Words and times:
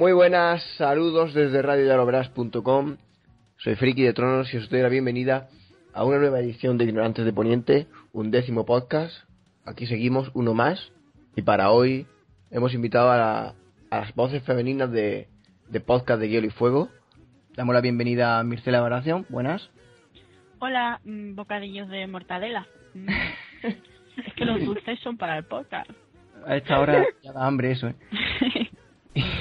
Muy 0.00 0.12
buenas, 0.12 0.62
saludos 0.78 1.34
desde 1.34 1.60
radioyaloverás.com. 1.60 2.96
Soy 3.58 3.74
Friki 3.74 4.02
de 4.02 4.14
Tronos 4.14 4.52
y 4.54 4.56
os 4.56 4.70
doy 4.70 4.80
la 4.80 4.88
bienvenida 4.88 5.50
a 5.92 6.04
una 6.04 6.18
nueva 6.18 6.40
edición 6.40 6.78
de 6.78 6.86
Ignorantes 6.86 7.26
de 7.26 7.34
Poniente, 7.34 7.86
un 8.14 8.30
décimo 8.30 8.64
podcast. 8.64 9.29
Aquí 9.70 9.86
seguimos, 9.86 10.30
uno 10.34 10.52
más. 10.54 10.90
Y 11.36 11.42
para 11.42 11.70
hoy 11.70 12.06
hemos 12.50 12.74
invitado 12.74 13.10
a, 13.10 13.16
la- 13.16 13.54
a 13.90 14.00
las 14.00 14.14
voces 14.14 14.42
femeninas 14.42 14.90
de, 14.90 15.28
de 15.68 15.80
podcast 15.80 16.20
de 16.20 16.28
Hielo 16.28 16.46
y 16.46 16.50
Fuego. 16.50 16.88
Damos 17.56 17.74
la 17.74 17.80
bienvenida 17.80 18.38
a 18.38 18.44
Mircela 18.44 18.80
Baración. 18.80 19.26
Buenas. 19.28 19.70
Hola, 20.58 21.00
mm, 21.04 21.34
bocadillos 21.34 21.88
de 21.88 22.06
mortadela. 22.06 22.66
Mm. 22.94 23.08
es 23.62 24.34
que 24.34 24.44
los 24.44 24.64
dulces 24.64 24.98
son 25.00 25.16
para 25.16 25.38
el 25.38 25.44
podcast. 25.44 25.88
A 26.46 26.56
esta 26.56 26.80
hora 26.80 27.04
ya 27.22 27.32
da 27.32 27.46
hambre 27.46 27.72
eso. 27.72 27.88
¿eh? 27.88 27.94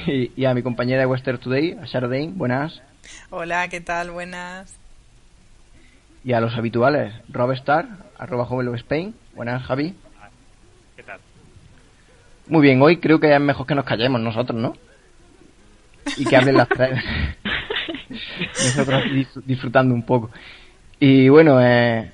Y, 0.07 0.31
y 0.35 0.45
a 0.45 0.55
mi 0.55 0.63
compañera 0.63 1.01
de 1.01 1.05
Western 1.05 1.37
Today, 1.37 1.73
a 1.79 1.85
Sarah 1.85 2.07
Dane. 2.07 2.31
Buenas. 2.33 2.81
Hola, 3.29 3.67
¿qué 3.69 3.79
tal? 3.81 4.09
Buenas. 4.09 4.79
Y 6.23 6.33
a 6.33 6.41
los 6.41 6.55
habituales, 6.57 7.13
Rob 7.29 7.51
Star, 7.51 7.85
arroba 8.17 8.45
Joven 8.45 8.65
Love 8.65 8.77
Spain. 8.77 9.13
Buenas, 9.35 9.61
Javi. 9.63 9.93
¿Qué 10.99 11.03
tal? 11.03 11.19
Muy 12.47 12.61
bien, 12.61 12.81
hoy 12.81 12.97
creo 12.97 13.21
que 13.21 13.33
es 13.33 13.39
mejor 13.39 13.65
que 13.65 13.73
nos 13.73 13.85
callemos 13.85 14.19
nosotros, 14.19 14.59
¿no? 14.59 14.73
Y 16.17 16.25
que 16.25 16.35
hablen 16.35 16.57
las 16.57 16.67
tres. 16.67 17.01
nosotros 18.09 19.03
dis- 19.05 19.41
disfrutando 19.45 19.93
un 19.95 20.03
poco. 20.05 20.29
Y 20.99 21.29
bueno, 21.29 21.61
eh, 21.61 22.11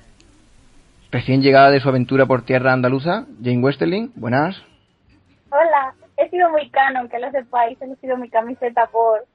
recién 1.10 1.42
llegada 1.42 1.72
de 1.72 1.80
su 1.80 1.88
aventura 1.88 2.26
por 2.26 2.42
tierra 2.42 2.72
andaluza, 2.72 3.26
Jane 3.42 3.58
Westerling. 3.58 4.12
Buenas. 4.14 4.62
Hola, 5.50 5.92
he 6.16 6.30
sido 6.30 6.48
muy 6.50 6.70
canon, 6.70 7.08
que 7.08 7.18
lo 7.18 7.28
sepáis, 7.32 7.76
he 7.82 7.96
sido 7.96 8.16
mi 8.18 8.30
camiseta 8.30 8.86
por 8.86 9.26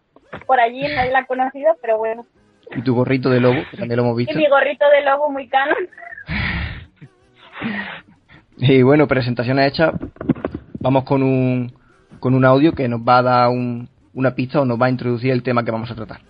por 0.48 0.62
allí, 0.62 0.82
nadie 0.96 1.12
la 1.12 1.20
ha 1.20 1.26
conocido, 1.26 1.76
pero 1.82 1.98
bueno. 1.98 2.26
Y 2.74 2.82
tu 2.84 2.96
gorrito 2.96 3.30
de 3.30 3.42
lobo, 3.42 3.60
que 3.70 3.76
también 3.76 3.98
lo 3.98 4.04
hemos 4.04 4.14
Y 4.22 4.24
visto. 4.28 4.38
mi 4.40 4.48
gorrito 4.48 4.86
de 4.90 5.02
lobo 5.04 5.30
muy 5.30 5.50
canon. 5.50 5.76
Y 8.62 8.82
bueno, 8.84 9.08
presentaciones 9.08 9.68
hechas. 9.74 9.92
Vamos 10.80 11.04
con 11.04 11.24
un, 11.24 11.74
con 12.20 12.34
un 12.34 12.46
audio 12.46 12.74
que 12.74 12.88
nos 12.88 13.02
va 13.02 13.18
a 13.18 13.24
dar 13.24 13.50
un- 13.50 13.90
una 14.14 14.34
pista 14.36 14.62
o 14.62 14.66
nos 14.66 14.80
va 14.82 14.86
a 14.86 14.90
introducir 14.90 15.32
el 15.32 15.44
tema 15.44 15.64
que 15.66 15.72
vamos 15.72 15.90
a 15.92 15.96
tratar. 15.96 16.22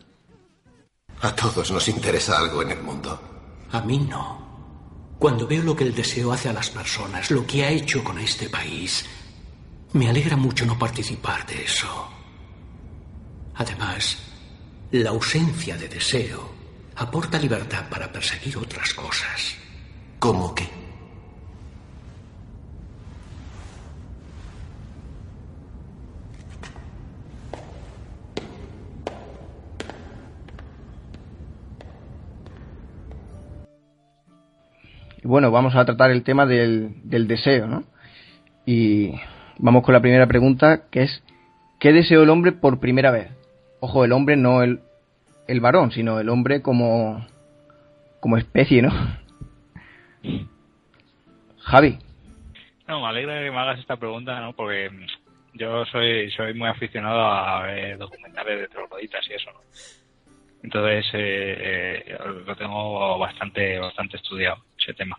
A 1.22 1.36
todos 1.36 1.72
nos 1.72 1.88
interesa 1.88 2.40
algo 2.40 2.62
en 2.62 2.72
el 2.72 2.82
mundo. 2.82 3.22
A 3.72 3.82
mí 3.82 3.98
no. 4.00 4.42
Cuando 5.20 5.46
veo 5.48 5.62
lo 5.64 5.76
que 5.76 5.84
el 5.84 5.94
deseo 5.94 6.32
hace 6.32 6.50
a 6.50 6.54
las 6.54 6.70
personas, 6.70 7.30
lo 7.32 7.46
que 7.46 7.64
ha 7.64 7.70
hecho 7.70 8.04
con 8.04 8.18
este 8.18 8.50
país, 8.50 9.06
me 9.94 10.10
alegra 10.10 10.36
mucho 10.36 10.66
no 10.66 10.80
participar 10.80 11.46
de 11.46 11.64
eso. 11.64 12.08
Además, 13.56 14.18
la 14.92 15.12
ausencia 15.12 15.78
de 15.78 15.88
deseo 15.90 16.50
aporta 16.96 17.38
libertad 17.38 17.88
para 17.90 18.12
perseguir 18.12 18.58
otras 18.58 18.94
cosas. 18.94 19.56
¿Cómo 20.18 20.56
que? 20.56 20.68
Y 35.24 35.28
bueno, 35.28 35.52
vamos 35.52 35.76
a 35.76 35.86
tratar 35.86 36.12
el 36.12 36.24
tema 36.24 36.46
del, 36.46 36.94
del 37.04 37.28
deseo, 37.28 37.68
¿no? 37.68 37.84
Y 38.66 39.14
vamos 39.58 39.84
con 39.84 39.94
la 39.94 40.02
primera 40.02 40.28
pregunta, 40.28 40.90
que 40.90 41.04
es, 41.04 41.24
¿qué 41.80 41.94
deseó 41.94 42.24
el 42.24 42.30
hombre 42.30 42.52
por 42.52 42.80
primera 42.80 43.12
vez? 43.12 43.30
Ojo, 43.80 44.04
el 44.04 44.14
hombre 44.14 44.36
no 44.36 44.64
el, 44.64 44.82
el 45.48 45.60
varón, 45.60 45.92
sino 45.92 46.20
el 46.20 46.30
hombre 46.30 46.62
como, 46.62 47.26
como 48.20 48.38
especie, 48.38 48.82
¿no? 48.82 48.92
Javi, 51.60 52.00
No, 52.88 53.02
me 53.02 53.08
alegra 53.08 53.44
que 53.44 53.52
me 53.52 53.58
hagas 53.60 53.80
esta 53.80 53.98
pregunta, 53.98 54.40
¿no? 54.40 54.54
Porque 54.54 54.90
yo 55.54 55.86
soy 55.86 56.32
soy 56.32 56.54
muy 56.56 56.68
aficionado 56.70 57.22
a 57.22 57.64
ver 57.64 57.98
documentales 57.98 58.62
de 58.62 58.68
trogloditas 58.70 59.28
y 59.30 59.34
eso, 59.34 59.52
¿no? 59.52 59.60
Entonces 60.64 61.06
eh, 61.14 62.04
eh, 62.08 62.18
lo 62.46 62.56
tengo 62.56 63.18
bastante 63.20 63.80
bastante 63.80 64.18
estudiado 64.18 64.64
ese 64.82 64.94
tema. 64.94 65.18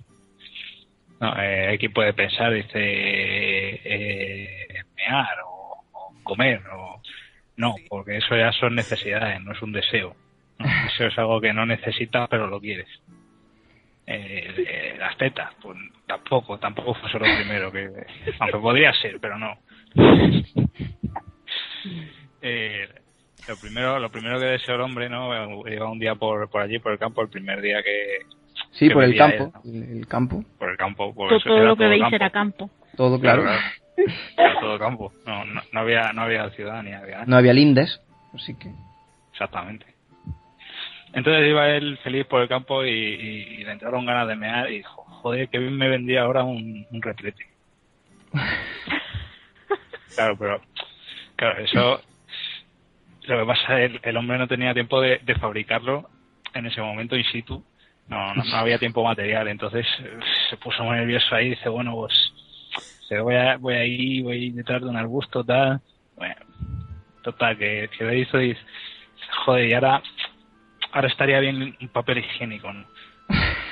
No, 1.20 1.34
eh, 1.40 1.76
quien 1.78 1.92
puede 1.92 2.12
pensar, 2.12 2.52
dice, 2.52 2.70
eh, 2.74 4.66
mear 4.96 5.38
o, 5.46 5.84
o 5.92 6.14
comer 6.24 6.60
o 6.68 7.00
no, 7.56 7.74
porque 7.88 8.16
eso 8.16 8.36
ya 8.36 8.50
son 8.52 8.74
necesidades, 8.74 9.40
no 9.42 9.52
es 9.52 9.62
un 9.62 9.72
deseo. 9.72 10.16
¿no? 10.58 10.66
Eso 10.88 11.06
es 11.06 11.18
algo 11.18 11.40
que 11.40 11.52
no 11.52 11.66
necesitas 11.66 12.28
pero 12.28 12.46
lo 12.46 12.60
quieres. 12.60 12.88
Eh, 14.06 14.64
eh, 14.68 14.96
las 14.98 15.16
tetas, 15.16 15.54
pues 15.62 15.78
tampoco, 16.06 16.58
tampoco 16.58 16.94
fue 16.94 17.12
lo 17.12 17.36
primero 17.36 17.70
que, 17.70 17.88
aunque 18.40 18.58
podría 18.58 18.92
ser, 18.94 19.18
pero 19.20 19.38
no. 19.38 19.58
Eh, 22.44 22.88
lo 23.46 23.56
primero, 23.56 24.00
lo 24.00 24.10
primero 24.10 24.36
que 24.40 24.46
deseó 24.46 24.74
el 24.74 24.80
hombre, 24.80 25.08
¿no? 25.08 25.64
Iba 25.68 25.88
un 25.88 26.00
día 26.00 26.16
por, 26.16 26.50
por 26.50 26.60
allí, 26.60 26.80
por 26.80 26.90
el 26.90 26.98
campo, 26.98 27.22
el 27.22 27.28
primer 27.28 27.60
día 27.60 27.80
que, 27.84 28.26
sí, 28.72 28.90
por 28.90 29.04
el 29.04 29.16
campo, 29.16 29.52
él, 29.64 29.82
el, 29.84 29.98
el 29.98 30.06
campo, 30.06 30.44
por 30.58 30.70
el 30.70 30.76
campo, 30.76 31.14
por 31.14 31.28
todo, 31.28 31.38
eso 31.38 31.48
todo 31.48 31.56
era 31.58 31.66
lo 31.68 31.76
que 31.76 31.80
todo 31.84 31.90
veis 31.90 32.02
campo. 32.02 32.16
era 32.16 32.30
campo. 32.30 32.70
todo 32.96 33.20
claro. 33.20 33.44
Era 34.36 34.60
todo 34.60 34.78
campo. 34.78 35.12
No, 35.26 35.44
no, 35.44 35.62
no 35.72 35.80
había, 35.80 36.12
no 36.12 36.22
había 36.22 36.50
ciudad 36.50 36.82
ni 36.82 36.92
había 36.92 37.14
nada. 37.16 37.26
No 37.26 37.36
había 37.36 37.52
lindes, 37.52 38.00
así 38.34 38.54
que... 38.58 38.70
Exactamente. 39.32 39.86
Entonces 41.14 41.46
iba 41.48 41.68
él 41.68 41.98
feliz 42.02 42.24
por 42.26 42.40
el 42.42 42.48
campo 42.48 42.84
y, 42.84 42.90
y- 42.90 43.54
y 43.60 43.64
le 43.64 43.72
entraron 43.72 44.06
ganas 44.06 44.26
de 44.28 44.36
mear 44.36 44.70
y 44.70 44.78
dijo, 44.78 45.02
joder, 45.04 45.48
que 45.48 45.58
bien 45.58 45.76
me 45.76 45.88
vendía 45.88 46.22
ahora 46.22 46.42
un, 46.42 46.86
un 46.90 47.02
retrete. 47.02 47.44
claro, 50.14 50.36
pero 50.38 50.60
claro, 51.36 51.62
eso 51.64 52.02
lo 53.24 53.38
que 53.40 53.46
pasa 53.46 53.80
es 53.80 53.90
el, 53.92 54.00
el 54.02 54.16
hombre 54.16 54.38
no 54.38 54.48
tenía 54.48 54.74
tiempo 54.74 55.00
de, 55.00 55.18
de 55.22 55.34
fabricarlo 55.36 56.08
en 56.54 56.66
ese 56.66 56.80
momento 56.80 57.16
in 57.16 57.24
situ. 57.24 57.62
No, 58.08 58.34
no, 58.34 58.44
no 58.44 58.56
había 58.56 58.78
tiempo 58.78 59.04
material, 59.04 59.48
entonces 59.48 59.86
eh, 60.00 60.18
se 60.50 60.56
puso 60.56 60.84
muy 60.84 60.96
nervioso 60.96 61.34
ahí 61.34 61.46
y 61.46 61.50
dice, 61.50 61.68
bueno, 61.68 61.94
pues 61.94 62.12
se 63.08 63.20
voy 63.20 63.36
a, 63.36 63.56
voy 63.56 63.74
a 63.74 63.84
ir, 63.84 64.22
voy 64.22 64.32
a 64.32 64.38
ir 64.38 64.54
detrás 64.54 64.82
de 64.82 64.88
un 64.88 64.96
arbusto, 64.96 65.44
tal. 65.44 65.80
Bueno, 66.16 66.36
total, 67.22 67.56
que, 67.56 67.88
que 67.96 68.04
lo 68.04 68.14
hizo 68.14 68.40
y 68.40 68.48
dice, 68.48 68.60
joder, 69.44 69.68
y 69.68 69.74
ahora, 69.74 70.02
ahora 70.92 71.08
estaría 71.08 71.40
bien 71.40 71.76
un 71.80 71.88
papel 71.88 72.18
higiénico, 72.18 72.72
¿no? 72.72 72.84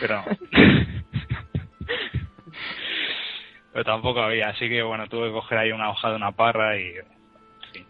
Pero, 0.00 0.24
pero 3.72 3.84
tampoco 3.84 4.20
había, 4.22 4.48
así 4.48 4.68
que 4.68 4.82
bueno, 4.82 5.06
tuve 5.08 5.28
que 5.28 5.32
coger 5.32 5.58
ahí 5.58 5.72
una 5.72 5.90
hoja 5.90 6.10
de 6.10 6.16
una 6.16 6.32
parra 6.32 6.78
y, 6.78 6.86
en 6.86 7.04
fin. 7.72 7.86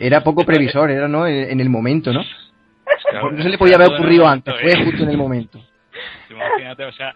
Era 0.00 0.22
poco 0.24 0.44
previsor, 0.44 0.90
era, 0.90 1.08
¿no? 1.08 1.26
En 1.26 1.50
en 1.50 1.60
el 1.60 1.68
momento, 1.68 2.12
¿no? 2.12 2.24
Claro, 3.20 3.32
No 3.32 3.42
se 3.42 3.48
le 3.48 3.58
podía 3.58 3.76
haber 3.76 3.92
ocurrido 3.94 4.26
antes, 4.26 4.54
fue 4.60 4.70
¿eh? 4.70 4.84
justo 4.84 5.02
en 5.04 5.10
el 5.10 5.16
momento. 5.16 5.60
Imagínate, 6.30 6.84
o 6.84 6.92
sea, 6.92 7.14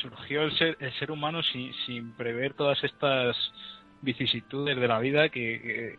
surgió 0.00 0.42
el 0.42 0.52
ser, 0.56 0.76
el 0.80 0.92
ser 0.94 1.10
humano 1.10 1.42
sin, 1.42 1.72
sin 1.86 2.12
prever 2.12 2.54
todas 2.54 2.82
estas 2.84 3.36
vicisitudes 4.02 4.76
de 4.76 4.88
la 4.88 4.98
vida 4.98 5.28
que, 5.28 5.60
que, 5.60 5.98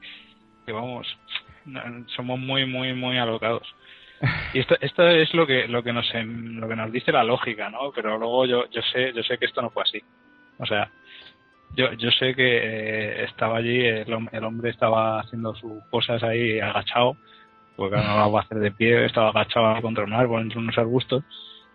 que 0.65 0.71
vamos, 0.71 1.07
somos 2.15 2.39
muy, 2.39 2.65
muy, 2.65 2.93
muy 2.93 3.17
alocados. 3.17 3.67
Y 4.53 4.59
esto, 4.59 4.75
esto 4.81 5.07
es 5.07 5.33
lo 5.33 5.47
que, 5.47 5.67
lo 5.67 5.83
que 5.83 5.93
nos, 5.93 6.11
lo 6.13 6.67
que 6.67 6.75
nos 6.75 6.91
dice 6.91 7.11
la 7.11 7.23
lógica, 7.23 7.69
¿no? 7.69 7.91
Pero 7.91 8.17
luego 8.17 8.45
yo, 8.45 8.69
yo 8.69 8.81
sé, 8.93 9.13
yo 9.13 9.23
sé 9.23 9.37
que 9.37 9.45
esto 9.45 9.61
no 9.61 9.71
fue 9.71 9.83
así. 9.83 10.01
O 10.59 10.65
sea, 10.65 10.91
yo, 11.75 11.93
yo 11.93 12.11
sé 12.11 12.35
que 12.35 12.57
eh, 12.57 13.23
estaba 13.23 13.57
allí, 13.57 13.83
el 13.83 14.43
hombre 14.43 14.69
estaba 14.69 15.21
haciendo 15.21 15.55
sus 15.55 15.83
cosas 15.89 16.21
ahí 16.21 16.59
agachado, 16.59 17.17
porque 17.75 17.97
no 17.97 18.17
lo 18.17 18.31
va 18.31 18.41
a 18.41 18.43
hacer 18.43 18.59
de 18.59 18.71
pie, 18.71 19.05
estaba 19.05 19.29
agachado 19.29 19.67
ahí 19.75 19.81
contra 19.81 20.03
un 20.03 20.13
árbol, 20.13 20.41
entre 20.41 20.59
unos 20.59 20.77
arbustos, 20.77 21.23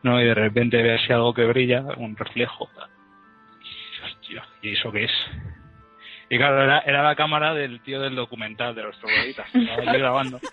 ¿no? 0.02 0.20
Y 0.20 0.24
de 0.24 0.34
repente 0.34 0.82
ve 0.82 0.94
así 0.94 1.12
algo 1.12 1.34
que 1.34 1.44
brilla, 1.44 1.82
un 1.96 2.16
reflejo. 2.16 2.68
Hostia, 4.04 4.44
¿y 4.62 4.72
eso 4.72 4.92
qué 4.92 5.04
es? 5.04 5.12
Y 6.28 6.38
claro, 6.38 6.62
era, 6.62 6.80
era 6.80 7.02
la 7.02 7.14
cámara 7.14 7.54
del 7.54 7.80
tío 7.82 8.00
del 8.00 8.14
documental 8.16 8.74
de 8.74 8.82
los 8.82 8.98
trogloditas, 8.98 9.50
que 9.50 9.58
estaba 9.60 9.82
allí 9.90 9.98
grabando. 9.98 10.40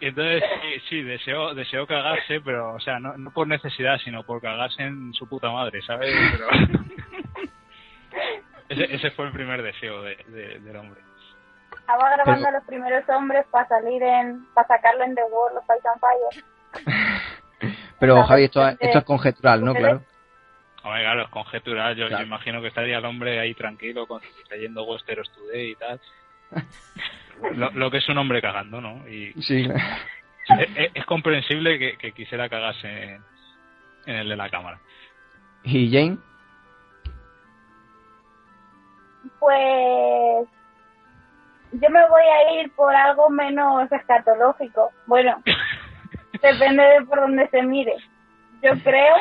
Y 0.00 0.06
entonces, 0.06 0.44
sí, 0.62 0.80
sí, 0.88 1.02
deseó, 1.02 1.54
deseó 1.54 1.84
cagarse, 1.84 2.40
pero, 2.40 2.74
o 2.74 2.78
sea, 2.80 3.00
no, 3.00 3.16
no 3.16 3.32
por 3.32 3.48
necesidad, 3.48 3.98
sino 3.98 4.22
por 4.22 4.40
cagarse 4.40 4.82
en 4.84 5.12
su 5.12 5.28
puta 5.28 5.50
madre, 5.50 5.82
¿sabes? 5.82 6.14
Pero... 6.32 6.48
ese, 8.68 8.94
ese 8.94 9.10
fue 9.10 9.26
el 9.26 9.32
primer 9.32 9.60
deseo 9.60 10.02
de, 10.02 10.16
de- 10.28 10.60
del 10.60 10.76
hombre. 10.76 11.00
Estaba 11.90 12.10
grabando 12.10 12.44
Pero- 12.44 12.48
a 12.48 12.58
los 12.58 12.64
primeros 12.68 13.08
hombres 13.08 13.46
para 13.50 13.66
salir 13.66 14.02
en, 14.02 14.44
para 14.52 14.68
sacarlo 14.68 15.04
en 15.04 15.14
The 15.14 15.22
World, 15.24 15.54
los 15.54 15.64
Fight 15.64 15.86
and 15.86 16.00
Fire. 16.00 16.44
Pero 17.98 18.12
Claro, 18.14 18.26
Javi, 18.28 18.44
esto, 18.44 18.68
es 18.78 19.04
conjetural, 19.04 19.64
¿no? 19.64 19.74
Claro. 19.74 20.02
Hombre, 20.84 21.00
claro, 21.02 21.22
es 21.22 21.28
conjetural. 21.30 21.96
Yo, 21.96 22.02
yo 22.04 22.08
Claro. 22.10 22.24
imagino 22.26 22.60
que 22.60 22.68
estaría 22.68 22.98
el 22.98 23.04
hombre 23.06 23.40
ahí 23.40 23.54
tranquilo, 23.54 24.06
con, 24.06 24.20
leyendo 24.50 24.84
Westeros 24.84 25.32
Today 25.32 25.70
y 25.70 25.74
tal. 25.76 26.00
Lo, 27.54 27.70
lo 27.70 27.90
que 27.90 27.98
es 27.98 28.08
un 28.08 28.18
hombre 28.18 28.42
cagando, 28.42 28.80
¿no? 28.80 29.08
Y 29.08 29.32
Sí. 29.42 29.66
es, 30.58 30.68
es- 30.76 30.90
es 30.92 31.06
comprensible 31.06 31.78
que, 31.78 31.96
que 31.96 32.12
quisiera 32.12 32.48
cagarse 32.50 32.86
en, 33.14 33.22
en 34.06 34.16
el 34.16 34.28
de 34.28 34.36
la 34.36 34.50
cámara. 34.50 34.78
¿Y 35.62 35.90
Jane? 35.90 36.18
Pues 39.38 40.48
yo 41.72 41.90
me 41.90 42.08
voy 42.08 42.22
a 42.22 42.60
ir 42.60 42.72
por 42.74 42.94
algo 42.94 43.28
menos 43.30 43.90
escatológico. 43.92 44.90
Bueno, 45.06 45.42
depende 46.42 46.82
de 46.82 47.04
por 47.06 47.20
dónde 47.20 47.48
se 47.48 47.62
mire. 47.62 47.94
Yo 48.62 48.72
creo 48.82 49.14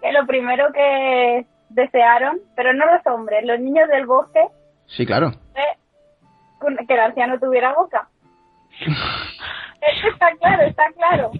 que 0.00 0.12
lo 0.12 0.26
primero 0.26 0.72
que 0.72 1.46
desearon, 1.70 2.38
pero 2.56 2.72
no 2.72 2.86
los 2.86 3.06
hombres, 3.06 3.44
los 3.44 3.60
niños 3.60 3.88
del 3.88 4.06
bosque, 4.06 4.40
Sí, 4.86 5.04
claro. 5.04 5.32
fue 5.52 6.86
que 6.86 6.94
el 6.94 7.00
anciano 7.00 7.38
tuviera 7.38 7.74
boca. 7.74 8.08
Eso 8.80 10.08
está 10.12 10.34
claro, 10.36 10.62
está 10.62 10.84
claro. 10.96 11.30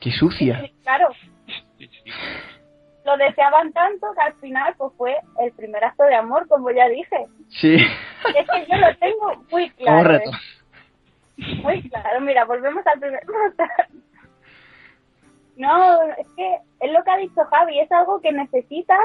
Qué 0.00 0.10
sucia. 0.10 0.60
Sí, 0.60 0.74
claro. 0.82 1.08
Lo 3.10 3.16
deseaban 3.16 3.72
tanto 3.72 4.06
que 4.14 4.20
al 4.20 4.34
final 4.34 4.72
pues 4.78 4.92
fue 4.96 5.16
el 5.40 5.50
primer 5.52 5.82
acto 5.82 6.04
de 6.04 6.14
amor, 6.14 6.46
como 6.46 6.70
ya 6.70 6.88
dije. 6.88 7.26
Sí. 7.48 7.74
Es 7.74 8.48
que 8.48 8.66
yo 8.70 8.76
lo 8.78 8.96
tengo 8.98 9.44
muy 9.50 9.68
claro. 9.70 10.08
reto. 10.08 10.30
¿eh? 10.30 11.60
Muy 11.64 11.88
claro, 11.88 12.20
mira, 12.20 12.44
volvemos 12.44 12.86
al 12.86 13.00
primer 13.00 13.22
No, 15.56 16.02
es 16.18 16.26
que 16.36 16.58
es 16.80 16.92
lo 16.92 17.02
que 17.02 17.10
ha 17.10 17.16
dicho 17.16 17.44
Javi, 17.50 17.80
es 17.80 17.90
algo 17.90 18.20
que 18.20 18.30
necesitas, 18.30 19.00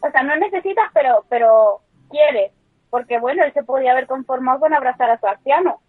o 0.00 0.10
sea, 0.10 0.22
no 0.22 0.36
necesitas, 0.36 0.90
pero 0.94 1.24
pero 1.28 1.80
quieres, 2.10 2.52
porque 2.88 3.18
bueno, 3.18 3.44
él 3.44 3.52
se 3.52 3.64
podía 3.64 3.92
haber 3.92 4.06
conformado 4.06 4.60
con 4.60 4.72
abrazar 4.72 5.10
a 5.10 5.20
su 5.20 5.26
anciano, 5.26 5.80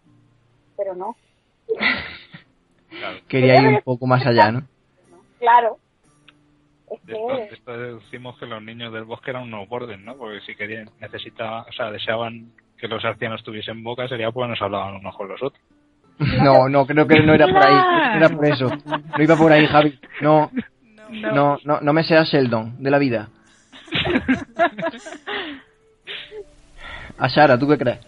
pero 0.76 0.96
no, 0.96 1.16
Quería 3.30 3.62
ir 3.62 3.68
un 3.68 3.82
poco 3.82 4.08
más 4.08 4.26
allá, 4.26 4.52
¿no? 4.52 4.64
claro. 5.40 5.78
Es 6.92 7.06
De 7.06 7.14
esto, 7.54 8.36
que, 8.40 8.46
los 8.46 8.64
niños 8.64 8.92
del 8.94 9.06
bosque 9.06 9.32
eran 9.32 9.44
unos 9.44 9.68
bordes, 9.70 10.00
¿no? 10.00 10.16
Porque 10.16 10.42
si 10.42 10.56
querían, 10.56 10.90
necesitaban, 11.00 11.66
o 11.70 11.72
sea, 11.72 11.92
deseaban 11.92 12.52
que 12.78 12.88
los 12.88 13.04
ancianos 13.06 13.44
tuviesen 13.44 13.84
boca, 13.84 14.08
sería 14.08 14.32
porque 14.32 14.50
nos 14.50 14.62
hablaban 14.62 14.96
unos 14.96 15.16
con 15.16 15.28
los 15.28 15.42
otros. 15.42 15.62
No, 16.44 16.70
no, 16.70 16.86
creo 16.86 17.08
que 17.08 17.20
no 17.22 17.34
era 17.34 17.48
por 17.48 17.66
ahí. 17.66 17.74
No 17.74 18.18
era 18.18 18.30
por 18.30 18.46
eso. 18.46 18.70
No 18.86 19.24
iba 19.24 19.36
por 19.36 19.52
ahí, 19.52 19.66
Javi. 19.66 20.00
No, 20.22 20.52
no, 21.10 21.58
no, 21.64 21.82
no 21.82 21.94
me 21.94 22.04
seas 22.04 22.30
Sheldon 22.30 22.82
de 22.82 22.92
la 22.92 22.98
vida. 23.00 23.30
A 27.18 27.30
Sara, 27.30 27.58
¿tú 27.58 27.68
qué 27.68 27.78
crees? 27.78 28.00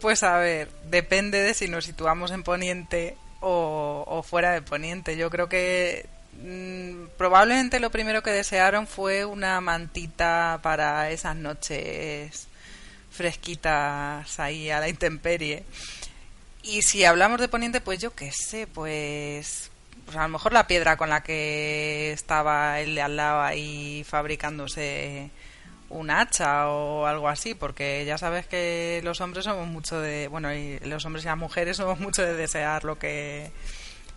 Pues 0.00 0.22
a 0.22 0.38
ver, 0.38 0.68
depende 0.88 1.38
de 1.38 1.54
si 1.54 1.68
nos 1.68 1.84
situamos 1.84 2.30
en 2.30 2.42
Poniente 2.42 3.16
o, 3.40 4.04
o 4.06 4.22
fuera 4.22 4.52
de 4.52 4.62
Poniente. 4.62 5.16
Yo 5.16 5.30
creo 5.30 5.48
que 5.48 6.06
mm, 6.42 6.91
probablemente 7.22 7.78
lo 7.78 7.92
primero 7.92 8.20
que 8.20 8.32
desearon 8.32 8.88
fue 8.88 9.24
una 9.24 9.60
mantita 9.60 10.58
para 10.60 11.08
esas 11.12 11.36
noches 11.36 12.48
fresquitas 13.12 14.40
ahí 14.40 14.70
a 14.70 14.80
la 14.80 14.88
intemperie. 14.88 15.62
Y 16.64 16.82
si 16.82 17.04
hablamos 17.04 17.38
de 17.38 17.46
Poniente, 17.46 17.80
pues 17.80 18.00
yo 18.00 18.12
qué 18.12 18.32
sé, 18.32 18.66
pues, 18.66 19.70
pues 20.04 20.16
a 20.16 20.22
lo 20.22 20.30
mejor 20.30 20.52
la 20.52 20.66
piedra 20.66 20.96
con 20.96 21.10
la 21.10 21.22
que 21.22 22.10
estaba 22.10 22.74
de 22.74 23.00
al 23.00 23.16
lado 23.16 23.42
ahí 23.42 24.02
fabricándose 24.02 25.30
un 25.90 26.10
hacha 26.10 26.70
o 26.70 27.06
algo 27.06 27.28
así, 27.28 27.54
porque 27.54 28.04
ya 28.04 28.18
sabes 28.18 28.48
que 28.48 29.00
los 29.04 29.20
hombres 29.20 29.44
somos 29.44 29.68
mucho 29.68 30.00
de, 30.00 30.26
bueno, 30.26 30.52
y 30.52 30.80
los 30.80 31.04
hombres 31.04 31.24
y 31.24 31.28
las 31.28 31.38
mujeres 31.38 31.76
somos 31.76 32.00
mucho 32.00 32.22
de 32.22 32.34
desear 32.34 32.82
lo 32.82 32.98
que 32.98 33.52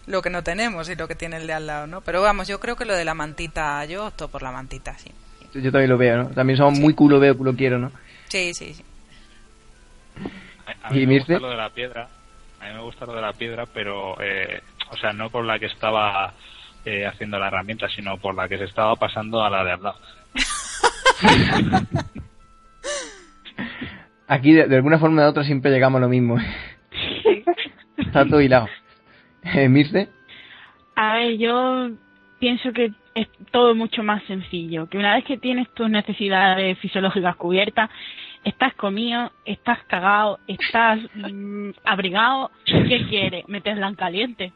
lo 0.07 0.21
que 0.21 0.29
no 0.29 0.43
tenemos 0.43 0.89
y 0.89 0.95
lo 0.95 1.07
que 1.07 1.15
tiene 1.15 1.37
el 1.37 1.47
de 1.47 1.53
al 1.53 1.67
lado, 1.67 1.87
¿no? 1.87 2.01
Pero 2.01 2.21
vamos, 2.21 2.47
yo 2.47 2.59
creo 2.59 2.75
que 2.75 2.85
lo 2.85 2.93
de 2.95 3.05
la 3.05 3.13
mantita, 3.13 3.83
yo 3.85 4.05
opto 4.07 4.27
por 4.27 4.41
la 4.43 4.51
mantita, 4.51 4.97
sí. 4.97 5.11
Yo 5.53 5.71
también 5.71 5.89
lo 5.89 5.97
veo, 5.97 6.17
¿no? 6.17 6.29
También 6.29 6.57
somos 6.57 6.77
muy 6.79 6.93
culo 6.93 7.19
veo, 7.19 7.37
culo 7.37 7.55
quiero, 7.55 7.79
¿no? 7.79 7.91
Sí, 8.27 8.53
sí, 8.53 8.73
sí. 8.73 8.83
A, 10.83 10.87
a 10.87 10.91
mí 10.91 10.99
¿Y 11.01 11.07
me 11.07 11.13
Mirce? 11.13 11.33
gusta 11.33 11.47
lo 11.47 11.51
de 11.51 11.57
la 11.57 11.69
piedra, 11.69 12.07
a 12.59 12.65
mí 12.67 12.73
me 12.73 12.81
gusta 12.81 13.05
lo 13.05 13.13
de 13.15 13.21
la 13.21 13.33
piedra, 13.33 13.65
pero, 13.65 14.15
eh, 14.21 14.61
o 14.91 14.97
sea, 14.97 15.13
no 15.13 15.29
por 15.29 15.45
la 15.45 15.57
que 15.59 15.67
estaba 15.67 16.33
eh, 16.83 17.05
haciendo 17.05 17.39
la 17.39 17.47
herramienta, 17.47 17.87
sino 17.89 18.17
por 18.17 18.35
la 18.35 18.47
que 18.47 18.57
se 18.57 18.65
estaba 18.65 18.95
pasando 18.95 19.43
a 19.43 19.49
la 19.49 19.63
de 19.63 19.71
al 19.71 19.83
lado. 19.83 19.99
Aquí, 24.27 24.53
de, 24.53 24.67
de 24.67 24.75
alguna 24.75 24.97
forma 24.99 25.21
o 25.21 25.25
de 25.25 25.29
otra, 25.29 25.43
siempre 25.43 25.71
llegamos 25.71 25.99
a 25.99 26.01
lo 26.01 26.09
mismo. 26.09 26.37
Está 27.97 28.25
todo 28.25 28.41
hilado. 28.41 28.67
¿Mirce? 29.69 30.09
A 30.95 31.15
ver, 31.15 31.37
yo 31.37 31.89
pienso 32.39 32.71
que 32.73 32.91
es 33.15 33.27
todo 33.51 33.75
mucho 33.75 34.03
más 34.03 34.23
sencillo. 34.23 34.87
Que 34.87 34.97
una 34.97 35.15
vez 35.15 35.23
que 35.25 35.37
tienes 35.37 35.69
tus 35.73 35.89
necesidades 35.89 36.77
fisiológicas 36.79 37.35
cubiertas, 37.37 37.89
estás 38.43 38.73
comido, 38.75 39.31
estás 39.45 39.79
cagado, 39.87 40.39
estás 40.47 40.99
mm, 41.15 41.69
abrigado, 41.83 42.51
¿qué 42.65 43.05
quieres? 43.09 43.47
Meterla 43.47 43.87
en 43.87 43.95
caliente. 43.95 44.53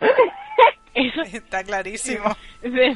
Eso 0.94 1.22
Está 1.22 1.64
clarísimo. 1.64 2.24
desde, 2.62 2.94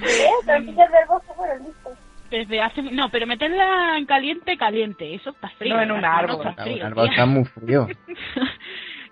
desde 2.30 2.61
hace... 2.62 2.83
No, 2.83 3.09
pero 3.11 3.26
meterla 3.26 3.97
en 3.99 4.07
caliente, 4.07 4.57
caliente. 4.57 5.14
Eso 5.14 5.30
está 5.30 5.49
frío. 5.50 5.75
No 5.75 5.83
en 5.83 5.90
un 5.90 5.97
¿verdad? 6.02 6.11
No 6.12 6.18
árbol. 6.18 6.47
está 6.47 6.62
Ah, 6.62 6.64
frío, 6.64 6.76
el 6.76 6.83
árbol 6.83 7.09
está 7.09 7.26
muy 7.26 7.45
frío. 7.47 7.88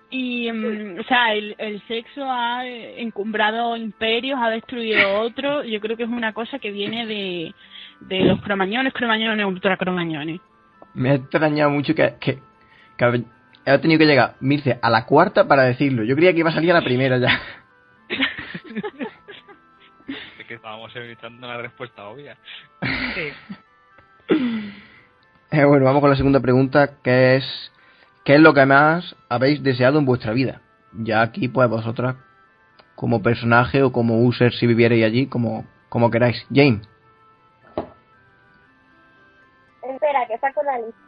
Y, 0.09 0.51
mm, 0.51 0.99
o 0.99 1.03
sea, 1.03 1.33
el, 1.33 1.55
el 1.57 1.81
sexo 1.87 2.25
ha 2.29 2.65
encumbrado 2.65 3.75
imperios, 3.75 4.39
ha 4.41 4.49
destruido 4.49 5.19
otros. 5.21 5.65
Yo 5.67 5.79
creo 5.79 5.97
que 5.97 6.03
es 6.03 6.09
una 6.09 6.33
cosa 6.33 6.59
que 6.59 6.71
viene 6.71 7.05
de, 7.05 7.53
de 8.01 8.21
los 8.21 8.41
cromañones, 8.41 8.93
cromañones, 8.93 9.45
ultracromañones. 9.45 10.39
Me 10.93 11.11
ha 11.11 11.15
extrañado 11.15 11.69
mucho 11.69 11.93
que, 11.93 12.15
que, 12.19 12.39
que 12.97 13.23
he 13.65 13.77
tenido 13.79 13.99
que 13.99 14.05
llegar, 14.05 14.35
Mirce, 14.39 14.79
a 14.81 14.89
la 14.89 15.05
cuarta 15.05 15.47
para 15.47 15.63
decirlo. 15.63 16.03
Yo 16.03 16.15
creía 16.15 16.33
que 16.33 16.39
iba 16.39 16.49
a 16.49 16.53
salir 16.53 16.71
a 16.71 16.75
la 16.75 16.83
primera 16.83 17.17
ya. 17.17 17.39
Es 20.39 20.45
que 20.47 20.53
estábamos 20.53 20.95
evitando 20.95 21.47
la 21.47 21.57
respuesta 21.57 22.07
obvia. 22.07 22.37
Eh, 25.49 25.63
bueno, 25.63 25.85
vamos 25.85 26.01
con 26.01 26.09
la 26.09 26.17
segunda 26.17 26.41
pregunta, 26.41 26.99
que 27.01 27.37
es... 27.37 27.71
¿Qué 28.27 28.35
es 28.35 28.41
lo 28.41 28.53
que 28.53 28.65
más 28.65 29.15
habéis 29.29 29.63
deseado 29.63 29.99
en 29.99 30.05
vuestra 30.05 30.33
vida? 30.33 30.59
Ya 30.91 31.21
aquí, 31.21 31.47
pues 31.47 31.69
vosotras, 31.69 32.17
como 32.93 33.21
personaje 33.21 33.81
o 33.83 33.93
como 33.93 34.21
user, 34.21 34.51
si 34.51 34.67
vivierais 34.67 35.05
allí, 35.05 35.27
como, 35.27 35.65
como 35.87 36.11
queráis. 36.11 36.45
Jane, 36.53 36.81
Espera, 39.81 40.27
que 40.27 40.37
saco 40.39 40.61
la 40.63 40.77
lista. 40.77 40.99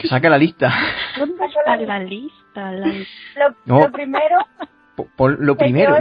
que 0.00 0.08
saque 0.08 0.30
la 0.30 0.38
lista. 0.38 0.72
¿Dónde 1.18 1.36
Saco 1.36 1.50
está 1.58 1.76
la 1.76 1.82
la 1.86 1.98
lista? 1.98 2.72
La... 2.72 2.86
Lo, 2.86 3.54
No. 3.66 3.80
lo 3.80 3.92
primero, 3.92 4.38
Po- 4.96 5.08
Por 5.16 5.38
lo 5.38 5.54
primero. 5.54 5.96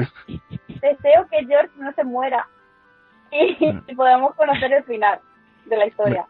deseo 0.67 1.27
que 1.29 1.45
George 1.45 1.71
no 1.77 1.91
se 1.91 2.05
muera 2.05 2.47
y, 3.31 3.65
Mm. 3.65 3.83
y 3.88 3.95
podamos 3.95 4.33
conocer 4.35 4.71
el 4.71 4.83
final 4.85 5.19
de 5.65 5.75
la 5.77 5.88
historia. 5.88 6.25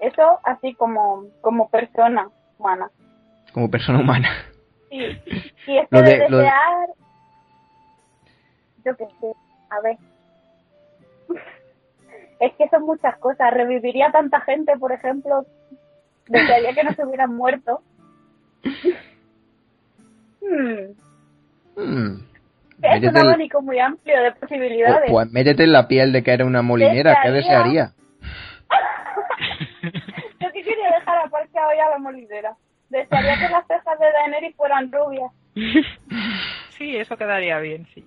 Eso 0.00 0.38
así 0.44 0.74
como, 0.74 1.28
como 1.40 1.70
persona 1.70 2.28
humana. 2.58 2.90
Como 3.52 3.70
persona 3.70 4.00
humana. 4.00 4.28
Sí. 4.90 4.96
Y 5.66 5.78
es 5.78 5.88
que 5.88 5.96
Lo 5.96 6.02
de, 6.02 6.18
de- 6.18 6.28
lo 6.28 6.36
de- 6.38 6.42
desear... 6.44 6.88
Yo 8.84 8.96
qué 8.96 9.06
sé, 9.20 9.32
a 9.70 9.80
ver. 9.80 9.96
Es 12.40 12.52
que 12.54 12.68
son 12.68 12.82
muchas 12.84 13.16
cosas. 13.18 13.52
Reviviría 13.54 14.10
tanta 14.12 14.40
gente, 14.42 14.76
por 14.78 14.92
ejemplo. 14.92 15.46
Desearía 16.28 16.72
que 16.74 16.84
no 16.84 16.92
se 16.94 17.04
hubieran 17.04 17.34
muerto. 17.34 17.82
Hmm, 20.40 20.92
Hmm. 21.76 22.18
Es 22.82 22.98
un 23.02 23.08
el- 23.08 23.16
abanico 23.16 23.62
muy 23.62 23.78
amplio 23.78 24.20
de 24.22 24.32
posibilidades. 24.32 25.10
Pues, 25.10 25.10
pues 25.10 25.32
métete 25.32 25.64
en 25.64 25.72
la 25.72 25.88
piel 25.88 26.12
de 26.12 26.22
que 26.22 26.32
eres 26.32 26.46
una 26.46 26.62
molinera, 26.62 27.18
¿qué 27.22 27.30
Desearía- 27.30 27.92
quería 30.84 30.98
dejar 30.98 31.18
aparcado 31.26 31.70
ya 31.76 31.88
la 31.90 31.98
molinera. 31.98 32.56
Desearía 32.90 33.38
que 33.38 33.48
las 33.48 33.66
cejas 33.66 33.98
de 33.98 34.12
Daenerys 34.12 34.56
fueran 34.56 34.90
rubias. 34.92 35.30
Sí, 36.76 36.96
eso 36.96 37.16
quedaría 37.16 37.60
bien, 37.60 37.86
sí. 37.94 38.04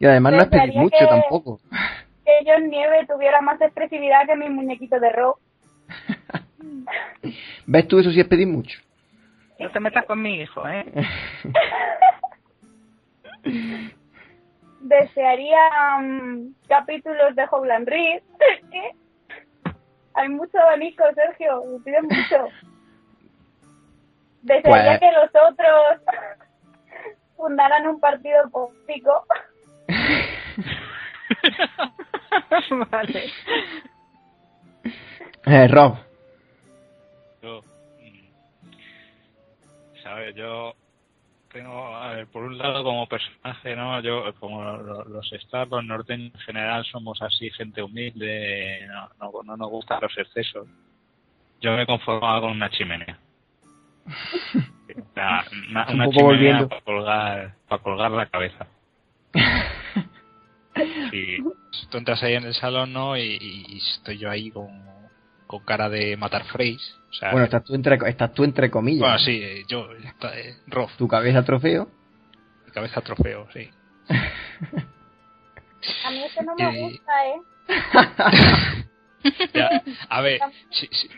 Y 0.00 0.06
además 0.06 0.32
no 0.32 0.38
es 0.42 0.48
pedir 0.48 0.74
mucho 0.74 0.96
que- 0.98 1.06
tampoco. 1.06 1.60
Que 2.24 2.32
John 2.44 2.68
Nieve 2.68 3.06
tuviera 3.06 3.40
más 3.40 3.60
expresividad 3.60 4.26
que 4.26 4.34
mi 4.34 4.48
muñequito 4.48 4.98
de 4.98 5.10
rock. 5.10 5.38
¿Ves 7.66 7.86
tú 7.86 8.00
eso 8.00 8.10
sí 8.10 8.18
es 8.18 8.26
pedir 8.26 8.48
mucho? 8.48 8.80
No 9.60 9.70
te 9.70 9.78
metas 9.78 10.04
con 10.06 10.20
mi 10.20 10.40
hijo, 10.40 10.68
¿eh? 10.68 10.84
Desearía 14.80 15.98
mm, 16.00 16.54
capítulos 16.68 17.34
de 17.36 17.44
Howland 17.50 17.88
Reed. 17.88 18.22
Hay 20.18 20.28
mucho 20.30 20.58
abanico, 20.58 21.04
Sergio. 21.14 21.62
Me 21.64 21.78
piden 21.84 22.04
mucho. 22.06 22.48
Desearía 24.42 24.98
Pues- 24.98 25.00
que 25.00 25.12
los 25.12 25.30
otros 25.50 26.00
fundaran 27.36 27.86
un 27.86 28.00
partido 28.00 28.50
político. 28.50 29.24
vale. 32.90 33.30
Eh, 35.46 35.66
Rob, 35.68 35.96
Yo, 37.40 37.62
mm, 38.00 38.28
¿sabes? 40.02 40.34
Yo 40.34 40.74
tengo, 41.58 41.96
a 41.96 42.12
ver, 42.14 42.26
por 42.28 42.42
un 42.44 42.56
lado 42.58 42.82
como 42.84 43.06
personaje, 43.08 43.74
¿no? 43.76 44.00
Yo, 44.00 44.32
como 44.40 44.62
lo- 44.76 45.04
los 45.04 45.32
Stars, 45.32 45.70
los 45.70 45.84
norteños 45.84 46.32
en 46.34 46.40
general, 46.40 46.84
somos 46.84 47.20
así, 47.22 47.50
gente 47.50 47.82
humilde, 47.82 48.86
no, 48.88 49.08
no, 49.32 49.42
no 49.44 49.56
nos 49.56 49.68
gustan 49.70 49.98
los 50.02 50.16
excesos. 50.18 50.66
Yo 51.60 51.76
me 51.76 51.86
conformaba 51.86 52.40
con 52.40 52.50
una 52.52 52.70
chimenea. 52.70 53.18
Una, 55.14 55.44
Un 55.52 55.94
una 55.94 56.04
poco 56.06 56.16
chimenea 56.16 56.22
volviendo. 56.24 56.68
para 56.68 56.80
colgar, 56.80 57.54
para 57.68 57.82
colgar 57.82 58.10
la 58.12 58.26
cabeza. 58.26 58.66
Y 61.12 61.38
tú 61.90 61.98
entras 61.98 62.22
ahí 62.22 62.34
en 62.34 62.44
el 62.44 62.54
salón, 62.54 62.92
¿no? 62.92 63.16
Y, 63.16 63.36
y 63.40 63.78
estoy 63.78 64.18
yo 64.18 64.30
ahí 64.30 64.50
con, 64.50 64.68
con 65.48 65.64
cara 65.64 65.88
de 65.88 66.16
matar 66.16 66.44
Freys. 66.44 66.94
O 67.10 67.12
sea, 67.14 67.32
bueno, 67.32 67.46
estás 67.46 67.64
tú 67.64 67.74
entre, 67.74 67.98
estás 68.08 68.32
tú 68.34 68.44
entre 68.44 68.70
comillas. 68.70 69.00
bueno, 69.00 69.18
sí, 69.18 69.40
eh, 69.42 69.64
yo, 69.66 69.90
está, 69.94 70.38
eh, 70.38 70.56
Rof, 70.68 70.94
Tu 70.96 71.08
cabeza 71.08 71.42
trofeo. 71.42 71.88
mi 72.66 72.70
cabeza 72.72 73.00
trofeo, 73.00 73.48
sí. 73.52 73.68
A 76.04 76.10
mí 76.10 76.22
eso 76.24 76.42
no 76.42 76.54
me 76.54 76.70
Y- 76.70 76.80
gusta, 76.82 77.26
¿eh? 77.28 77.40
Ya, 79.54 79.82
a 80.08 80.20
ver, 80.20 80.40
si, 80.70 80.86
si, 80.88 81.08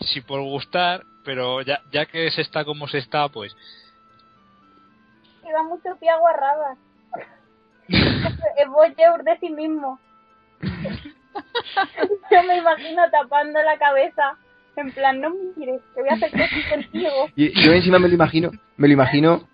si 0.00 0.20
por 0.20 0.40
gustar, 0.42 1.04
pero 1.24 1.62
ya, 1.62 1.80
ya 1.92 2.04
que 2.06 2.30
se 2.30 2.42
está 2.42 2.64
como 2.64 2.86
se 2.88 2.98
está, 2.98 3.28
pues 3.28 3.54
Que 5.42 5.52
da 5.52 5.62
mucho 5.62 5.96
pie 5.98 6.10
aguarrada. 6.10 6.76
es 7.88 8.68
voyeur 8.68 9.22
de 9.24 9.38
sí 9.40 9.50
mismo. 9.50 9.98
Yo 12.30 12.42
me 12.44 12.58
imagino 12.58 13.02
tapando 13.10 13.62
la 13.62 13.78
cabeza. 13.78 14.36
En 14.76 14.92
plan, 14.92 15.20
no 15.20 15.30
me 15.30 15.36
mires, 15.56 15.80
que 15.92 16.00
voy 16.00 16.08
a 16.08 16.14
hacer 16.14 16.30
cosas 16.30 16.50
contigo. 16.70 17.28
Y 17.34 17.50
yo 17.60 17.72
encima 17.72 17.98
me 17.98 18.06
lo 18.06 18.14
imagino, 18.14 18.52
me 18.76 18.86
lo 18.86 18.94
imagino 18.94 19.48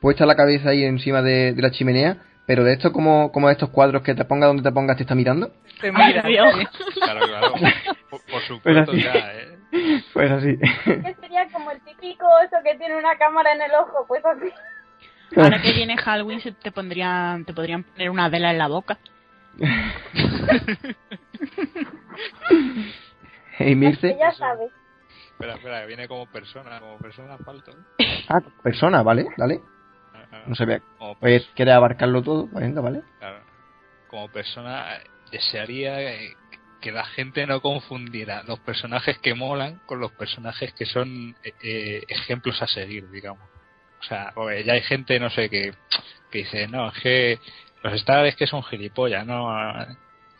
puesta 0.00 0.26
la 0.26 0.34
cabeza 0.34 0.70
ahí 0.70 0.84
encima 0.84 1.22
de, 1.22 1.52
de 1.52 1.62
la 1.62 1.70
chimenea, 1.70 2.16
pero 2.44 2.64
de 2.64 2.72
esto 2.72 2.92
como, 2.92 3.30
como 3.30 3.46
de 3.46 3.52
estos 3.52 3.70
cuadros 3.70 4.02
que 4.02 4.16
te 4.16 4.24
ponga 4.24 4.48
donde 4.48 4.64
te 4.64 4.72
pongas 4.72 4.96
te 4.96 5.04
está 5.04 5.14
mirando. 5.14 5.52
Te 5.80 5.92
mira, 5.92 6.22
claro, 6.22 7.20
claro, 7.26 7.52
por, 8.10 8.20
por 8.24 8.42
supuesto, 8.42 8.90
así. 8.90 9.02
ya, 9.02 9.12
¿eh? 9.12 10.02
Pues 10.12 10.30
así. 10.30 10.58
Que 10.58 11.14
sería 11.20 11.46
como 11.52 11.70
el 11.70 11.80
típico 11.82 12.24
oso 12.26 12.56
que 12.64 12.74
tiene 12.76 12.96
una 12.96 13.16
cámara 13.16 13.52
en 13.52 13.62
el 13.62 13.70
ojo, 13.72 14.06
pues 14.08 14.24
así. 14.24 14.50
Ahora 15.36 15.60
que 15.60 15.72
viene 15.72 15.96
Halloween 15.98 16.40
se 16.40 16.52
te 16.52 16.72
pondrían, 16.72 17.44
te 17.44 17.52
podrían 17.52 17.84
poner 17.84 18.10
una 18.10 18.28
vela 18.28 18.50
en 18.50 18.58
la 18.58 18.68
boca. 18.68 18.98
y 23.60 23.74
Mirce, 23.74 24.12
Que 24.12 24.18
ya 24.18 24.32
sabes. 24.32 24.70
Espera, 25.32 25.54
espera, 25.54 25.80
que 25.80 25.86
viene 25.86 26.08
como 26.08 26.26
persona, 26.26 26.80
como 26.80 26.98
persona 26.98 27.38
falto. 27.38 27.72
ah, 28.28 28.40
persona, 28.62 29.02
¿vale? 29.02 29.26
Dale. 29.36 29.60
Ah, 30.14 30.24
ah, 30.32 30.42
No 30.46 30.54
se. 30.54 30.80
Como, 30.98 31.18
Pues 31.18 31.46
quiere 31.54 31.72
abarcarlo 31.72 32.22
todo, 32.22 32.48
pues 32.50 32.64
venga, 32.64 32.80
¿vale? 32.80 33.02
claro, 33.18 33.40
como 34.08 34.28
persona, 34.28 34.96
eh, 34.96 35.02
desearía 35.30 36.00
eh, 36.14 36.34
que 36.80 36.92
la 36.92 37.04
gente 37.04 37.46
no 37.46 37.60
confundiera 37.60 38.42
los 38.44 38.58
personajes 38.60 39.18
que 39.18 39.34
molan 39.34 39.80
con 39.86 40.00
los 40.00 40.12
personajes 40.12 40.72
que 40.74 40.86
son 40.86 41.36
eh, 41.44 41.52
eh, 41.62 42.04
ejemplos 42.08 42.60
a 42.62 42.66
seguir, 42.66 43.10
digamos. 43.10 43.42
O 44.00 44.04
sea, 44.04 44.32
ya 44.64 44.74
hay 44.74 44.82
gente, 44.82 45.18
no 45.18 45.28
sé, 45.28 45.50
que, 45.50 45.72
que 46.30 46.38
dice, 46.38 46.68
no, 46.68 46.88
es 46.88 47.02
que 47.02 47.38
los 47.82 47.92
Stars 47.94 48.28
es 48.28 48.36
que 48.36 48.46
son 48.46 48.62
gilipollas, 48.64 49.26
¿no? 49.26 49.48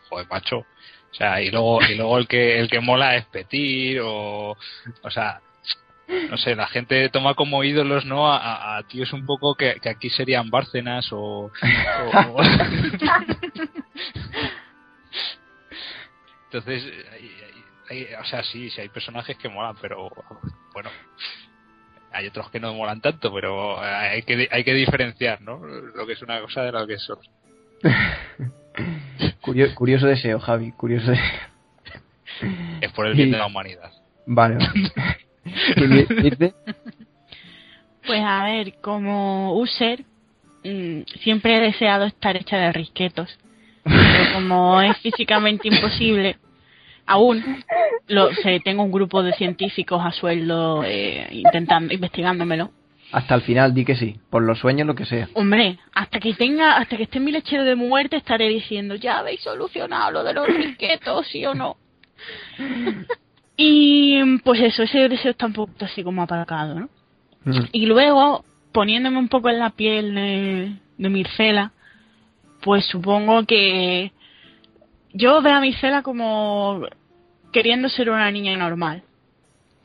Joder, 0.09 0.27
macho. 0.29 0.59
O 0.59 1.15
sea, 1.15 1.41
y 1.41 1.51
luego, 1.51 1.81
y 1.83 1.95
luego 1.95 2.19
el 2.19 2.29
que, 2.29 2.59
el 2.59 2.69
que 2.69 2.81
mola 2.81 3.17
es 3.17 3.25
Petir, 3.27 4.01
o, 4.03 4.57
o 5.03 5.11
sea, 5.11 5.41
no 6.31 6.37
sé, 6.39 6.55
la 6.55 6.67
gente 6.67 7.09
toma 7.11 7.35
como 7.35 7.65
ídolos, 7.65 8.05
¿no? 8.05 8.31
A, 8.33 8.83
tíos 8.89 9.13
un 9.13 9.25
poco 9.27 9.55
que, 9.55 9.77
que 9.81 9.89
aquí 9.89 10.11
serían 10.11 10.51
Bárcenas 10.51 11.09
o, 11.13 11.51
Entonces, 16.45 16.85
hay- 17.91 18.07
o 18.21 18.25
sea, 18.25 18.43
sí, 18.43 18.71
sí 18.71 18.81
hay 18.81 18.89
personajes 18.89 19.37
que 19.37 19.49
molan, 19.49 19.77
pero 19.81 20.11
bueno, 20.73 20.91
hay 22.13 22.27
otros 22.27 22.51
que 22.51 22.61
no 22.61 22.75
molan 22.75 23.01
tanto, 23.01 23.33
pero 23.33 23.81
hay 23.81 24.23
que, 24.23 24.49
hay 24.51 24.65
que 24.65 24.75
diferenciar, 24.75 25.41
¿no? 25.43 25.59
Lo 25.59 26.07
que 26.07 26.13
es 26.15 26.23
una 26.23 26.41
cosa 26.41 26.63
de 26.63 26.73
lo 26.73 26.87
que 26.87 26.95
es 26.95 27.11
otra. 27.11 27.31
Curio- 29.41 29.75
curioso 29.75 30.07
deseo, 30.07 30.39
Javi, 30.41 30.73
curioso 30.73 31.11
deseo. 31.11 31.41
Es 32.81 32.93
por 32.93 33.07
el 33.07 33.15
bien 33.15 33.29
Y- 33.29 33.33
de 33.33 33.39
la 33.39 33.47
humanidad. 33.47 33.91
Vale, 34.27 34.57
vale. 34.57 34.93
¿Y 35.77 35.81
Mi- 35.87 36.07
Mirce? 36.23 36.55
Pues 38.07 38.21
a 38.23 38.45
ver, 38.45 38.75
como 38.81 39.55
user, 39.59 40.05
mm, 40.65 41.01
siempre 41.23 41.57
he 41.57 41.61
deseado 41.61 42.05
estar 42.05 42.37
hecha 42.37 42.57
de 42.57 42.73
risquetos. 42.73 43.39
Pero 43.85 44.33
como 44.35 44.81
es 44.83 44.97
físicamente 44.99 45.69
imposible, 45.69 46.37
aún 47.09 47.65
lo, 48.07 48.33
sé, 48.35 48.61
tengo 48.65 48.83
un 48.83 48.93
grupo 48.93 49.23
de 49.23 49.33
científicos 49.33 50.01
a 50.05 50.13
sueldo 50.13 50.85
eh, 50.85 51.27
intentando, 51.33 51.93
investigándomelo. 51.93 52.71
Hasta 53.11 53.35
el 53.35 53.41
final 53.41 53.73
di 53.73 53.87
que 53.87 53.97
sí, 53.97 54.21
por 54.29 54.43
los 54.43 54.59
sueños 54.59 54.87
lo 54.87 54.95
que 54.95 55.07
sea. 55.07 55.29
Hombre, 55.33 55.79
hasta 55.95 56.21
que 56.21 56.35
tenga, 56.35 56.77
hasta 56.77 56.97
que 56.99 57.05
esté 57.05 57.19
en 57.19 57.25
mi 57.25 57.33
lechero 57.33 57.65
de 57.65 57.75
muerte 57.75 58.17
estaré 58.17 58.49
diciendo, 58.49 58.95
ya 58.95 59.19
habéis 59.19 59.41
solucionado 59.41 60.11
lo 60.11 60.25
de 60.25 60.35
los 60.35 60.47
risquetos, 60.47 61.27
sí 61.29 61.45
o 61.47 61.55
no. 61.55 61.77
Y 63.57 64.39
pues 64.45 64.61
eso, 64.61 64.83
ese 64.83 65.09
deseo 65.09 65.33
está 65.33 65.47
un 65.47 65.55
poco 65.55 65.73
así 65.81 66.05
como 66.05 66.23
aparcado, 66.23 66.79
¿no? 66.79 66.89
Mm. 67.45 67.65
Y 67.73 67.87
luego, 67.87 68.45
poniéndome 68.73 69.19
un 69.19 69.29
poco 69.29 69.49
en 69.49 69.59
la 69.59 69.71
piel 69.71 70.15
de, 70.15 70.77
de 70.99 71.09
Mircela, 71.09 71.73
pues 72.61 72.85
supongo 72.85 73.45
que 73.47 74.13
yo 75.13 75.41
veo 75.43 75.55
a 75.57 75.61
Mircela 75.61 76.03
como 76.03 76.83
queriendo 77.53 77.89
ser 77.89 78.11
una 78.11 78.31
niña 78.31 78.57
normal. 78.57 79.03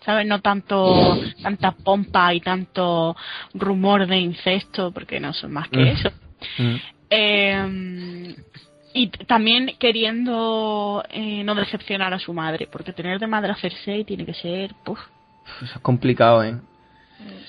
¿Sabes? 0.06 0.28
No 0.28 0.42
tanto, 0.42 1.18
tanta 1.42 1.72
pompa 1.72 2.34
y 2.34 2.42
tanto 2.42 3.16
rumor 3.54 4.06
de 4.06 4.18
incesto, 4.18 4.92
porque 4.92 5.18
no 5.20 5.32
son 5.32 5.54
más 5.54 5.70
que 5.70 5.80
Mm. 5.80 5.88
eso. 5.88 6.10
Mm. 6.58 6.76
Eh, 7.10 8.36
y 8.96 9.08
también 9.08 9.76
queriendo 9.80 11.04
eh, 11.10 11.44
no 11.46 11.56
decepcionar 11.56 12.14
a 12.14 12.20
su 12.20 12.34
madre, 12.34 12.68
porque 12.70 12.92
tener 12.92 13.18
de 13.18 13.28
madre 13.28 13.54
a 13.54 13.56
Cersei 13.56 14.04
tiene 14.04 14.26
que 14.26 14.34
ser, 14.34 14.74
puf, 14.84 15.00
Eso 15.62 15.76
es 15.76 15.82
complicado, 15.82 16.44
¿eh? 16.44 16.56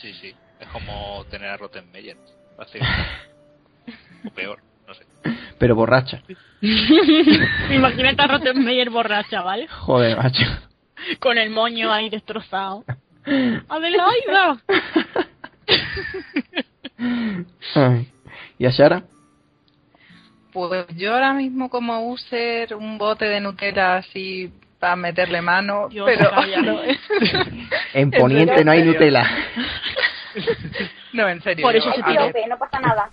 Sí, 0.00 0.12
sí. 0.14 0.32
Es 0.60 0.68
como 0.68 1.24
tener 1.30 1.48
a 1.50 1.56
Rottenmeier. 1.56 2.16
básicamente. 2.56 3.10
o 4.26 4.30
peor, 4.30 4.60
no 4.86 4.94
sé. 4.94 5.04
Pero 5.58 5.74
borracha. 5.74 6.22
Imagínate 7.70 8.22
a 8.22 8.26
Rottenmeier 8.26 8.90
borracha, 8.90 9.42
¿vale? 9.42 9.68
Joder, 9.68 10.16
macho. 10.16 10.44
Con 11.20 11.36
el 11.38 11.50
moño 11.50 11.92
ahí 11.92 12.08
destrozado. 12.08 12.84
¡Adelaida! 13.68 14.58
Ay. 17.74 18.08
¿Y 18.58 18.66
a 18.66 18.72
Sara? 18.72 19.02
Pues 20.52 20.86
yo 20.96 21.14
ahora 21.14 21.32
mismo 21.32 21.68
como 21.68 22.08
user 22.10 22.74
un 22.76 22.96
bote 22.96 23.24
de 23.24 23.40
Nutella 23.40 23.96
así 23.96 24.52
para 24.78 24.96
meterle 24.96 25.42
mano, 25.42 25.88
Dios, 25.88 26.06
pero 26.06 26.30
cállalo. 26.30 26.80
En 27.94 28.10
Poniente 28.10 28.64
no 28.64 28.70
hay 28.72 28.82
Nutella. 28.82 29.24
no, 31.12 31.28
en 31.28 31.42
serio. 31.42 31.62
Por 31.62 31.74
eso 31.76 31.90
yo- 31.96 32.30
se 32.32 32.46
no 32.48 32.58
pasa 32.58 32.80
nada. 32.80 33.10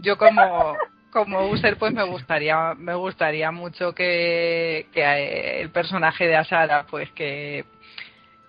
yo 0.00 0.16
como 0.16 0.76
como 1.10 1.48
user 1.48 1.76
pues 1.78 1.92
me 1.92 2.04
gustaría 2.04 2.74
me 2.74 2.94
gustaría 2.94 3.50
mucho 3.50 3.94
que, 3.94 4.86
que 4.92 5.60
el 5.60 5.70
personaje 5.70 6.26
de 6.26 6.36
Asara 6.36 6.86
pues 6.88 7.10
que 7.12 7.64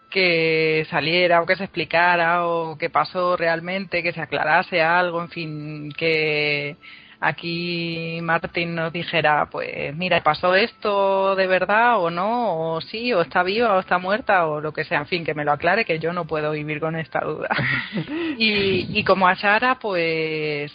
que 0.10 0.88
saliera 0.90 1.42
o 1.42 1.46
que 1.46 1.56
se 1.56 1.66
explicara 1.66 2.48
o 2.48 2.78
que 2.78 2.90
pasó 2.90 3.38
realmente 3.38 4.04
que 4.04 4.12
se 4.12 4.22
aclarase 4.22 4.82
algo 4.82 5.22
en 5.22 5.30
fin 5.30 5.92
que 5.92 6.78
aquí 7.22 8.20
Martín 8.24 8.76
nos 8.76 8.92
dijera 8.92 9.50
pues 9.52 9.96
mira 9.96 10.24
pasó 10.24 10.56
esto 10.56 11.36
de 11.36 11.48
verdad 11.48 12.00
o 12.00 12.10
no 12.10 12.74
o 12.74 12.82
sí 12.82 13.14
o 13.14 13.22
está 13.22 13.44
viva 13.44 13.76
o 13.76 13.80
está 13.80 14.00
muerta 14.00 14.48
o 14.48 14.62
lo 14.62 14.74
que 14.74 14.84
sea 14.84 15.00
en 15.00 15.08
fin 15.08 15.26
que 15.26 15.36
me 15.36 15.46
lo 15.46 15.52
aclare 15.52 15.86
que 15.86 16.00
yo 16.00 16.12
no 16.12 16.26
puedo 16.26 16.52
vivir 16.52 16.80
con 16.80 16.96
esta 16.96 17.20
duda 17.20 17.50
y, 18.38 18.98
y 18.98 19.04
como 19.04 19.28
a 19.28 19.36
Sara 19.36 19.76
pues 19.80 20.74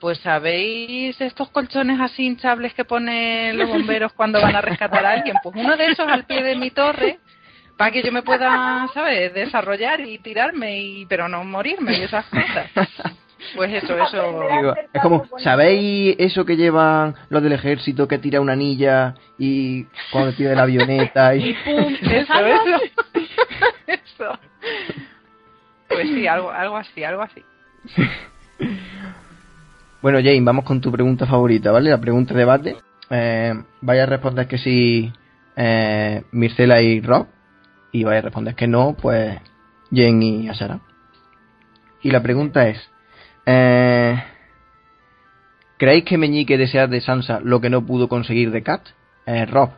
pues 0.00 0.18
sabéis 0.18 1.20
estos 1.20 1.50
colchones 1.50 2.00
así 2.00 2.24
hinchables 2.24 2.74
que 2.74 2.84
ponen 2.84 3.58
los 3.58 3.68
bomberos 3.68 4.12
cuando 4.12 4.40
van 4.40 4.56
a 4.56 4.60
rescatar 4.60 5.04
a 5.04 5.12
alguien, 5.12 5.36
pues 5.42 5.56
uno 5.56 5.76
de 5.76 5.86
esos 5.86 6.08
al 6.08 6.24
pie 6.24 6.42
de 6.42 6.56
mi 6.56 6.70
torre 6.70 7.18
para 7.76 7.90
que 7.90 8.02
yo 8.02 8.12
me 8.12 8.22
pueda, 8.22 8.88
¿sabes? 8.92 9.32
Desarrollar 9.34 10.00
y 10.00 10.18
tirarme 10.18 10.80
y 10.80 11.06
pero 11.06 11.28
no 11.28 11.44
morirme 11.44 11.98
y 11.98 12.02
esas 12.02 12.26
cosas. 12.26 12.70
Pues 13.54 13.72
eso, 13.72 13.96
eso. 13.96 14.42
Digo, 14.50 14.74
es 14.92 15.00
como, 15.00 15.24
¿sabéis 15.38 16.16
eso 16.18 16.44
que 16.44 16.56
llevan 16.56 17.14
los 17.28 17.42
del 17.42 17.52
ejército 17.52 18.08
que 18.08 18.18
tira 18.18 18.40
una 18.40 18.54
anilla 18.54 19.14
y 19.38 19.84
cuando 20.10 20.32
tira 20.32 20.50
de 20.50 20.56
la 20.56 20.62
avioneta 20.62 21.34
y... 21.36 21.54
¡Pum! 21.64 21.96
¿te 22.00 22.18
Eso, 22.18 22.34
eso. 22.34 22.80
Eso. 23.86 24.38
Pues 25.88 26.08
sí, 26.08 26.26
algo, 26.26 26.50
algo 26.50 26.76
así, 26.76 27.04
algo 27.04 27.22
así. 27.22 27.44
Bueno, 30.00 30.18
Jane, 30.18 30.40
vamos 30.42 30.64
con 30.64 30.80
tu 30.80 30.92
pregunta 30.92 31.26
favorita, 31.26 31.72
¿vale? 31.72 31.90
La 31.90 32.00
pregunta 32.00 32.32
de 32.32 32.40
debate. 32.40 32.76
Eh, 33.10 33.54
vaya 33.80 34.04
a 34.04 34.06
responder 34.06 34.46
que 34.46 34.58
sí 34.58 35.12
eh, 35.56 36.22
Mircela 36.30 36.80
y 36.80 37.00
Rob. 37.00 37.26
Y 37.90 38.04
vaya 38.04 38.18
a 38.18 38.22
responder 38.22 38.54
que 38.54 38.68
no, 38.68 38.94
pues 39.00 39.38
Jane 39.90 40.24
y 40.24 40.48
Asara. 40.48 40.80
Y 42.02 42.10
la 42.10 42.22
pregunta 42.22 42.68
es... 42.68 42.78
Eh, 43.46 44.22
¿Creéis 45.78 46.04
que 46.04 46.18
Meñique 46.18 46.58
desea 46.58 46.86
de 46.86 47.00
Sansa 47.00 47.40
lo 47.40 47.60
que 47.60 47.70
no 47.70 47.84
pudo 47.86 48.08
conseguir 48.08 48.50
de 48.50 48.62
Kat? 48.62 48.82
Eh, 49.26 49.46
Rob. 49.46 49.70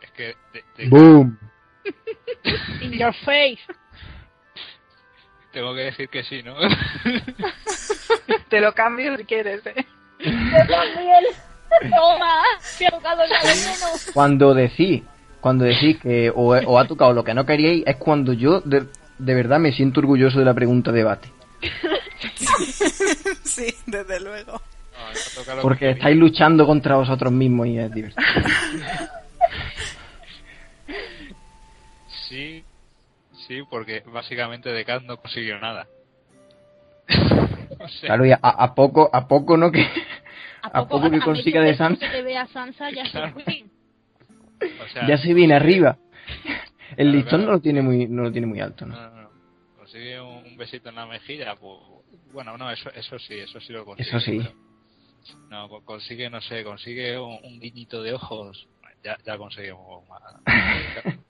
Es 0.00 0.10
que 0.12 0.34
de- 0.52 0.64
de- 0.76 0.88
¡Boom! 0.88 1.38
In 2.82 2.92
your 2.92 3.14
face. 3.24 3.58
Tengo 5.52 5.74
que 5.74 5.82
decir 5.82 6.08
que 6.08 6.22
sí, 6.24 6.42
¿no? 6.42 6.54
Te 8.48 8.60
lo 8.60 8.72
cambio 8.72 9.16
si 9.16 9.24
quieres, 9.24 9.64
¿eh? 9.66 9.86
Yo 10.18 10.66
también. 10.68 11.24
Toma, 11.90 12.42
se 12.60 12.86
ha 12.86 12.90
tocado 12.90 13.22
ya 13.26 13.40
menos. 13.42 14.10
Cuando 14.12 14.54
decís, 14.54 15.02
cuando 15.40 15.64
decís 15.64 15.98
que 16.00 16.30
o, 16.30 16.54
o 16.54 16.78
ha 16.78 16.86
tocado 16.86 17.12
lo 17.12 17.24
que 17.24 17.34
no 17.34 17.46
queríais, 17.46 17.82
es 17.86 17.96
cuando 17.96 18.32
yo 18.32 18.60
de, 18.60 18.86
de 19.18 19.34
verdad 19.34 19.58
me 19.58 19.72
siento 19.72 20.00
orgulloso 20.00 20.38
de 20.38 20.44
la 20.44 20.54
pregunta 20.54 20.92
de 20.92 20.98
debate. 20.98 21.28
Sí, 23.44 23.74
desde 23.86 24.20
luego. 24.20 24.52
No, 24.52 25.62
Porque 25.62 25.86
que 25.86 25.90
estáis 25.90 26.16
luchando 26.16 26.64
contra 26.64 26.96
vosotros 26.96 27.32
mismos 27.32 27.66
y 27.66 27.78
es 27.78 27.92
divertido. 27.92 28.22
Sí, 32.28 32.61
sí, 33.46 33.62
porque 33.68 34.00
básicamente 34.06 34.70
de 34.70 34.84
Kat 34.84 35.02
no 35.02 35.16
consiguió 35.16 35.58
nada. 35.58 35.86
Claro, 38.00 38.24
y 38.24 38.30
a, 38.32 38.36
a 38.40 38.74
poco, 38.74 39.10
a 39.12 39.26
poco 39.26 39.56
no 39.56 39.70
que... 39.72 39.80
¿A 40.62 40.78
A 40.80 40.88
poco 40.88 41.10
que 41.10 41.16
a 41.16 41.20
consiga 41.24 41.60
de 41.62 41.74
Sansa. 41.76 42.06
se 42.06 42.12
te 42.12 42.22
ve 42.22 42.36
a 42.36 42.46
Sansa 42.46 42.90
ya 42.90 43.02
Claro. 43.10 43.34
se 43.38 43.44
fue. 43.44 43.64
o 44.84 44.88
sea, 44.88 45.08
Ya 45.08 45.18
se 45.18 45.34
viene 45.34 45.54
arriba. 45.54 45.98
El 46.96 47.08
Claro, 47.08 47.12
listón 47.12 47.30
claro. 47.40 47.44
no 47.46 47.52
lo 47.52 47.60
tiene 47.60 47.82
muy, 47.82 48.06
no 48.06 48.22
lo 48.22 48.30
tiene 48.32 48.46
muy 48.46 48.60
alto, 48.60 48.86
¿no? 48.86 48.94
no, 48.94 49.10
no, 49.10 49.22
no. 49.22 49.30
Consigue 49.76 50.20
un, 50.20 50.44
un 50.46 50.56
besito 50.56 50.90
en 50.90 50.94
la 50.94 51.06
mejilla, 51.06 51.56
pues 51.56 51.76
bueno, 52.32 52.56
no, 52.56 52.70
eso, 52.70 52.90
eso 52.92 53.18
sí, 53.18 53.34
eso 53.38 53.58
sí 53.60 53.72
lo 53.72 53.84
consigue. 53.84 54.08
Eso 54.08 54.20
sí. 54.20 54.40
no, 55.50 55.68
co- 55.68 55.84
consigue, 55.84 56.30
no 56.30 56.40
sé, 56.40 56.62
consigue 56.62 57.18
un, 57.18 57.38
un 57.42 57.58
guiñito 57.58 58.02
de 58.02 58.12
ojos, 58.14 58.68
ya, 59.02 59.16
ya 59.26 59.36
consigue 59.36 59.72
un 59.72 59.84
poco 59.84 60.04
más. 60.06 60.22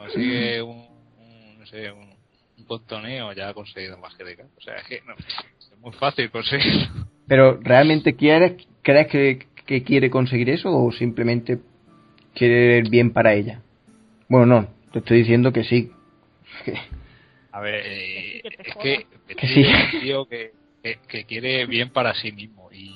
consigue 0.00 0.62
un, 0.62 0.86
un, 1.18 1.58
no 1.58 1.66
sé, 1.66 1.90
un, 1.90 2.10
un 2.58 2.64
contoneo, 2.64 3.32
ya 3.32 3.48
ha 3.48 3.54
conseguido 3.54 3.96
más 3.98 4.14
que 4.14 4.24
de 4.24 4.36
Kat. 4.36 4.46
O 4.56 4.60
sea, 4.60 4.76
es 4.76 4.84
que 4.86 5.02
no, 5.06 5.14
es 5.14 5.78
muy 5.78 5.92
fácil 5.92 6.30
conseguir. 6.30 6.88
Pero 7.26 7.58
¿realmente 7.62 8.16
quieres, 8.16 8.66
crees 8.82 9.06
que, 9.08 9.46
que 9.66 9.82
quiere 9.82 10.10
conseguir 10.10 10.50
eso 10.50 10.70
o 10.76 10.90
simplemente 10.92 11.58
quiere 12.34 12.78
el 12.78 12.90
bien 12.90 13.12
para 13.12 13.34
ella? 13.34 13.62
Bueno, 14.28 14.46
no, 14.46 14.68
te 14.92 15.00
estoy 15.00 15.18
diciendo 15.18 15.52
que 15.52 15.64
sí. 15.64 15.92
A 17.52 17.60
ver, 17.60 17.82
eh, 17.84 18.40
Que 18.42 18.50
te 18.50 18.68
es 18.68 18.76
que, 18.76 19.06
Que 19.36 19.46
sí. 19.48 19.60
es 19.62 19.94
un 19.94 20.00
tío 20.00 20.26
que, 20.26 20.52
que, 20.82 20.98
que 21.08 21.24
quiere 21.24 21.66
bien 21.66 21.90
para 21.90 22.14
sí 22.14 22.32
mismo 22.32 22.70
y, 22.72 22.90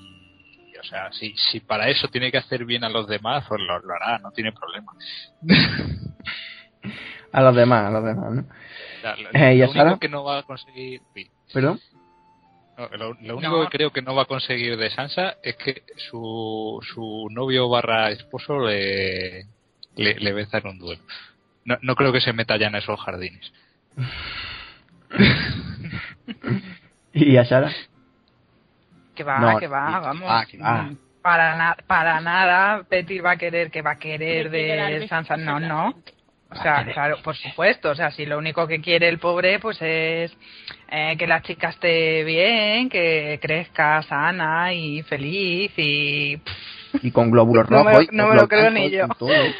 o 0.80 0.84
sea, 0.84 1.12
si, 1.12 1.34
si 1.50 1.60
para 1.60 1.88
eso 1.88 2.08
tiene 2.08 2.30
que 2.30 2.38
hacer 2.38 2.64
bien 2.64 2.84
a 2.84 2.88
los 2.88 3.08
demás, 3.08 3.44
pues 3.48 3.60
lo, 3.60 3.78
lo 3.80 3.94
hará, 3.94 4.18
no 4.18 4.30
tiene 4.32 4.52
problema. 4.52 4.92
A 7.34 7.42
los 7.42 7.56
demás, 7.56 7.86
a 7.86 7.90
los 7.90 8.04
demás, 8.04 8.32
¿no? 8.32 8.44
Eh, 9.32 9.56
¿y 9.56 9.62
a 9.62 9.66
lo 9.66 9.72
único 9.72 9.98
que 9.98 10.08
no 10.08 10.22
va 10.24 10.38
a 10.38 10.42
conseguir, 10.44 11.02
¿Perdón? 11.52 11.80
no, 12.78 12.88
lo, 12.96 13.14
lo 13.20 13.36
único 13.38 13.58
No. 13.58 13.62
que 13.68 13.76
creo 13.76 13.90
que 13.92 14.02
no 14.02 14.14
va 14.14 14.22
a 14.22 14.26
conseguir 14.26 14.76
de 14.76 14.90
Sansa 14.90 15.36
es 15.42 15.56
que 15.56 15.82
su, 15.96 16.78
su 16.94 17.28
novio 17.30 17.68
barra 17.68 18.10
esposo 18.10 18.60
le, 18.60 19.46
le, 19.96 20.14
le 20.14 20.32
venza 20.32 20.58
en 20.58 20.66
un 20.68 20.78
duelo. 20.78 21.02
No, 21.64 21.76
no 21.82 21.96
creo 21.96 22.12
que 22.12 22.20
se 22.20 22.32
meta 22.32 22.56
ya 22.56 22.68
en 22.68 22.76
esos 22.76 23.00
jardines. 23.00 23.52
¿Y 27.12 27.36
a 27.36 27.44
Sara? 27.44 27.70
Que 29.14 29.22
va, 29.24 29.38
No, 29.38 29.58
que 29.58 29.66
va, 29.68 30.00
vamos. 30.00 30.28
va, 30.28 30.46
que 30.46 30.58
va. 30.58 30.82
Mm, 30.82 30.98
Para, 31.22 31.56
na- 31.56 31.76
para 31.86 32.20
nada, 32.20 32.82
Petir 32.84 33.24
va 33.24 33.32
a 33.32 33.36
querer, 33.36 33.70
que 33.70 33.82
va 33.82 33.92
a 33.92 33.98
querer 33.98 34.50
de 34.50 35.06
Sansa. 35.08 35.36
No, 35.36 35.60
no. 35.60 35.94
O 36.58 36.62
sea, 36.62 36.84
claro, 36.84 37.18
por 37.22 37.36
supuesto. 37.36 37.90
O 37.90 37.94
sea, 37.94 38.10
si 38.10 38.26
lo 38.26 38.38
único 38.38 38.66
que 38.66 38.80
quiere 38.80 39.08
el 39.08 39.18
pobre, 39.18 39.58
pues 39.58 39.76
es 39.80 40.36
eh, 40.88 41.16
que 41.18 41.26
la 41.26 41.42
chica 41.42 41.70
esté 41.70 42.22
bien, 42.24 42.88
que 42.88 43.38
crezca 43.42 44.02
sana 44.02 44.72
y 44.72 45.02
feliz 45.02 45.72
y. 45.76 46.40
Y 47.02 47.10
con 47.10 47.30
glóbulos 47.30 47.68
No 47.70 47.84
me 47.84 47.92
lo- 47.92 47.98
rojos. 47.98 48.12
no 48.12 48.28
me 48.28 48.36
lo 48.36 48.48
creo 48.48 48.70
ni 48.70 48.90
yo. 48.90 49.06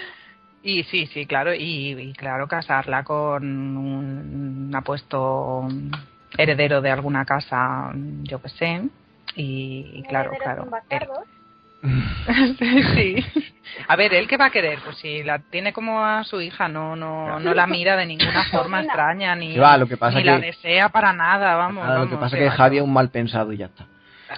Y 0.67 0.83
sí, 0.85 1.07
sí, 1.09 1.27
claro. 1.27 1.53
Y, 1.53 1.91
y 1.93 2.13
claro, 2.15 2.49
casarla 2.49 3.05
con 3.05 3.45
un 3.77 4.73
apuesto 4.75 5.69
heredero 6.39 6.81
de 6.81 6.91
alguna 6.91 7.27
casa, 7.27 7.91
yo 8.23 8.41
que 8.41 8.49
sé. 8.49 8.81
Y, 9.37 9.91
y 9.95 10.03
claro, 10.05 10.31
claro. 10.43 10.73
sí. 12.95 13.17
A 13.89 13.97
ver, 13.97 14.15
¿él 14.15 14.27
qué 14.29 14.37
va 14.37 14.47
a 14.47 14.51
querer? 14.51 14.79
Pues 14.85 14.97
si 14.99 15.23
la 15.23 15.39
tiene 15.41 15.73
como 15.73 16.03
a 16.05 16.23
su 16.25 16.41
hija, 16.41 16.69
no 16.69 16.95
no 16.97 17.39
no 17.41 17.55
la 17.55 17.67
mira 17.67 17.97
de 17.97 18.07
ninguna 18.07 18.45
forma 18.51 18.81
extraña, 18.83 19.35
ni, 19.35 19.57
va, 19.59 19.77
lo 19.77 19.87
que 19.87 19.97
pasa 19.97 20.19
ni 20.19 20.25
la 20.25 20.41
que- 20.41 20.47
desea 20.47 20.89
para 20.91 21.13
nada, 21.13 21.57
vamos. 21.57 21.85
Nada, 21.85 21.99
lo 22.01 22.05
que 22.09 22.15
vamos, 22.15 22.27
pasa 22.31 22.37
que 22.39 22.47
es 22.47 22.51
que 22.53 22.57
Javi 22.57 22.77
es 22.79 22.83
un 22.83 22.93
mal 22.93 23.11
pensado 23.11 23.53
y 23.53 23.59
ya 23.59 23.67
está. 23.67 23.87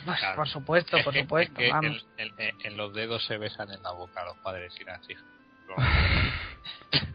Pues, 0.04 0.18
Claro. 0.18 0.37
por 0.37 0.48
supuesto, 0.48 0.96
Es 0.96 1.04
por 1.04 1.14
supuesto, 1.14 1.52
es 1.61 1.66
que 1.66 1.72
vamos. 1.72 2.06
En, 2.18 2.28
en- 2.38 2.54
en 2.64 2.76
los 2.76 2.92
dedos 2.94 3.24
se 3.26 3.37
besan 3.38 3.70
en 3.70 3.82
la 3.82 3.92
boca 3.92 4.24
los 4.24 4.37
padres 4.38 4.74
y 4.80 4.85
las 4.85 5.09
hijas. 5.09 5.24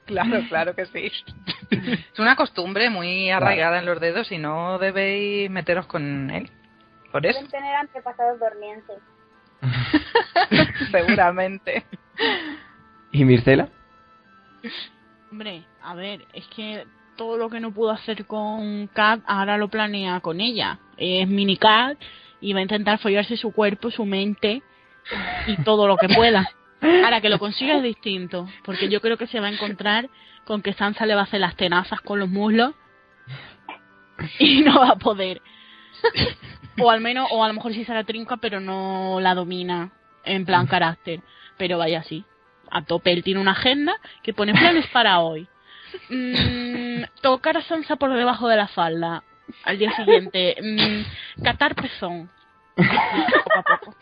Claro, 0.05 0.41
claro 0.49 0.75
que 0.75 0.85
sí. 0.87 1.11
Es 1.71 2.19
una 2.19 2.35
costumbre 2.35 2.89
muy 2.89 3.29
arraigada 3.31 3.79
en 3.79 3.85
los 3.85 3.99
dedos 3.99 4.31
y 4.31 4.37
no 4.37 4.77
debéis 4.77 5.49
meteros 5.49 5.85
con 5.87 6.29
él. 6.29 6.49
Por 7.11 7.25
eso, 7.25 7.37
Deben 7.39 7.51
tener 7.51 7.75
antepasados 7.75 8.39
dormientes. 8.39 8.97
seguramente. 10.91 11.83
¿Y 13.11 13.25
Mircela? 13.25 13.69
Hombre, 15.31 15.63
a 15.81 15.95
ver, 15.95 16.25
es 16.33 16.45
que 16.47 16.85
todo 17.15 17.37
lo 17.37 17.49
que 17.49 17.59
no 17.59 17.71
pudo 17.71 17.91
hacer 17.91 18.25
con 18.25 18.87
Kat, 18.87 19.21
ahora 19.25 19.57
lo 19.57 19.69
planea 19.69 20.19
con 20.19 20.41
ella. 20.41 20.79
Es 20.97 21.27
mini 21.27 21.57
Kat 21.57 21.97
y 22.39 22.53
va 22.53 22.59
a 22.59 22.63
intentar 22.63 22.99
follarse 22.99 23.37
su 23.37 23.51
cuerpo, 23.51 23.91
su 23.91 24.05
mente 24.05 24.61
y 25.47 25.57
todo 25.63 25.87
lo 25.87 25.97
que 25.97 26.09
pueda. 26.09 26.49
Ahora 26.81 27.21
que 27.21 27.29
lo 27.29 27.37
consiga 27.37 27.77
es 27.77 27.83
distinto, 27.83 28.49
porque 28.63 28.89
yo 28.89 29.01
creo 29.01 29.17
que 29.17 29.27
se 29.27 29.39
va 29.39 29.47
a 29.47 29.51
encontrar 29.51 30.09
con 30.45 30.61
que 30.61 30.73
Sansa 30.73 31.05
le 31.05 31.13
va 31.13 31.21
a 31.21 31.25
hacer 31.25 31.39
las 31.39 31.55
tenazas 31.55 32.01
con 32.01 32.19
los 32.19 32.29
muslos 32.29 32.73
y 34.39 34.61
no 34.61 34.79
va 34.79 34.89
a 34.89 34.95
poder. 34.95 35.41
o 36.79 36.91
al 36.91 37.01
menos, 37.01 37.27
o 37.31 37.43
a 37.43 37.47
lo 37.47 37.53
mejor 37.53 37.73
sí 37.73 37.83
se 37.85 37.93
la 37.93 38.03
trinca, 38.03 38.37
pero 38.37 38.59
no 38.59 39.19
la 39.19 39.35
domina 39.35 39.91
en 40.23 40.45
plan 40.45 40.67
carácter. 40.67 41.21
Pero 41.57 41.77
vaya 41.77 41.99
así, 41.99 42.25
a 42.69 42.83
tope. 42.83 43.11
Él 43.11 43.23
tiene 43.23 43.39
una 43.39 43.51
agenda 43.51 43.93
que 44.23 44.33
pone 44.33 44.53
planes 44.53 44.87
para 44.93 45.19
hoy. 45.19 45.47
Mm, 46.09 47.03
tocar 47.21 47.57
a 47.57 47.61
Sansa 47.63 47.97
por 47.97 48.13
debajo 48.13 48.47
de 48.47 48.57
la 48.57 48.67
falda. 48.67 49.23
Al 49.63 49.77
día 49.77 49.91
siguiente, 49.95 50.55
mm, 50.61 51.43
catar 51.43 51.75
pezón. 51.75 52.29
Poco 52.75 53.51
a 53.55 53.63
poco. 53.63 53.95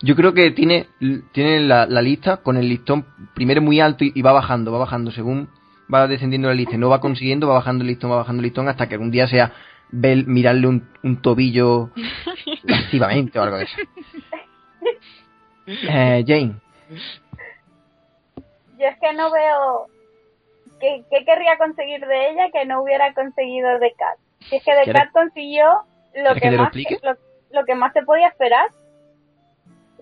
Yo 0.00 0.16
creo 0.16 0.32
que 0.32 0.50
tiene, 0.50 0.88
tiene 1.32 1.60
la, 1.60 1.86
la 1.86 2.02
lista 2.02 2.38
con 2.38 2.56
el 2.56 2.68
listón 2.68 3.06
primero 3.34 3.62
muy 3.62 3.80
alto 3.80 4.04
y, 4.04 4.12
y 4.14 4.22
va 4.22 4.32
bajando, 4.32 4.72
va 4.72 4.78
bajando 4.78 5.10
según 5.10 5.48
va 5.92 6.06
descendiendo 6.06 6.48
la 6.48 6.54
lista 6.54 6.76
no 6.76 6.88
va 6.88 7.00
consiguiendo, 7.00 7.48
va 7.48 7.54
bajando 7.54 7.82
el 7.82 7.88
listón, 7.88 8.10
va 8.10 8.16
bajando 8.16 8.40
el 8.40 8.44
listón 8.44 8.68
hasta 8.68 8.88
que 8.88 8.94
algún 8.94 9.10
día 9.10 9.26
sea 9.26 9.52
ver, 10.00 10.26
mirarle 10.26 10.66
un, 10.66 10.88
un 11.02 11.20
tobillo 11.22 11.90
lascivamente 12.64 13.38
o 13.38 13.42
algo 13.42 13.56
de 13.58 13.64
eso. 13.64 13.76
Eh, 15.66 16.22
Jane, 16.26 16.56
Yo 18.78 18.86
es 18.86 18.98
que 19.00 19.14
no 19.14 19.30
veo 19.32 19.86
qué, 20.78 21.04
qué 21.10 21.24
querría 21.24 21.56
conseguir 21.56 22.04
de 22.06 22.30
ella 22.30 22.50
que 22.52 22.66
no 22.66 22.82
hubiera 22.82 23.14
conseguido 23.14 23.78
de 23.78 23.94
Kat. 23.94 24.18
Si 24.40 24.56
es 24.56 24.62
que 24.62 24.74
de 24.74 24.82
¿Quieres- 24.82 25.02
Kat 25.04 25.12
consiguió 25.12 25.66
lo 26.16 26.34
¿Quieres 26.34 26.50
que, 26.50 26.56
más 26.58 26.72
lo, 27.02 27.16
lo 27.60 27.64
que 27.64 27.74
más 27.74 27.92
se 27.94 28.02
podía 28.02 28.28
esperar. 28.28 28.66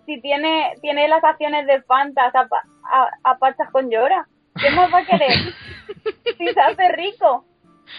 Si 0.05 0.21
tiene 0.21 0.75
tiene 0.81 1.07
las 1.07 1.23
acciones 1.23 1.65
de 1.69 1.81
Fantas 1.83 2.35
a, 2.35 2.49
pa- 2.49 2.65
a, 2.91 3.09
a 3.23 3.39
pachas 3.39 3.71
con 3.71 3.89
llora. 3.89 4.27
¿Qué 4.61 4.69
más 4.73 4.93
va 4.93 4.99
a 4.99 5.05
querer? 5.07 5.31
si 6.39 6.49
se 6.53 6.61
hace 6.61 6.89
rico. 6.91 7.45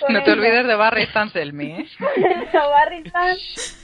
No 0.09 0.23
te 0.23 0.31
olvides 0.31 0.65
de 0.67 0.75
Barry 0.75 1.05
Stanselmy, 1.07 1.71
¿eh? 1.81 1.85
No, 2.53 2.69
Barry 2.69 3.03
Stan, 3.05 3.37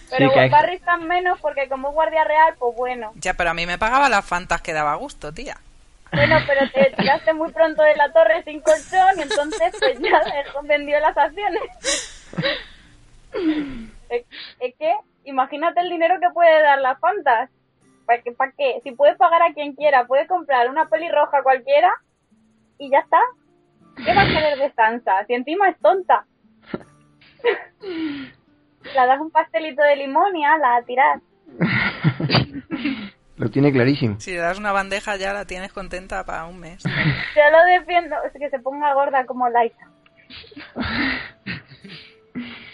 pero 0.09 0.27
Sí, 0.29 0.33
que 0.33 0.39
hay- 0.41 0.49
Barry 0.49 0.75
Stan 0.75 1.07
menos 1.07 1.39
porque 1.39 1.69
como 1.69 1.89
es 1.89 1.93
guardia 1.93 2.23
real, 2.23 2.55
pues 2.59 2.75
bueno. 2.75 3.11
Ya, 3.15 3.33
pero 3.35 3.51
a 3.51 3.53
mí 3.53 3.65
me 3.65 3.77
pagaba 3.77 4.09
las 4.09 4.25
fantas 4.25 4.61
que 4.61 4.73
daba 4.73 4.95
gusto, 4.95 5.31
tía. 5.33 5.57
Bueno, 6.11 6.37
pero 6.47 6.69
te 6.71 6.91
tiraste 6.97 7.33
muy 7.33 7.51
pronto 7.51 7.83
de 7.83 7.95
la 7.95 8.11
torre 8.11 8.43
sin 8.43 8.61
colchón 8.61 9.19
y 9.19 9.21
entonces 9.21 9.75
pues 9.79 9.99
ya 9.99 10.21
vendió 10.63 10.99
las 10.99 11.15
acciones. 11.17 11.61
es, 14.09 14.25
es 14.59 14.75
que 14.77 14.93
imagínate 15.25 15.81
el 15.81 15.89
dinero 15.89 16.15
que 16.19 16.29
puede 16.33 16.61
dar 16.61 16.79
las 16.79 16.99
Fantas. 16.99 17.49
¿Para 18.05 18.21
qué, 18.23 18.31
¿Para 18.31 18.51
qué? 18.57 18.79
Si 18.83 18.91
puedes 18.91 19.15
pagar 19.17 19.43
a 19.43 19.53
quien 19.53 19.73
quiera, 19.75 20.07
puedes 20.07 20.27
comprar 20.27 20.67
una 20.69 20.89
pelirroja 20.89 21.43
cualquiera 21.43 21.93
y 22.79 22.89
ya 22.89 22.99
está. 22.99 23.19
¿Qué 24.05 24.13
vas 24.13 24.25
a 24.25 24.29
querer 24.29 24.57
de 24.59 24.71
Sansa? 24.73 25.25
Si 25.27 25.33
encima 25.33 25.69
es 25.69 25.77
tonta. 25.79 26.25
La 28.95 29.05
das 29.05 29.19
un 29.19 29.29
pastelito 29.31 29.81
de 29.83 29.95
limón 29.97 30.35
y 30.35 30.45
ala, 30.45 30.77
a 30.77 30.81
tirar. 30.83 31.19
lo 33.37 33.49
tiene 33.49 33.71
clarísimo. 33.71 34.19
Si 34.19 34.31
le 34.31 34.37
das 34.37 34.57
una 34.57 34.71
bandeja 34.71 35.15
ya 35.17 35.33
la 35.33 35.45
tienes 35.45 35.73
contenta 35.73 36.23
para 36.25 36.45
un 36.45 36.59
mes. 36.59 36.81
Yo 36.83 37.41
lo 37.51 37.65
defiendo, 37.79 38.15
es 38.23 38.33
que 38.33 38.49
se 38.49 38.59
ponga 38.59 38.93
gorda 38.93 39.25
como 39.25 39.49
Laisa. 39.49 39.87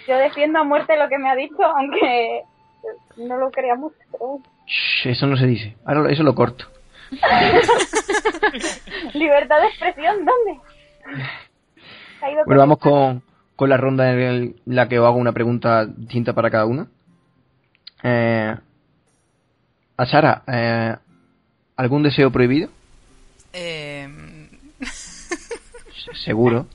Yo 0.07 0.17
defiendo 0.17 0.59
a 0.59 0.63
muerte 0.63 0.97
lo 0.97 1.09
que 1.09 1.17
me 1.17 1.29
ha 1.29 1.35
dicho, 1.35 1.63
aunque 1.63 2.43
no 3.17 3.37
lo 3.37 3.49
crea 3.51 3.75
mucho. 3.75 3.95
Shh, 4.67 5.07
eso 5.09 5.27
no 5.27 5.35
se 5.37 5.47
dice. 5.47 5.75
Ahora 5.85 6.01
lo- 6.01 6.09
eso 6.09 6.23
lo 6.23 6.35
corto. 6.35 6.65
Libertad 9.13 9.61
de 9.61 9.67
expresión, 9.67 10.25
¿dónde? 10.25 10.59
Bueno, 12.45 12.59
vamos 12.61 12.79
con- 12.79 12.91
con, 12.91 13.23
con 13.55 13.69
la 13.69 13.77
ronda 13.77 14.11
en 14.11 14.19
el- 14.19 14.61
la 14.65 14.87
que 14.89 14.99
os 14.99 15.05
hago 15.05 15.17
una 15.17 15.31
pregunta 15.33 15.85
distinta 15.85 16.33
para 16.33 16.49
cada 16.51 16.65
uno. 16.65 16.87
Eh, 18.03 18.55
a 19.97 20.05
Sara, 20.05 20.43
eh, 20.47 20.95
¿algún 21.77 22.03
deseo 22.03 22.31
prohibido? 22.31 22.69
Eh, 23.53 24.07
Seguro. 26.23 26.67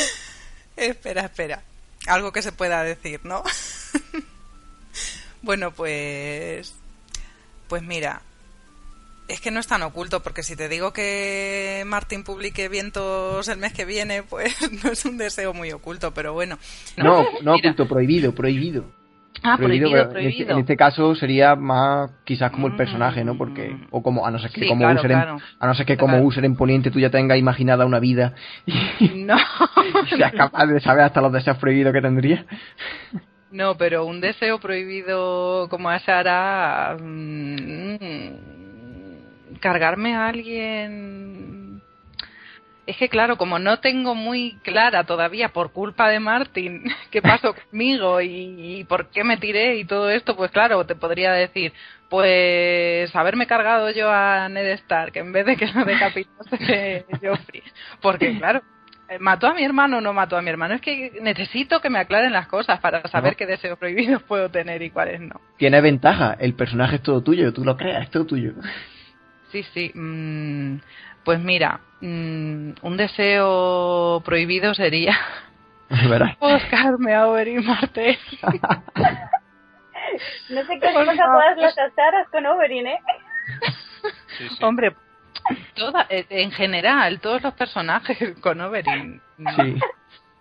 espera, 0.76 1.22
espera. 1.22 1.62
Algo 2.06 2.32
que 2.32 2.42
se 2.42 2.52
pueda 2.52 2.82
decir, 2.82 3.20
¿no? 3.24 3.42
bueno, 5.42 5.70
pues... 5.72 6.74
Pues 7.68 7.82
mira, 7.82 8.20
es 9.28 9.40
que 9.40 9.50
no 9.50 9.60
es 9.60 9.66
tan 9.66 9.82
oculto, 9.82 10.22
porque 10.22 10.42
si 10.42 10.54
te 10.56 10.68
digo 10.68 10.92
que 10.92 11.82
Martín 11.86 12.24
publique 12.24 12.68
vientos 12.68 13.48
el 13.48 13.58
mes 13.58 13.72
que 13.72 13.84
viene, 13.84 14.22
pues 14.22 14.54
no 14.84 14.90
es 14.92 15.04
un 15.04 15.16
deseo 15.18 15.52
muy 15.54 15.72
oculto, 15.72 16.12
pero 16.12 16.32
bueno. 16.34 16.58
No, 16.96 17.24
no, 17.42 17.54
oculto, 17.54 17.86
prohibido, 17.88 18.34
prohibido. 18.34 18.84
Ah, 19.42 19.56
prohibido, 19.58 19.90
pero 19.90 20.02
en 20.02 20.06
este- 20.08 20.12
prohibido. 20.14 20.52
En, 20.52 20.58
este, 20.60 20.76
caso 20.76 21.14
sería 21.14 21.54
más 21.56 22.10
quizás 22.24 22.50
como 22.52 22.66
el 22.68 22.74
Mm. 22.74 22.76
personaje, 22.76 23.24
¿no? 23.24 23.36
Porque 23.36 23.76
o 23.90 24.02
como 24.02 24.24
a 24.26 24.30
no 24.30 24.38
ser 24.38 24.50
que 24.50 24.60
Sí, 24.62 24.68
como 24.68 24.82
claro, 24.82 24.98
user 25.00 25.10
en, 25.10 25.18
claro. 25.18 25.38
a 25.58 25.66
no 25.66 25.74
ser 25.74 25.84
que 25.86 25.96
como 25.98 26.12
Claro. 26.14 26.24
user 26.26 26.44
en 26.44 26.56
Poniente 26.56 26.90
tú 26.90 26.98
ya 27.00 27.10
tengas 27.10 27.36
imaginada 27.36 27.84
una 27.84 27.98
vida 27.98 28.34
y 28.66 28.72
No. 29.26 29.36
seas 30.16 30.32
capaz 30.32 30.66
de 30.66 30.80
saber 30.80 31.04
hasta 31.04 31.20
los 31.20 31.32
deseos 31.32 31.58
prohibidos 31.58 31.92
que 31.92 32.00
tendría. 32.00 32.46
No, 33.50 33.76
pero 33.76 34.04
un 34.06 34.20
deseo 34.20 34.58
prohibido 34.60 35.68
como 35.68 35.90
a 35.90 35.98
Sara. 35.98 36.96
mm, 36.98 38.53
cargarme 39.64 40.14
a 40.14 40.26
alguien. 40.28 41.80
Es 42.86 42.98
que, 42.98 43.08
claro, 43.08 43.38
como 43.38 43.58
no 43.58 43.78
tengo 43.80 44.14
muy 44.14 44.58
clara 44.62 45.04
todavía 45.04 45.48
por 45.48 45.72
culpa 45.72 46.10
de 46.10 46.20
Martin 46.20 46.84
qué 47.10 47.22
pasó 47.22 47.54
conmigo 47.70 48.20
y, 48.20 48.80
y 48.80 48.84
por 48.84 49.08
qué 49.08 49.24
me 49.24 49.38
tiré 49.38 49.76
y 49.78 49.86
todo 49.86 50.10
esto, 50.10 50.36
pues 50.36 50.50
claro, 50.50 50.84
te 50.84 50.94
podría 50.94 51.32
decir, 51.32 51.72
pues 52.10 53.16
haberme 53.16 53.46
cargado 53.46 53.90
yo 53.90 54.10
a 54.10 54.50
Ned 54.50 54.66
Stark 54.82 55.16
en 55.16 55.32
vez 55.32 55.46
de 55.46 55.56
que 55.56 55.66
lo 55.66 55.82
decapitase 55.86 57.06
Joffrey. 57.22 57.62
Porque, 58.02 58.36
claro, 58.36 58.60
eh, 59.08 59.18
¿Mató 59.18 59.46
a 59.48 59.54
mi 59.54 59.62
hermano 59.62 59.98
o 59.98 60.00
no 60.00 60.12
mató 60.14 60.36
a 60.36 60.42
mi 60.42 60.48
hermano? 60.50 60.74
Es 60.74 60.80
que 60.80 61.12
necesito 61.20 61.80
que 61.80 61.90
me 61.90 61.98
aclaren 61.98 62.32
las 62.32 62.46
cosas 62.48 62.80
para 62.80 63.06
saber 63.08 63.32
No. 63.32 63.36
qué 63.36 63.46
deseos 63.46 63.78
prohibidos 63.78 64.22
puedo 64.22 64.50
tener 64.50 64.80
y 64.82 64.90
cuáles 64.90 65.20
no. 65.20 65.40
Tiene 65.58 65.80
ventaja, 65.82 66.36
el 66.40 66.54
personaje 66.54 66.96
es 66.96 67.02
todo 67.02 67.22
tuyo, 67.22 67.52
tú 67.52 67.64
lo 67.64 67.76
creas, 67.76 68.04
es 68.04 68.10
todo 68.10 68.24
tuyo. 68.24 68.52
Sí, 69.54 69.62
sí. 69.72 69.92
mm, 69.94 70.80
pues 71.24 71.38
mira, 71.38 71.78
mm, 72.00 72.70
un 72.82 72.96
deseo 72.96 74.20
prohibido 74.24 74.74
sería 74.74 75.16
buscarme 76.40 77.14
a 77.14 77.28
Oberyn 77.28 77.64
Martell. 77.64 78.18
No 80.48 80.64
sé 80.64 80.78
qué 80.78 80.92
cosa 80.92 81.12
todas 81.16 81.56
las 81.56 81.76
acharas 81.76 82.28
con 82.30 82.46
Oberyn, 82.46 82.86
¿eh? 82.86 83.00
Sí, 84.38 84.48
sí. 84.48 84.64
Hombre, 84.64 84.94
toda, 85.74 86.06
eh, 86.08 86.26
en 86.28 86.52
general, 86.52 87.18
todos 87.20 87.42
los 87.42 87.54
personajes 87.54 88.38
con 88.40 88.60
Oberyn. 88.60 89.20
Sí. 89.56 89.76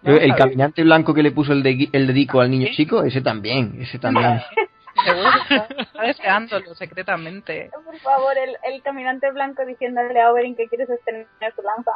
El 0.04 0.36
caminante 0.36 0.84
blanco 0.84 1.14
que 1.14 1.24
le 1.24 1.32
puso 1.32 1.54
el, 1.54 1.64
de, 1.64 1.90
el 1.92 2.06
dedico 2.06 2.42
al 2.42 2.52
niño 2.52 2.68
chico, 2.76 3.04
ese 3.04 3.22
también, 3.22 3.78
ese 3.82 3.98
también. 3.98 4.42
Seguro 5.06 5.30
que 5.48 5.56
está, 5.56 5.68
está 5.82 6.02
deseándolo 6.04 6.76
secretamente. 6.76 7.72
Por 7.86 7.98
favor, 8.00 8.34
el, 8.38 8.56
el 8.74 8.82
caminante 8.84 9.32
blanco 9.32 9.66
diciéndole 9.66 10.22
a 10.22 10.32
Oberyn 10.32 10.56
que 10.56 10.68
quiere 10.68 10.86
sostener 10.86 11.28
su 11.56 11.62
lanza. 11.62 11.92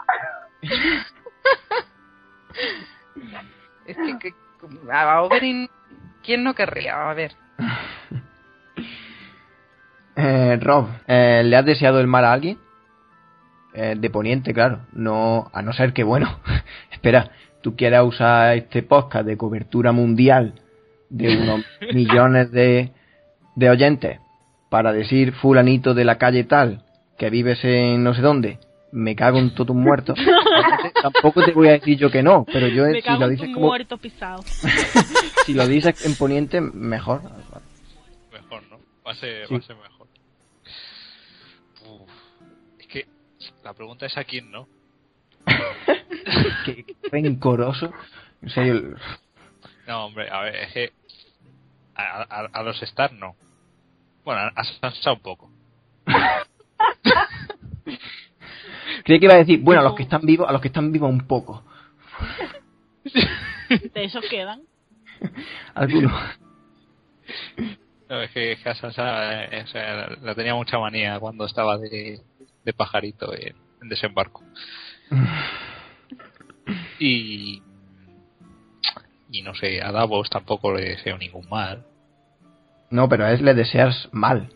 Es 3.85 3.95
que, 3.97 4.19
que- 4.19 4.33
a 4.91 5.21
Oberyn, 5.21 5.69
¿quién 6.23 6.43
no 6.43 6.53
querría? 6.55 7.09
A 7.09 7.13
ver. 7.13 7.33
Eh, 10.19 10.57
Rob, 10.59 10.87
eh, 11.05 11.43
¿le 11.45 11.55
has 11.55 11.63
deseado 11.63 11.99
el 11.99 12.07
mal 12.07 12.25
a 12.25 12.33
alguien? 12.33 12.57
Eh, 13.75 13.93
de 13.95 14.09
poniente, 14.09 14.51
claro. 14.51 14.79
No, 14.91 15.47
a 15.53 15.61
no 15.61 15.73
ser 15.73 15.93
que, 15.93 16.03
bueno, 16.03 16.39
espera, 16.91 17.29
tú 17.61 17.75
quieras 17.75 18.03
usar 18.03 18.57
este 18.57 18.81
podcast 18.81 19.27
de 19.27 19.37
cobertura 19.37 19.91
mundial 19.91 20.59
de 21.09 21.37
unos 21.37 21.65
millones 21.93 22.51
de, 22.51 22.91
de 23.55 23.69
oyentes 23.69 24.19
para 24.69 24.91
decir 24.91 25.33
fulanito 25.33 25.93
de 25.93 26.05
la 26.05 26.17
calle 26.17 26.43
tal 26.43 26.83
que 27.17 27.29
vives 27.29 27.59
en 27.63 28.03
no 28.03 28.13
sé 28.13 28.21
dónde, 28.21 28.59
me 28.91 29.15
cago 29.15 29.39
en 29.39 29.53
todo 29.55 29.73
un 29.73 29.81
muerto. 29.81 30.13
Tampoco 31.01 31.43
te 31.43 31.51
voy 31.51 31.69
a 31.69 31.71
decir 31.73 31.97
yo 31.97 32.11
que 32.11 32.21
no, 32.23 32.45
pero 32.45 32.67
yo 32.67 32.83
Me 32.85 32.95
si 32.95 33.01
cago 33.01 33.19
lo 33.21 33.29
dices 33.29 33.49
como 33.53 33.67
muerto 33.67 33.97
pisado. 33.97 34.43
si 35.45 35.53
lo 35.53 35.67
dices 35.67 36.05
en 36.05 36.15
poniente 36.15 36.61
mejor. 36.61 37.21
Mejor, 38.31 38.63
¿no? 38.69 38.77
Va 39.05 39.11
a 39.11 39.15
ser, 39.15 39.47
Sí. 39.47 39.53
va 39.53 39.59
a 39.59 39.63
ser 39.63 39.75
mejor. 39.77 40.07
Uf, 41.85 42.09
es 42.79 42.87
que 42.87 43.05
la 43.63 43.73
pregunta 43.73 44.05
es 44.05 44.17
a 44.17 44.23
quién, 44.23 44.51
¿no? 44.51 44.67
Qué, 46.65 46.83
qué 46.83 46.95
rencoroso. 47.09 47.91
En 48.41 48.49
serio, 48.49 48.95
No, 49.87 50.05
hombre, 50.05 50.29
a 50.29 50.41
ver, 50.41 50.55
es 50.55 50.73
que 50.73 50.93
a, 51.95 52.21
a- 52.23 52.49
a 52.51 52.63
los 52.63 52.81
Star 52.83 53.13
no. 53.13 53.35
Bueno, 54.23 54.51
a 54.55 54.63
Sansa 54.63 55.13
un 55.13 55.19
poco. 55.21 55.49
Creí 59.03 59.19
que 59.19 59.25
iba 59.25 59.35
a 59.35 59.37
decir, 59.37 59.59
bueno, 59.61 59.81
a 59.81 59.83
los 59.83 59.95
que 59.95 60.03
están 60.03 60.21
vivos, 60.25 60.47
a 60.49 60.51
los 60.51 60.61
que 60.61 60.67
están 60.67 60.91
vivos 60.91 61.09
un 61.09 61.25
poco. 61.27 61.63
De 63.69 64.03
esos 64.03 64.25
quedan. 64.29 64.61
Algunos. 65.75 66.13
No, 68.09 68.21
es 68.21 68.31
que, 68.31 68.53
es 68.53 68.59
que 68.59 68.69
a 68.69 68.75
Sansa, 68.75 69.45
eh, 69.45 69.63
o 69.63 69.67
sea, 69.67 70.07
la 70.21 70.35
tenía 70.35 70.55
mucha 70.55 70.79
manía 70.79 71.19
cuando 71.19 71.45
estaba 71.45 71.77
de, 71.77 72.21
de 72.63 72.73
pajarito 72.73 73.33
en, 73.33 73.55
en 73.81 73.89
desembarco. 73.89 74.43
Y. 76.99 77.61
Y 79.29 79.41
no 79.41 79.53
sé, 79.55 79.81
a 79.81 79.91
Davos 79.91 80.29
tampoco 80.29 80.73
le 80.73 80.81
deseo 80.89 81.17
ningún 81.17 81.47
mal. 81.49 81.83
No, 82.89 83.09
pero 83.09 83.25
a 83.25 83.31
él 83.31 83.43
le 83.43 83.53
deseas 83.53 84.07
mal. 84.11 84.49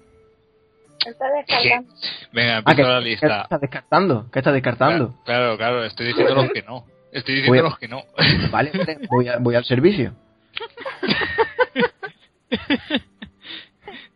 Está 1.05 1.25
descargando. 1.31 1.93
Venga, 2.31 2.55
Ah, 2.55 2.59
empiezo 2.59 2.77
que, 2.77 2.83
la 2.83 2.99
lista. 3.01 3.41
estás 3.41 3.61
descartando, 3.61 4.29
que 4.31 4.39
estás 4.39 4.53
descartando. 4.53 5.15
Claro, 5.25 5.57
claro, 5.57 5.83
estoy 5.83 6.07
diciendo 6.07 6.35
los 6.35 6.51
que 6.51 6.61
no. 6.61 6.85
Estoy 7.11 7.35
diciendo 7.35 7.59
a- 7.59 7.69
los 7.69 7.77
que 7.79 7.87
no. 7.89 8.03
Vale, 8.51 8.71
voy, 9.09 9.27
a- 9.27 9.37
voy 9.39 9.55
al 9.55 9.65
servicio. 9.65 10.13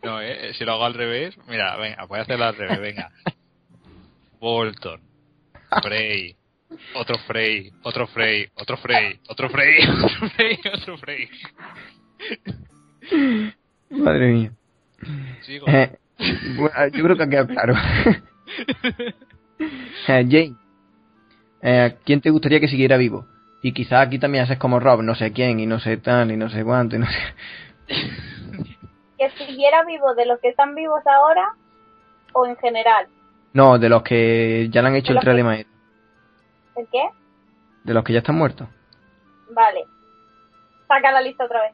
No, 0.02 0.20
eh, 0.20 0.54
si 0.54 0.64
lo 0.64 0.72
hago 0.74 0.84
al 0.84 0.94
revés, 0.94 1.36
mira, 1.48 1.76
venga, 1.76 2.04
voy 2.06 2.18
a 2.18 2.22
hacerlo 2.22 2.44
al 2.44 2.56
revés, 2.56 2.80
venga. 2.80 3.10
Bolton, 4.40 5.00
Frey, 5.82 6.36
otro 6.94 7.18
Frey, 7.26 7.72
otro 7.82 8.06
Frey, 8.06 8.48
otro 8.56 8.76
Frey, 8.76 9.20
otro 9.28 9.48
Frey, 9.48 9.78
otro 10.04 10.28
Frey, 10.30 10.58
otro 10.72 10.98
Frey. 10.98 11.28
Madre 13.90 14.32
mía. 14.32 14.52
Sigo. 15.42 15.66
Eh, 15.68 15.98
bueno, 16.56 16.88
yo 16.92 17.04
creo 17.04 17.16
que 17.16 17.22
ha 17.22 17.28
quedado 17.28 17.48
claro. 17.48 17.74
Eh, 20.08 20.24
Jane, 20.28 20.54
eh, 21.62 21.96
¿quién 22.04 22.20
te 22.20 22.30
gustaría 22.30 22.60
que 22.60 22.68
siguiera 22.68 22.98
vivo? 22.98 23.26
Y 23.62 23.72
quizá 23.72 24.02
aquí 24.02 24.18
también 24.18 24.44
haces 24.44 24.58
como 24.58 24.78
Rob, 24.78 25.02
no 25.02 25.14
sé 25.14 25.32
quién, 25.32 25.58
y 25.58 25.66
no 25.66 25.80
sé 25.80 25.96
tal, 25.96 26.30
y 26.30 26.36
no 26.36 26.48
sé 26.50 26.62
cuánto, 26.62 26.96
y 26.96 26.98
no 27.00 27.06
sé. 27.06 27.18
Que 29.18 29.30
siguiera 29.30 29.82
vivo 29.84 30.14
de 30.14 30.26
los 30.26 30.38
que 30.40 30.50
están 30.50 30.74
vivos 30.74 31.00
ahora 31.06 31.54
o 32.34 32.44
en 32.44 32.54
general. 32.56 33.06
No, 33.54 33.78
de 33.78 33.88
los 33.88 34.02
que 34.02 34.68
ya 34.70 34.82
le 34.82 34.88
han 34.88 34.96
hecho 34.96 35.12
el 35.12 35.14
los 35.14 35.24
trail 35.24 35.42
que-. 35.42 35.66
¿El 36.76 36.86
qué? 36.92 37.08
De 37.84 37.94
los 37.94 38.04
que 38.04 38.12
ya 38.12 38.18
están 38.20 38.36
muertos. 38.36 38.68
Vale. 39.50 39.84
Saca 40.88 41.10
la 41.12 41.20
lista 41.20 41.44
otra 41.44 41.60
vez. 41.62 41.72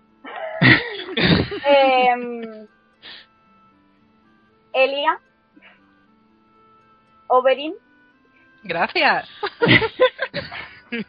Em, 1.66 2.66
Elia. 4.72 5.18
Oberyn. 7.28 7.74
Gracias. 8.62 9.28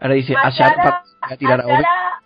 Ahora 0.00 0.14
dice, 0.14 0.34
A 0.36 0.50
Sara- 0.50 1.02
a 1.20 1.36
tirar 1.36 1.60
a. 1.60 1.64
Sara- 1.64 2.20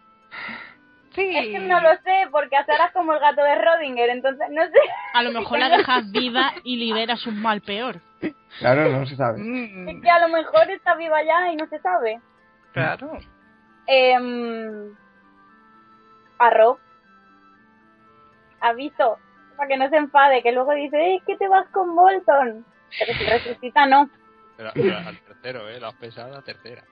Sí. 1.14 1.31
Es 1.37 1.46
que 1.46 1.59
no 1.61 1.81
lo 1.81 1.90
sé, 2.03 2.27
porque 2.33 2.57
a 2.57 2.66
Sara 2.66 2.87
es 2.87 2.92
como 2.92 3.12
el 3.12 3.20
gato 3.20 3.40
de 3.44 3.55
Rodinger, 3.55 4.11
entonces 4.11 4.48
no 4.50 4.62
sé. 4.64 4.79
A 5.12 5.22
lo 5.22 5.31
mejor 5.31 5.61
la 5.61 5.68
dejas 5.68 6.11
viva 6.11 6.53
y 6.64 6.74
liberas 6.77 7.24
un 7.29 7.40
mal 7.40 7.61
peor. 7.61 8.00
Claro, 8.60 8.88
no 8.90 9.04
se 9.06 9.16
sabe. 9.16 9.38
Mm, 9.38 9.88
Es 9.88 10.02
que 10.02 10.10
a 10.10 10.18
lo 10.20 10.28
mejor 10.28 10.70
está 10.70 10.94
viva 10.94 11.22
ya 11.22 11.50
y 11.52 11.56
no 11.56 11.66
se 11.68 11.78
sabe. 11.80 12.20
claro. 12.72 13.18
Eh, 13.87 14.16
a 16.38 16.50
Rob. 16.50 16.78
Aviso, 18.60 19.18
para 19.56 19.68
que 19.68 19.76
no 19.76 19.88
se 19.90 19.96
enfade, 19.96 20.42
que 20.42 20.52
luego 20.52 20.72
dice, 20.74 21.16
es 21.16 21.22
que 21.24 21.37
te 21.37 21.48
vas 21.48 21.66
con 21.68 21.94
Bolton. 21.94 22.64
Pero 22.98 23.12
si 23.18 23.24
resucita, 23.26 23.87
no. 23.87 24.08
Pero, 24.56 24.70
pero 24.74 24.96
al 24.96 25.18
tercero, 25.20 25.68
¿eh? 25.68 25.80
La 25.80 25.88
has 25.88 25.94
pensado 25.96 26.32
a 26.32 26.37
la 26.37 26.42
tercera. 26.42 26.82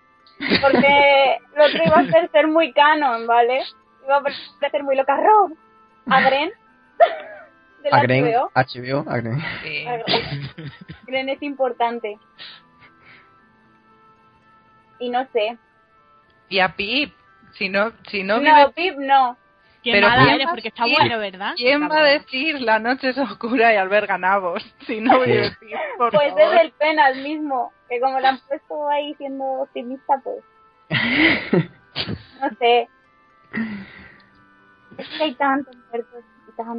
Porque 0.61 1.38
lo 1.57 1.64
otro 1.64 1.85
iba 1.85 1.99
a 1.99 2.05
ser 2.07 2.31
ser 2.31 2.47
muy 2.49 2.73
canon, 2.73 3.27
¿vale? 3.27 3.62
Iba 4.05 4.16
a 4.16 4.23
parecer 4.23 4.83
muy 4.83 4.97
loca. 4.97 5.16
Rob, 5.16 5.53
a 6.11 6.21
Gren, 6.21 6.51
de 7.83 7.90
la 7.90 7.97
A 7.97 8.03
Gren, 8.03 8.25
HBO. 8.25 8.51
HBO, 8.55 9.11
a 9.11 9.16
Gren. 9.18 9.40
Sí. 9.62 9.87
A 9.87 9.97
Gren. 9.99 10.51
Gren 11.07 11.29
es 11.29 11.42
importante. 11.42 12.18
Y 14.99 15.11
no 15.11 15.27
sé. 15.33 15.59
Y 16.49 16.61
a 16.61 16.75
Pip. 16.77 17.12
Si 17.55 17.68
no, 17.68 17.92
si 18.09 18.23
no, 18.23 18.40
No, 18.40 18.40
vive 18.40 18.68
Pip 18.75 18.97
no. 18.99 19.37
Qué 19.83 19.90
Pero 19.92 20.09
mala 20.09 20.23
¿quién 20.23 20.35
eres 20.37 20.47
va 20.47 20.51
a 20.51 20.55
porque 20.55 20.68
está 20.68 20.85
decir- 20.85 20.97
bueno, 20.99 21.18
¿verdad? 21.18 21.53
¿Quién 21.57 21.90
va 21.90 21.99
a 21.99 22.05
decir 22.05 22.61
la 22.61 22.79
noche 22.79 23.09
es 23.09 23.18
oscura 23.18 23.75
y 23.75 23.77
alberga 23.77 24.16
nabos? 24.16 24.62
Si 24.87 25.01
no 25.01 25.21
vive 25.21 25.51
Pip, 25.61 25.77
por 25.99 26.12
Pues 26.12 26.29
favor. 26.31 26.55
es 26.55 26.61
el 26.62 26.73
penal 26.73 27.16
mismo. 27.23 27.73
Que 27.88 28.01
como 28.01 28.21
la 28.21 28.31
han 28.31 28.38
puesto 28.40 28.88
ahí 28.88 29.14
siendo 29.16 29.45
optimista, 29.45 30.21
pues. 30.23 30.45
No 32.40 32.49
sé. 32.59 32.88
Es 34.99 35.09
que 35.09 35.23
hay 35.25 35.35
tantos 35.35 35.77
muertos 35.90 36.25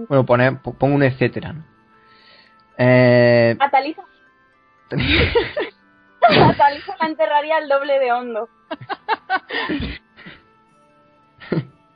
Bueno, 0.08 0.26
pone, 0.26 0.52
po- 0.54 0.74
pongo 0.74 0.96
un 0.96 1.04
etcétera, 1.04 1.54
¿no? 1.54 1.64
Eh, 2.78 3.56
Ataliza. 3.60 4.02
Ataliza 6.22 6.96
la 7.00 7.08
enterraría 7.08 7.58
el 7.60 7.70
doble 7.70 8.00
de 8.00 8.12
hondo. 8.12 8.50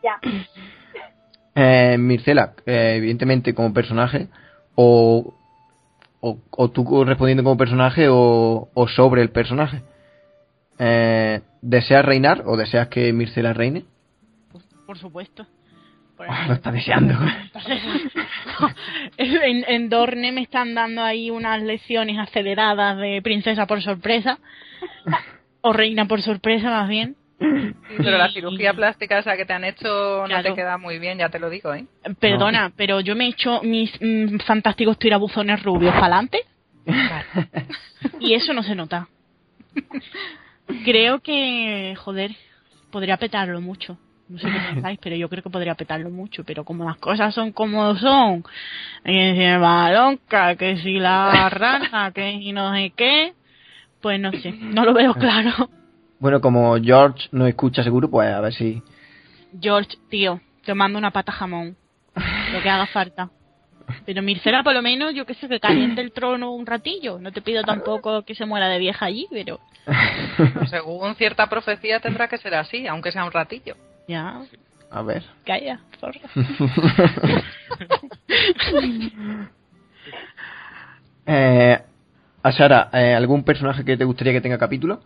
ya. 0.04 0.20
eh, 1.56 1.98
Mircela, 1.98 2.54
eh, 2.66 2.96
evidentemente 2.98 3.54
como 3.54 3.74
personaje, 3.74 4.28
o, 4.76 5.34
o, 6.22 6.38
o 6.52 6.72
tú 6.72 7.04
respondiendo 7.06 7.44
como 7.44 7.58
personaje 7.58 8.08
o, 8.10 8.70
o 8.74 8.88
sobre 8.88 9.22
el 9.22 9.30
personaje. 9.32 9.82
Eh, 10.80 11.42
¿Deseas 11.62 12.06
reinar 12.06 12.44
o 12.46 12.56
deseas 12.58 12.88
que 12.90 13.12
Mircela 13.14 13.54
reine? 13.54 13.86
Por 14.86 14.98
supuesto. 14.98 15.46
Por 16.18 16.28
Oh, 16.28 16.34
lo 16.48 16.54
está 16.54 16.72
deseando. 16.72 17.14
en, 19.18 19.66
en 19.68 19.90
Dorne 19.90 20.32
me 20.32 20.42
están 20.42 20.74
dando 20.74 21.04
ahí 21.04 21.30
unas 21.30 21.62
lecciones 21.62 22.18
aceleradas 22.18 22.98
de 22.98 23.22
princesa 23.22 23.68
por 23.68 23.82
sorpresa. 23.84 24.40
O 25.62 25.74
reina 25.74 26.06
por 26.06 26.22
sorpresa, 26.22 26.70
más 26.72 26.90
bien. 26.90 27.16
Pero 27.40 28.18
la 28.18 28.30
cirugía 28.30 28.74
plástica 28.74 29.20
esa 29.20 29.38
que 29.38 29.46
te 29.46 29.54
han 29.54 29.64
hecho 29.64 30.22
no 30.22 30.26
Claro. 30.26 30.50
te 30.50 30.56
queda 30.56 30.78
muy 30.80 30.98
bien, 30.98 31.20
ya 31.20 31.30
te 31.30 31.38
lo 31.40 31.52
digo, 31.52 31.72
¿eh? 31.74 31.86
Perdona, 32.20 32.72
pero 32.76 33.00
yo 33.00 33.16
me 33.16 33.26
he 33.26 33.30
hecho 33.30 33.62
mis 33.62 33.92
mm, 34.02 34.40
fantásticos 34.40 34.98
tirabuzones 34.98 35.62
rubios 35.62 35.94
para 35.94 36.06
adelante 36.18 36.40
y 38.20 38.34
eso 38.34 38.54
no 38.54 38.64
se 38.64 38.74
nota. 38.74 39.08
Creo 40.84 41.20
que, 41.20 41.94
joder, 41.98 42.32
podría 42.92 43.18
petarlo 43.18 43.62
mucho. 43.62 43.98
No 44.30 44.38
sé 44.40 44.48
qué 44.48 44.60
pensáis, 44.74 45.00
pero 45.02 45.16
yo 45.16 45.30
creo 45.30 45.42
que 45.42 45.50
podría 45.50 45.76
petarlo 45.76 46.10
mucho. 46.10 46.44
Pero 46.44 46.66
como 46.66 46.84
las 46.84 46.98
cosas 46.98 47.34
son 47.34 47.52
como 47.52 47.96
son, 47.96 48.44
que 49.04 49.34
si 49.36 49.42
el 49.42 49.60
balonca, 49.60 50.56
que 50.56 50.78
si 50.78 51.00
la 51.00 51.50
rana, 51.50 52.12
que 52.12 52.40
si 52.40 52.52
no 52.52 52.74
sé 52.74 52.92
qué, 52.96 53.34
pues 54.02 54.20
no 54.20 54.32
sé, 54.32 54.52
no 54.52 54.84
lo 54.84 54.94
veo 54.94 55.14
claro. 55.14 55.70
Bueno, 56.20 56.42
como 56.42 56.76
George 56.82 57.30
no 57.32 57.46
escucha 57.46 57.84
seguro, 57.84 58.10
pues 58.10 58.34
a 58.34 58.42
ver 58.42 58.54
si... 58.54 58.82
George, 59.62 59.98
tío, 60.10 60.42
te 60.66 60.74
mando 60.74 60.98
una 60.98 61.12
pata 61.12 61.32
jamón. 61.32 61.78
Lo 62.52 62.62
que 62.62 62.70
haga 62.70 62.88
falta. 62.88 63.30
Pero 64.06 64.22
Mircela, 64.22 64.64
por 64.64 64.74
lo 64.74 64.82
menos, 64.82 65.14
yo 65.14 65.26
que 65.26 65.36
sé, 65.36 65.48
que 65.48 65.60
caliente 65.60 66.02
el 66.02 66.12
trono 66.12 66.52
un 66.52 66.66
ratillo. 66.66 67.20
No 67.20 67.32
te 67.32 67.42
pido 67.42 67.64
tampoco 67.64 68.24
que 68.24 68.36
se 68.36 68.46
muera 68.46 68.68
de 68.68 68.80
vieja 68.80 69.06
allí, 69.06 69.28
pero 69.32 69.60
Según 70.70 71.16
cierta 71.16 71.48
profecía 71.48 72.00
tendrá 72.00 72.28
que 72.28 72.38
ser 72.38 72.56
así, 72.56 72.88
aunque 72.88 73.12
sea 73.12 73.26
un 73.26 73.32
ratillo. 73.32 73.76
Ya, 74.08 74.42
A 74.90 75.02
ver. 75.02 75.24
calla, 75.46 75.80
porra. 76.00 76.20
eh, 81.26 81.80
a 82.44 82.52
Sara, 82.52 82.90
eh, 82.94 83.14
¿algún 83.16 83.44
personaje 83.44 83.84
que 83.84 83.98
te 83.98 84.06
gustaría 84.06 84.34
que 84.34 84.42
tenga 84.42 84.58
capítulo? 84.58 85.02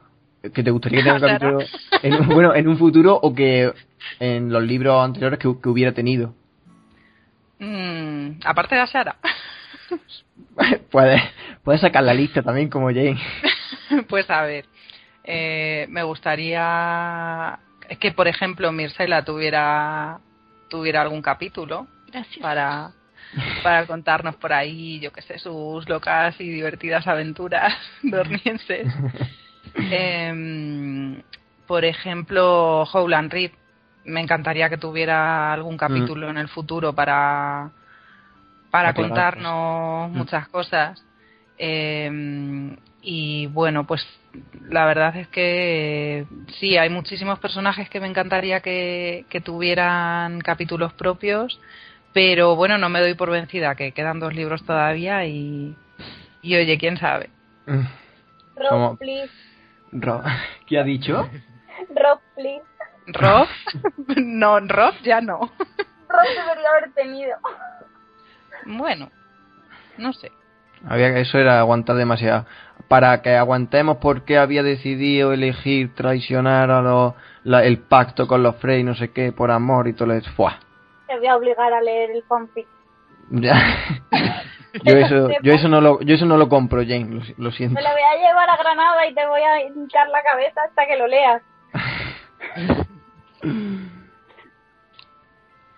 Que 0.53 0.63
te 0.63 0.71
gustaría 0.71 0.99
que 0.99 1.03
tenga 1.09 1.19
capítulo 1.27 1.59
en, 2.03 2.13
un- 2.21 2.27
bueno, 2.27 2.53
en 2.55 2.67
un 2.67 2.77
futuro 2.77 3.19
o 3.21 3.33
que 3.33 3.73
en 4.19 4.51
los 4.51 4.63
libros 4.63 5.03
anteriores 5.03 5.39
que, 5.39 5.53
que 5.61 5.69
hubiera 5.69 5.91
tenido. 5.93 6.33
Mm, 7.59 8.39
aparte 8.43 8.75
de 8.75 8.81
a 8.81 8.87
Sara, 8.87 9.15
puedes, 10.91 11.21
puedes 11.63 11.81
sacar 11.81 12.03
la 12.03 12.13
lista 12.13 12.41
también 12.41 12.69
como 12.69 12.87
Jane. 12.87 13.19
pues 14.09 14.29
a 14.29 14.41
ver, 14.43 14.65
eh, 15.23 15.85
me 15.89 16.03
gustaría 16.03 17.59
que, 17.99 18.11
por 18.11 18.27
ejemplo, 18.27 18.71
Mircela 18.71 19.23
tuviera 19.23 20.19
tuviera 20.69 21.01
algún 21.01 21.21
capítulo 21.21 21.87
Gracias. 22.07 22.39
para 22.41 22.91
para 23.63 23.85
contarnos 23.85 24.35
por 24.35 24.51
ahí, 24.51 24.99
yo 24.99 25.11
que 25.13 25.21
sé, 25.21 25.39
sus 25.39 25.87
locas 25.87 26.35
y 26.39 26.49
divertidas 26.49 27.07
aventuras 27.07 27.73
dornienses. 28.03 28.87
Em, 29.75 31.21
por 31.67 31.85
ejemplo, 31.85 32.83
Howland 32.83 33.31
Reed. 33.31 33.51
Me 34.03 34.19
encantaría 34.19 34.67
que 34.67 34.77
tuviera 34.77 35.53
algún 35.53 35.77
capítulo 35.77 36.29
en 36.29 36.37
el 36.37 36.47
futuro 36.49 36.93
para, 36.93 37.69
para 38.71 38.89
Aclarar 38.89 39.35
contarnos 39.35 40.09
Mm. 40.09 40.17
muchas 40.17 40.47
cosas. 40.49 41.03
Eh, 41.57 42.75
y 43.03 43.45
bueno, 43.47 43.85
pues 43.85 44.05
la 44.69 44.85
verdad 44.85 45.15
es 45.17 45.27
que 45.27 46.25
sí, 46.59 46.77
hay 46.77 46.89
muchísimos 46.89 47.39
personajes 47.39 47.89
que 47.89 47.99
me 47.99 48.07
encantaría 48.07 48.61
que, 48.61 49.25
que 49.29 49.41
tuvieran 49.41 50.39
capítulos 50.41 50.93
propios, 50.93 51.59
pero 52.13 52.55
bueno, 52.55 52.77
no 52.77 52.89
me 52.89 53.01
doy 53.01 53.13
por 53.13 53.29
vencida, 53.29 53.75
que 53.75 53.91
quedan 53.91 54.19
dos 54.19 54.33
libros 54.33 54.63
todavía 54.65 55.25
y, 55.25 55.75
y 56.41 56.55
oye, 56.55 56.77
quién 56.77 56.97
sabe. 56.97 57.29
Rob, 58.55 58.97
please. 58.97 59.31
Ro- 59.91 60.23
¿Qué 60.65 60.79
ha 60.79 60.83
dicho? 60.83 61.29
Rob, 61.95 62.19
please. 62.35 62.63
Rob, 63.07 63.47
no, 64.17 64.59
Rob 64.61 64.93
ya 65.03 65.19
no. 65.21 65.39
Rob 65.39 66.27
debería 66.35 66.69
haber 66.77 66.91
tenido. 66.93 67.37
Bueno, 68.65 69.09
no 69.97 70.13
sé. 70.13 70.31
Había 70.87 71.09
eso 71.19 71.37
era 71.37 71.59
aguantar 71.59 71.95
demasiado. 71.95 72.45
Para 72.91 73.21
que 73.21 73.35
aguantemos 73.37 73.97
por 73.97 74.25
qué 74.25 74.37
había 74.37 74.63
decidido 74.63 75.31
elegir 75.31 75.95
traicionar 75.95 76.69
a 76.71 76.81
los, 76.81 77.13
la- 77.45 77.63
el 77.63 77.77
pacto 77.79 78.27
con 78.27 78.43
los 78.43 78.57
Frey, 78.57 78.83
no 78.83 78.95
sé 78.95 79.11
qué, 79.11 79.31
por 79.31 79.49
amor 79.49 79.87
y 79.87 79.93
todo 79.93 80.11
eso. 80.11 80.29
¡Fua! 80.35 80.59
Te 81.07 81.17
voy 81.17 81.27
a 81.27 81.37
obligar 81.37 81.71
a 81.71 81.79
leer 81.81 82.11
el 82.11 82.23
fanfic. 82.23 82.67
Ya. 83.29 83.53
yo 84.83 84.97
eso, 84.97 85.29
yo 85.41 85.53
eso 85.53 85.69
no 85.69 85.79
lo, 85.79 86.01
yo 86.01 86.15
eso 86.15 86.25
no 86.25 86.35
lo 86.35 86.49
compro, 86.49 86.81
Jane, 86.81 87.05
lo, 87.15 87.23
si- 87.23 87.33
lo 87.37 87.51
siento. 87.51 87.75
Me 87.75 87.81
lo 87.81 87.89
voy 87.91 88.01
a 88.01 88.27
llevar 88.27 88.49
a 88.49 88.57
Granada 88.57 89.07
y 89.07 89.13
te 89.15 89.25
voy 89.25 89.41
a 89.41 89.61
hinchar 89.67 90.09
la 90.09 90.21
cabeza 90.23 90.59
hasta 90.67 90.85
que 90.85 90.97
lo 90.97 91.07
leas. 91.07 91.41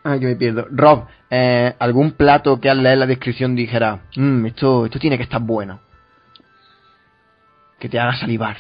Ay, 0.04 0.20
que 0.20 0.26
me 0.26 0.36
pierdo. 0.36 0.68
Rob, 0.72 1.06
eh, 1.30 1.74
¿algún 1.80 2.12
plato 2.14 2.60
que 2.60 2.70
al 2.70 2.84
leer 2.84 2.98
la 2.98 3.06
descripción 3.06 3.56
dijera, 3.56 4.00
"Mm, 4.16 4.48
esto, 4.48 4.86
esto 4.86 5.00
tiene 5.00 5.18
que 5.18 5.24
estar 5.24 5.40
bueno? 5.42 5.80
Que 7.84 7.90
te 7.90 8.00
haga 8.00 8.16
salivar. 8.16 8.56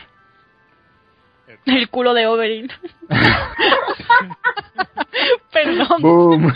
El 1.65 1.87
culo 1.87 2.13
de 2.13 2.27
Oberyn. 2.27 2.69
perdón, 5.53 6.01
¡Boom! 6.01 6.53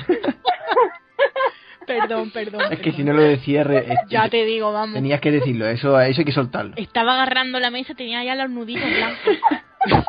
perdón, 1.86 2.30
perdón. 2.32 2.62
es 2.63 2.69
que 2.80 2.91
perdón. 2.91 2.95
si 2.97 3.03
no 3.06 3.13
lo 3.13 3.21
decía, 3.21 3.63
re- 3.63 3.93
es- 3.93 3.99
Ya 4.10 4.27
te 4.27 4.43
digo, 4.43 4.73
vamos. 4.73 4.95
tenías 4.95 5.21
que 5.21 5.32
decirlo, 5.32 5.65
eso, 5.65 5.97
eso 6.01 6.19
hay 6.19 6.25
que 6.25 6.34
soltarlo. 6.34 6.73
Estaba 6.75 7.13
agarrando 7.13 7.58
la 7.62 7.71
mesa, 7.71 7.95
tenía 7.95 8.21
ya 8.25 8.36
los 8.36 8.49
nuditos 8.49 8.84
blancos. 8.89 9.38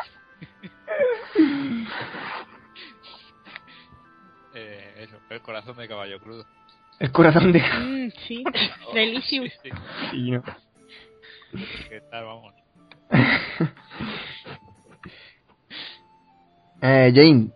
Eh, 4.53 4.93
eso, 5.03 5.17
el 5.29 5.41
corazón 5.41 5.77
de 5.77 5.87
caballo 5.87 6.19
crudo. 6.19 6.45
El 6.99 7.11
corazón 7.11 7.51
de... 7.51 7.59
Mm, 7.61 8.11
sí, 8.27 8.43
delicious. 8.93 9.51
Sí, 9.63 9.69
Sí, 10.11 10.31
¿no? 10.31 10.43
¿Qué 11.89 12.01
tal? 12.11 12.25
Vamos. 12.25 12.53
Eh, 16.81 17.11
Jane, 17.13 17.49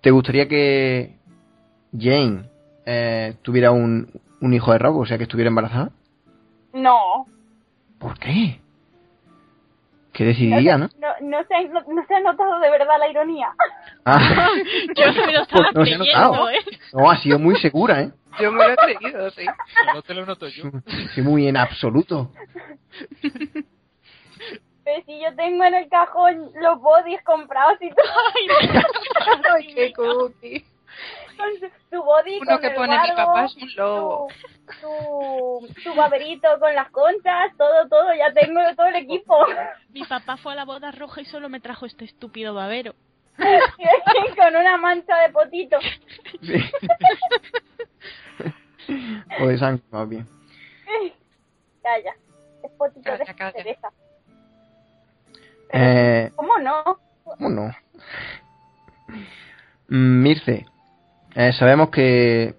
¿te 0.00 0.10
gustaría 0.10 0.48
que 0.48 1.14
Jane 1.96 2.50
eh, 2.84 3.34
tuviera 3.42 3.70
un, 3.70 4.10
un 4.40 4.52
hijo 4.52 4.72
de 4.72 4.78
Rob, 4.78 4.96
o 4.98 5.06
sea, 5.06 5.16
que 5.16 5.22
estuviera 5.24 5.48
embarazada? 5.48 5.90
No. 6.72 7.26
¿Por 8.00 8.18
qué? 8.18 8.60
¿Qué 10.12 10.24
decidiría, 10.24 10.76
no? 10.76 10.88
No, 10.98 11.08
no, 11.22 11.38
se, 11.46 11.54
ha, 11.54 11.62
no, 11.68 11.80
no 11.82 12.04
se 12.08 12.14
ha 12.16 12.20
notado 12.20 12.58
de 12.58 12.68
verdad 12.68 12.98
la 12.98 13.08
ironía. 13.08 13.52
Ah, 14.04 14.48
Yo 14.96 15.12
me 15.24 15.32
lo 15.32 15.42
estaba 15.42 15.68
Pues 15.72 15.96
no 15.98 16.04
se 16.04 16.12
ha 16.12 16.20
notado. 16.24 16.46
creyendo, 16.46 16.50
¿eh? 16.50 16.78
no, 16.94 17.10
ha 17.12 17.16
sido 17.18 17.38
muy 17.38 17.54
segura, 17.60 18.00
¿eh? 18.02 18.10
Yo 18.38 18.52
me 18.52 18.64
lo 18.64 18.72
he 18.72 18.76
creído, 18.76 19.30
sí. 19.30 19.46
No 19.94 20.02
te 20.02 20.14
lo 20.14 20.26
noto 20.26 20.48
yo. 20.48 20.64
Sí, 21.14 21.22
muy 21.22 21.48
en 21.48 21.56
absoluto. 21.56 22.30
Pero 24.84 25.04
si 25.04 25.20
yo 25.20 25.34
tengo 25.36 25.64
en 25.64 25.74
el 25.74 25.88
cajón 25.88 26.50
los 26.54 26.80
bodies 26.80 27.22
comprados 27.24 27.78
y 27.80 27.90
todo. 27.90 28.06
Ay, 29.54 29.74
qué 29.74 29.92
cookie. 29.92 30.64
Con 31.36 31.58
su, 31.58 31.70
su 31.90 32.02
body 32.02 32.38
Uno 32.40 32.50
con 32.50 32.60
que 32.60 32.66
el 32.66 32.74
pone 32.74 32.92
mi 32.92 33.08
barbo, 33.08 33.16
papá 33.16 33.44
es 33.46 33.56
un 33.56 33.74
lobo. 33.76 34.28
Su, 34.80 35.68
su, 35.68 35.82
su 35.82 35.94
baberito 35.94 36.48
con 36.58 36.74
las 36.74 36.90
conchas, 36.90 37.56
todo, 37.56 37.88
todo. 37.88 38.14
Ya 38.14 38.32
tengo 38.32 38.60
todo 38.76 38.86
el 38.86 38.96
equipo. 38.96 39.36
Mi 39.90 40.04
papá 40.04 40.36
fue 40.36 40.52
a 40.52 40.56
la 40.56 40.64
boda 40.64 40.90
roja 40.90 41.20
y 41.20 41.24
solo 41.24 41.48
me 41.48 41.60
trajo 41.60 41.86
este 41.86 42.04
estúpido 42.04 42.54
babero. 42.54 42.94
con 44.36 44.56
una 44.56 44.76
mancha 44.76 45.16
de 45.18 45.32
potito. 45.32 45.78
Sí. 46.42 46.54
O 49.40 49.46
de 49.46 49.58
sangre, 49.58 49.82
más 49.90 50.08
bien. 50.08 50.26
Calla. 51.82 52.14
Es 52.62 52.70
potito 52.72 53.02
Calla, 53.04 53.24
de 53.24 53.34
calla. 53.34 53.52
cereza. 53.52 53.88
Eh, 55.72 56.30
¿Cómo 56.36 56.58
no? 56.58 56.82
¿Cómo 57.24 57.48
no? 57.48 57.74
Mm, 59.88 60.22
Mirce, 60.22 60.66
eh, 61.34 61.52
sabemos 61.52 61.90
que 61.90 62.54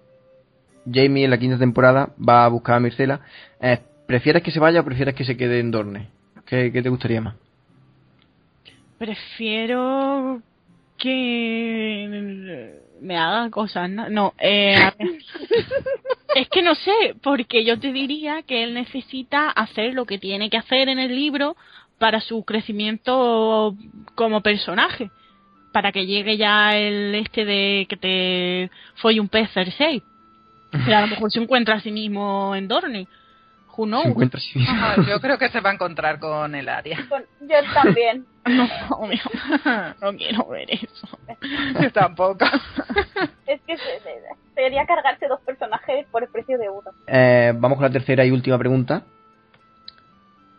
Jamie 0.90 1.24
en 1.24 1.30
la 1.30 1.38
quinta 1.38 1.58
temporada 1.58 2.10
va 2.18 2.44
a 2.44 2.48
buscar 2.48 2.76
a 2.76 2.80
Mircela. 2.80 3.20
Eh, 3.60 3.78
¿Prefieres 4.06 4.42
que 4.42 4.50
se 4.50 4.58
vaya 4.60 4.80
o 4.80 4.84
prefieres 4.84 5.14
que 5.14 5.24
se 5.24 5.36
quede 5.36 5.60
en 5.60 5.70
Dorne? 5.70 6.08
¿Qué, 6.46 6.72
qué 6.72 6.82
te 6.82 6.88
gustaría 6.88 7.20
más? 7.20 7.34
Prefiero 8.98 10.42
que 10.98 12.78
me 13.00 13.18
haga 13.18 13.50
cosas, 13.50 13.88
¿no? 13.90 14.08
No, 14.08 14.34
eh, 14.38 14.76
a 14.76 14.94
ver. 14.98 15.08
es 16.34 16.48
que 16.48 16.62
no 16.62 16.74
sé, 16.74 17.14
porque 17.22 17.64
yo 17.64 17.78
te 17.78 17.92
diría 17.92 18.42
que 18.42 18.64
él 18.64 18.74
necesita 18.74 19.50
hacer 19.50 19.94
lo 19.94 20.04
que 20.04 20.18
tiene 20.18 20.50
que 20.50 20.56
hacer 20.56 20.88
en 20.88 20.98
el 20.98 21.14
libro 21.14 21.56
para 21.98 22.20
su 22.20 22.44
crecimiento 22.44 23.76
como 24.14 24.40
personaje. 24.40 25.10
Para 25.72 25.92
que 25.92 26.06
llegue 26.06 26.36
ya 26.36 26.76
el 26.76 27.14
este 27.14 27.44
de 27.44 27.86
que 27.88 27.96
te 27.96 28.70
folle 28.96 29.20
un 29.20 29.28
pez 29.28 29.50
Cersei. 29.52 30.02
Pero 30.70 30.96
a 30.96 31.02
lo 31.02 31.06
mejor 31.06 31.30
se 31.30 31.40
encuentra 31.40 31.76
a 31.76 31.80
sí 31.80 31.90
mismo 31.90 32.54
en 32.54 32.68
Dorne. 32.68 33.06
Who 33.76 33.86
knows? 33.86 34.02
Se 34.04 34.08
encuentra 34.10 34.38
así 34.38 34.58
mismo. 34.58 34.74
Ajá, 34.74 34.96
yo 35.08 35.20
creo 35.20 35.38
que 35.38 35.48
se 35.48 35.60
va 35.60 35.70
a 35.70 35.74
encontrar 35.74 36.18
con 36.18 36.54
el 36.54 36.68
área. 36.68 36.98
Yo 37.40 37.56
también. 37.74 38.26
No, 38.44 38.66
no, 38.88 39.94
no 40.00 40.18
quiero 40.18 40.48
ver 40.48 40.68
eso. 40.68 41.08
Yo 41.80 41.92
tampoco. 41.92 42.44
Es 43.46 43.60
que 43.64 43.76
se- 43.76 44.00
se- 44.00 44.20
sería 44.56 44.84
cargarse 44.84 45.28
dos 45.28 45.40
personajes 45.42 46.06
por 46.10 46.24
el 46.24 46.28
precio 46.28 46.58
de 46.58 46.68
uno. 46.68 46.90
Eh, 47.06 47.52
vamos 47.54 47.78
con 47.78 47.86
la 47.86 47.92
tercera 47.92 48.24
y 48.24 48.32
última 48.32 48.58
pregunta. 48.58 49.04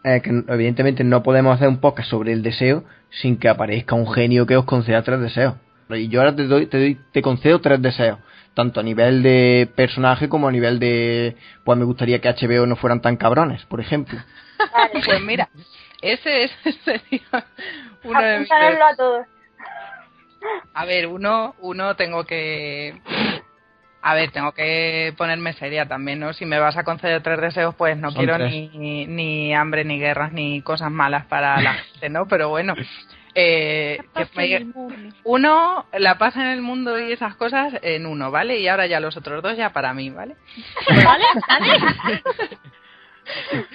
Eh, 0.06 0.22
que 0.22 0.30
evidentemente 0.48 1.04
no 1.04 1.24
podemos 1.24 1.56
hacer 1.56 1.68
un 1.68 1.80
podcast 1.80 2.10
sobre 2.10 2.32
el 2.34 2.42
deseo 2.42 2.84
sin 3.10 3.38
que 3.38 3.50
aparezca 3.50 3.96
un 3.96 4.10
genio 4.12 4.46
que 4.46 4.56
os 4.58 4.64
conceda 4.66 5.02
tres 5.04 5.20
deseos. 5.20 5.56
Y 5.90 6.08
yo 6.08 6.22
ahora 6.22 6.36
te 6.36 6.48
doy, 6.48 6.66
te 6.68 6.78
doy, 6.78 6.98
te 7.12 7.22
concedo 7.22 7.60
tres 7.60 7.82
deseos, 7.82 8.18
tanto 8.54 8.80
a 8.80 8.84
nivel 8.84 9.24
de 9.24 9.70
personaje 9.76 10.30
como 10.30 10.48
a 10.48 10.52
nivel 10.52 10.80
de, 10.80 11.36
pues 11.64 11.78
me 11.78 11.86
gustaría 11.86 12.22
que 12.22 12.30
HBO 12.30 12.66
no 12.66 12.76
fueran 12.76 13.02
tan 13.02 13.18
cabrones, 13.18 13.66
por 13.66 13.80
ejemplo. 13.80 14.20
Vale. 14.74 15.02
Pues 15.06 15.22
mira, 15.22 15.50
ese, 16.02 16.44
ese 16.44 16.72
sería 16.84 17.46
uno 18.04 18.22
de 18.22 18.40
mis... 18.40 18.52
A 18.52 18.96
todos. 18.96 19.26
A 20.74 20.86
ver, 20.86 21.08
uno, 21.08 21.56
uno 21.60 21.96
tengo 21.96 22.26
que... 22.26 23.02
A 24.06 24.16
ver, 24.16 24.32
tengo 24.32 24.52
que 24.52 25.14
ponerme 25.18 25.54
seria 25.54 25.88
también, 25.88 26.20
¿no? 26.20 26.34
Si 26.34 26.46
me 26.46 26.60
vas 26.60 26.76
a 26.76 26.84
conceder 26.84 27.24
tres 27.24 27.40
deseos, 27.40 27.74
pues 27.76 27.98
no 27.98 28.12
Son 28.12 28.18
quiero 28.20 28.36
tres. 28.36 28.52
ni, 28.52 29.08
ni 29.08 29.56
hambre, 29.56 29.86
ni 29.86 29.98
guerras, 29.98 30.34
ni 30.34 30.62
cosas 30.62 30.92
malas 30.92 31.26
para 31.28 31.62
la 31.62 31.76
gente, 31.76 32.10
¿no? 32.10 32.28
Pero 32.28 32.50
bueno, 32.50 32.76
eh, 33.36 34.00
que 34.36 34.68
uno, 35.24 35.86
la 35.94 36.18
paz 36.18 36.36
en 36.36 36.48
el 36.48 36.62
mundo 36.62 37.00
y 37.00 37.12
esas 37.12 37.36
cosas 37.36 37.74
en 37.82 38.06
uno, 38.06 38.30
¿vale? 38.32 38.60
Y 38.60 38.68
ahora 38.68 38.86
ya 38.86 39.00
los 39.00 39.18
otros 39.18 39.42
dos 39.42 39.58
ya 39.58 39.72
para 39.72 39.94
mí, 39.94 40.10
¿vale? 40.10 40.36
¿Vale? 41.04 41.26
¿Vale? 41.48 42.24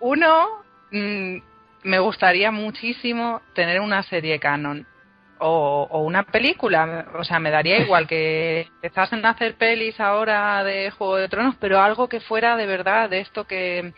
Uno, 0.00 0.64
mm, 0.90 1.36
me 1.84 1.98
gustaría 1.98 2.50
muchísimo 2.50 3.40
tener 3.54 3.80
una 3.80 4.02
serie 4.02 4.38
canon 4.38 4.86
o, 5.38 5.86
o 5.90 6.02
una 6.02 6.24
película. 6.24 7.06
O 7.14 7.24
sea, 7.24 7.38
me 7.38 7.50
daría 7.50 7.78
igual 7.78 8.06
que 8.06 8.68
empezasen 8.82 9.24
a 9.24 9.30
hacer 9.30 9.54
pelis 9.54 9.98
ahora 10.00 10.62
de 10.64 10.90
Juego 10.90 11.16
de 11.16 11.28
Tronos, 11.28 11.56
pero 11.60 11.80
algo 11.80 12.08
que 12.08 12.20
fuera 12.20 12.56
de 12.56 12.66
verdad 12.66 13.08
de 13.08 13.20
esto 13.20 13.46
que, 13.46 13.92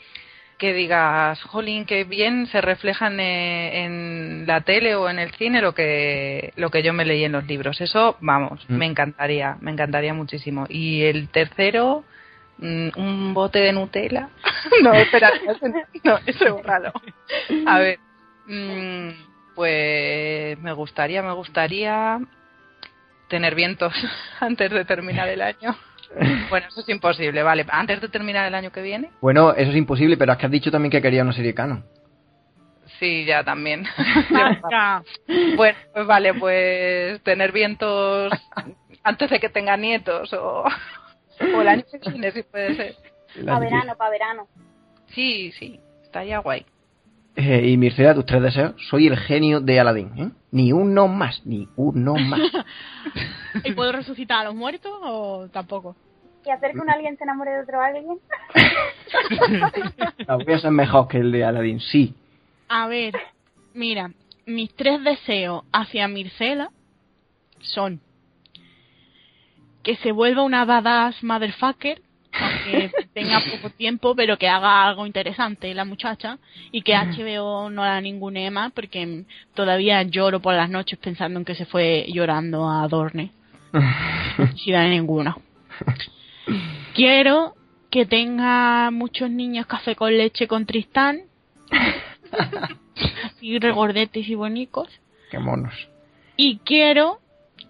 que 0.58 0.72
digas, 0.74 1.40
jolín, 1.44 1.86
que 1.86 2.02
bien 2.04 2.46
se 2.48 2.60
reflejan 2.60 3.20
eh, 3.20 3.84
en 3.84 4.44
la 4.46 4.62
tele 4.62 4.96
o 4.96 5.08
en 5.08 5.18
el 5.20 5.32
cine 5.34 5.62
lo 5.62 5.72
que, 5.72 6.52
lo 6.56 6.70
que 6.70 6.82
yo 6.82 6.92
me 6.92 7.04
leí 7.04 7.24
en 7.24 7.32
los 7.32 7.46
libros. 7.46 7.80
Eso, 7.80 8.16
vamos, 8.20 8.64
Mm. 8.68 8.76
me 8.76 8.86
encantaría, 8.86 9.56
me 9.60 9.70
encantaría 9.70 10.12
muchísimo. 10.14 10.66
Y 10.68 11.02
el 11.04 11.28
tercero, 11.28 12.04
mm, 12.58 12.88
un 12.96 13.34
bote 13.34 13.60
de 13.60 13.72
Nutella. 13.72 14.28
no, 14.82 14.92
espera, 14.94 15.30
no, 16.04 16.18
eso 16.26 16.58
es 16.58 16.66
raro. 16.66 16.92
A 17.66 17.78
ver, 17.78 18.00
mm, 18.46 19.10
pues 19.54 20.58
me 20.58 20.72
gustaría, 20.72 21.22
me 21.22 21.32
gustaría 21.34 22.18
tener 23.28 23.54
vientos 23.54 23.92
antes 24.40 24.70
de 24.72 24.84
terminar 24.84 25.28
el 25.28 25.40
año. 25.42 25.76
Bueno, 26.50 26.66
eso 26.68 26.80
es 26.80 26.88
imposible, 26.88 27.42
vale. 27.42 27.66
Antes 27.68 28.00
de 28.00 28.08
terminar 28.08 28.46
el 28.46 28.54
año 28.54 28.72
que 28.72 28.82
viene. 28.82 29.10
Bueno, 29.20 29.52
eso 29.52 29.70
es 29.70 29.76
imposible, 29.76 30.16
pero 30.16 30.32
es 30.32 30.38
que 30.38 30.46
has 30.46 30.52
dicho 30.52 30.70
también 30.70 30.90
que 30.90 31.02
quería 31.02 31.22
una 31.22 31.32
serie 31.32 31.54
canon. 31.54 31.84
Sí, 32.98 33.24
ya 33.24 33.44
también. 33.44 33.84
Bueno, 35.56 35.78
pues 35.92 36.06
vale, 36.06 36.34
pues 36.34 37.22
tener 37.22 37.52
vientos 37.52 38.32
antes 39.02 39.30
de 39.30 39.40
que 39.40 39.48
tenga 39.48 39.76
nietos 39.76 40.32
o, 40.32 40.64
o 40.64 41.60
el 41.60 41.68
año 41.68 41.84
que 41.90 42.10
viene, 42.10 42.32
si 42.32 42.42
puede 42.42 42.74
ser. 42.74 42.94
Para 43.44 43.58
verano, 43.60 43.94
para 43.96 44.10
verano. 44.10 44.48
Sí, 45.14 45.52
sí, 45.52 45.80
estaría 46.02 46.38
guay. 46.38 46.64
Eh, 47.40 47.68
y 47.68 47.76
Mircea, 47.76 48.14
tus 48.14 48.26
tres 48.26 48.42
deseos. 48.42 48.74
Soy 48.90 49.06
el 49.06 49.16
genio 49.16 49.60
de 49.60 49.78
Aladdin. 49.78 50.10
¿eh? 50.18 50.30
Ni 50.50 50.72
uno 50.72 51.06
más, 51.06 51.40
ni 51.46 51.68
uno 51.76 52.14
más. 52.18 52.40
¿Y 53.62 53.72
puedo 53.74 53.92
resucitar 53.92 54.40
a 54.40 54.44
los 54.44 54.56
muertos 54.56 54.90
o 55.02 55.48
tampoco? 55.52 55.94
¿Y 56.44 56.50
hacer 56.50 56.72
que 56.72 56.80
un 56.80 56.90
alguien 56.90 57.16
se 57.16 57.22
enamore 57.22 57.52
de 57.52 57.62
otro 57.62 57.80
alguien? 57.80 58.18
No, 60.26 60.38
voy 60.44 60.52
a 60.52 60.58
ser 60.58 60.72
mejor 60.72 61.06
que 61.06 61.18
el 61.18 61.30
de 61.30 61.44
Aladdin, 61.44 61.78
sí. 61.78 62.12
A 62.68 62.88
ver, 62.88 63.14
mira, 63.72 64.10
mis 64.44 64.74
tres 64.74 65.04
deseos 65.04 65.62
hacia 65.72 66.08
Mircela 66.08 66.70
son 67.60 68.00
que 69.84 69.94
se 69.96 70.10
vuelva 70.10 70.42
una 70.42 70.64
badass 70.64 71.22
motherfucker, 71.22 72.02
aunque 72.40 72.90
tenga 73.12 73.40
poco 73.40 73.70
tiempo, 73.70 74.14
pero 74.14 74.36
que 74.36 74.48
haga 74.48 74.86
algo 74.86 75.06
interesante 75.06 75.74
la 75.74 75.84
muchacha, 75.84 76.38
y 76.70 76.82
que 76.82 76.94
HBO 76.94 77.70
no 77.70 77.84
la 77.84 78.00
ningune 78.00 78.50
más, 78.50 78.72
porque 78.72 79.24
todavía 79.54 80.02
lloro 80.02 80.40
por 80.40 80.54
las 80.54 80.70
noches 80.70 80.98
pensando 80.98 81.38
en 81.38 81.44
que 81.44 81.54
se 81.54 81.66
fue 81.66 82.06
llorando 82.08 82.68
a 82.68 82.86
Dorne. 82.88 83.32
Sin 84.56 84.72
dar 84.72 84.88
ninguna. 84.88 85.36
Quiero 86.94 87.54
que 87.90 88.06
tenga 88.06 88.90
muchos 88.90 89.30
niños 89.30 89.66
café 89.66 89.94
con 89.94 90.16
leche 90.16 90.46
con 90.46 90.66
Tristán, 90.66 91.20
así 93.24 93.58
regordetes 93.58 94.28
y 94.28 94.34
bonicos. 94.34 94.88
Qué 95.30 95.38
monos. 95.38 95.74
Y 96.36 96.58
quiero 96.58 97.18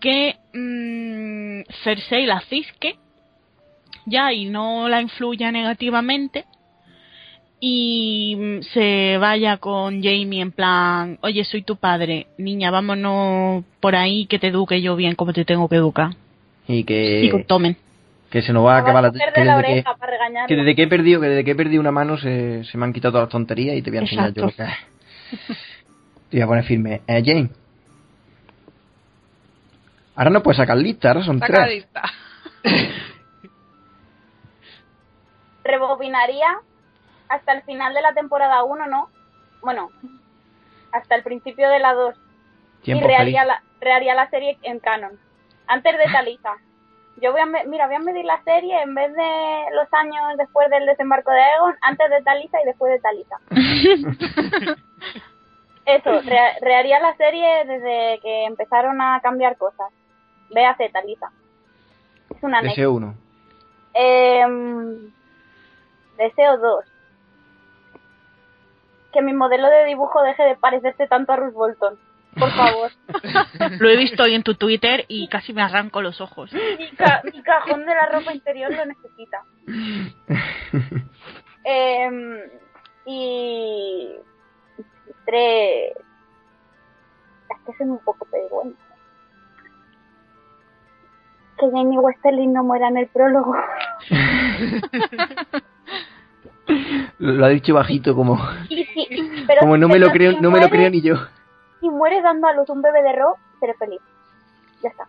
que 0.01 0.37
mm, 0.55 1.73
Cersei 1.83 2.27
la 2.27 2.41
cisque 2.43 2.97
ya 4.09 4.33
y 4.33 4.47
no 4.47 4.89
la 4.89 5.01
influya 5.01 5.53
negativamente 5.53 6.45
y 7.61 8.61
se 8.73 9.19
vaya 9.19 9.57
con 9.57 10.03
Jamie 10.03 10.43
en 10.43 10.53
plan, 10.53 11.19
oye, 11.23 11.45
soy 11.45 11.63
tu 11.63 11.77
padre, 11.77 12.29
niña, 12.39 12.71
vámonos 12.71 13.65
por 13.81 13.97
ahí 13.97 14.27
que 14.27 14.39
te 14.39 14.49
eduque 14.49 14.81
yo 14.81 14.95
bien 14.95 15.15
como 15.15 15.33
te 15.33 15.45
tengo 15.45 15.69
que 15.69 15.77
educar. 15.77 16.11
Y 16.69 16.79
y 16.79 16.85
que, 16.85 17.29
que 17.33 17.45
tomen. 17.45 17.77
que 18.31 18.43
se 18.43 18.53
nos 18.53 18.65
va 18.65 18.77
a 18.77 18.81
acabar 18.81 19.03
la... 19.03 19.11
Que 19.11 19.45
la 19.45 19.57
desde 19.59 19.75
que, 19.75 19.83
para 19.83 20.47
desde 20.47 20.75
que 20.77 20.83
he 20.83 20.87
perdido, 20.87 21.21
que 21.21 21.29
desde 21.29 21.45
que 21.45 21.51
he 21.53 21.57
perdido 21.57 21.81
una 21.81 21.91
mano 21.91 22.17
se, 22.19 22.63
se 22.65 22.79
me 22.79 22.85
han 22.85 22.93
quitado 22.93 23.13
todas 23.13 23.27
las 23.27 23.33
tonterías 23.33 23.77
y 23.77 23.83
te 23.83 23.91
voy 23.91 23.99
a 23.99 24.03
enseñar 24.03 24.33
yo 24.35 24.45
lo 24.45 24.53
que 24.53 24.63
es. 24.63 24.69
Te 26.31 26.37
voy 26.37 26.43
a 26.43 26.47
poner 26.47 26.65
firme. 26.65 27.01
Eh, 27.07 27.23
Jane. 27.25 27.49
Ahora 30.15 30.31
no 30.31 30.43
puedes 30.43 30.59
sacar 30.59 30.77
lista, 30.77 31.09
ahora 31.09 31.25
son 31.25 31.39
Saca 31.39 31.65
tres. 31.65 31.75
lista. 31.77 32.03
Rebobinaría 35.69 36.59
hasta 37.29 37.53
el 37.53 37.63
final 37.63 37.95
de 37.95 38.03
la 38.03 38.13
temporada 38.15 38.65
1, 38.65 38.87
¿no? 38.87 39.11
Bueno, 39.63 39.91
hasta 40.93 41.15
el 41.15 41.23
principio 41.23 41.69
de 41.69 41.79
la 41.79 41.95
2. 41.95 42.15
Tiempo 42.83 43.05
y 43.05 43.09
reharía 43.09 43.45
la, 43.45 43.63
reharía 43.81 44.15
la 44.15 44.29
serie 44.31 44.59
en 44.63 44.79
canon. 44.81 45.19
Antes 45.67 45.97
de 45.99 46.05
Talisa. 46.11 46.55
Yo 47.21 47.33
voy 47.33 47.41
a, 47.41 47.47
mira, 47.47 47.87
voy 47.89 47.97
a 47.97 47.99
medir 47.99 48.25
la 48.25 48.41
serie 48.45 48.81
en 48.81 48.95
vez 48.95 49.13
de 49.13 49.65
los 49.75 49.93
años 49.93 50.37
después 50.39 50.71
del 50.71 50.87
desembarco 50.87 51.33
de 51.33 51.41
Aegon, 51.41 51.75
antes 51.81 52.09
de 52.11 52.23
Talisa 52.23 52.63
y 52.63 52.65
después 52.65 52.93
de 52.93 53.01
Talisa. 53.01 53.37
Eso, 55.85 56.21
re- 56.21 56.59
reharía 56.61 57.01
la 57.01 57.17
serie 57.17 57.65
desde 57.65 58.21
que 58.21 58.45
empezaron 58.45 59.01
a 59.01 59.21
cambiar 59.21 59.57
cosas. 59.57 59.89
Véase 60.51 60.91
Talisa. 60.91 61.31
Es 62.31 62.43
una. 62.43 62.61
Em, 63.95 65.11
deseo 66.19 66.59
2. 66.59 66.85
Que 69.13 69.23
mi 69.23 69.33
modelo 69.33 69.69
de 69.69 69.87
dibujo 69.87 70.21
deje 70.23 70.43
de 70.43 70.57
parecerse 70.57 71.07
tanto 71.07 71.33
a 71.33 71.37
Ruth 71.37 71.55
Bolton. 71.55 71.99
Por 72.39 72.51
favor. 72.53 72.91
Lo 73.81 73.89
he 73.89 73.97
visto 73.97 74.23
hoy 74.23 74.35
en 74.35 74.43
tu 74.43 74.55
Twitter 74.55 75.05
y 75.09 75.29
casi 75.29 75.53
me 75.55 75.63
arranco 75.63 76.03
los 76.03 76.21
ojos. 76.21 76.53
mi, 76.53 76.91
ca- 76.93 77.23
mi 77.33 77.43
cajón 77.43 77.85
de 77.87 77.95
la 77.95 78.07
ropa 78.07 78.33
interior 78.35 78.71
lo 78.73 78.85
necesita. 78.85 79.43
Em, 81.65 82.39
y. 83.07 84.15
Tres. 85.27 85.93
Es 87.51 87.57
que 87.67 87.73
soy 87.77 87.87
un 87.89 87.99
poco 88.05 88.25
pedigüeña. 88.27 88.75
Que 91.59 91.67
Jamie 91.73 91.99
Westerling 91.99 92.53
no 92.53 92.63
muera 92.63 92.89
en 92.89 92.99
el 92.99 93.09
prólogo. 93.09 93.55
Lo, 97.19 97.45
ha 97.45 97.49
dicho 97.49 97.75
bajito 97.75 98.15
como, 98.15 98.39
Y 98.69 98.85
sí, 98.85 99.09
pero 99.47 99.61
como 99.61 99.77
no 99.77 99.89
me 99.89 99.99
lo 99.99 100.11
creo, 100.11 100.33
si 100.33 100.41
no 100.41 100.51
me 100.51 100.61
lo 100.61 100.69
creo 100.71 100.89
ni 100.91 101.01
yo. 101.03 101.17
Si 101.81 101.89
muere 101.89 102.23
dando 102.23 102.47
a 102.47 102.53
luz 102.55 102.69
un 102.71 102.81
bebé 102.83 103.03
de 103.03 103.13
Ro, 103.13 103.37
seré 103.61 103.75
feliz. 103.75 104.01
Ya 104.83 104.91
está. 104.91 105.09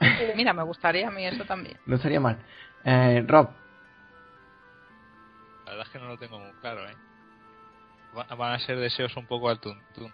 Mira, 0.36 0.52
me 0.52 0.62
gustaría 0.64 1.08
a 1.08 1.10
mí 1.10 1.24
eso 1.24 1.44
también. 1.44 1.78
No 1.86 1.96
estaría 1.96 2.20
mal. 2.20 2.38
Eh, 2.84 3.24
Rob, 3.26 3.48
La 5.64 5.72
verdad 5.72 5.86
es 5.86 5.92
que 5.92 5.98
no 5.98 6.08
lo 6.08 6.16
tengo 6.18 6.38
muy 6.38 6.52
claro, 6.60 6.88
¿eh? 6.88 6.96
Va- 8.16 8.34
Van 8.36 8.52
a 8.52 8.58
ser 8.58 8.78
deseos 8.78 9.16
un 9.16 9.26
poco 9.26 9.48
al 9.48 9.58
tuntún. 9.60 10.12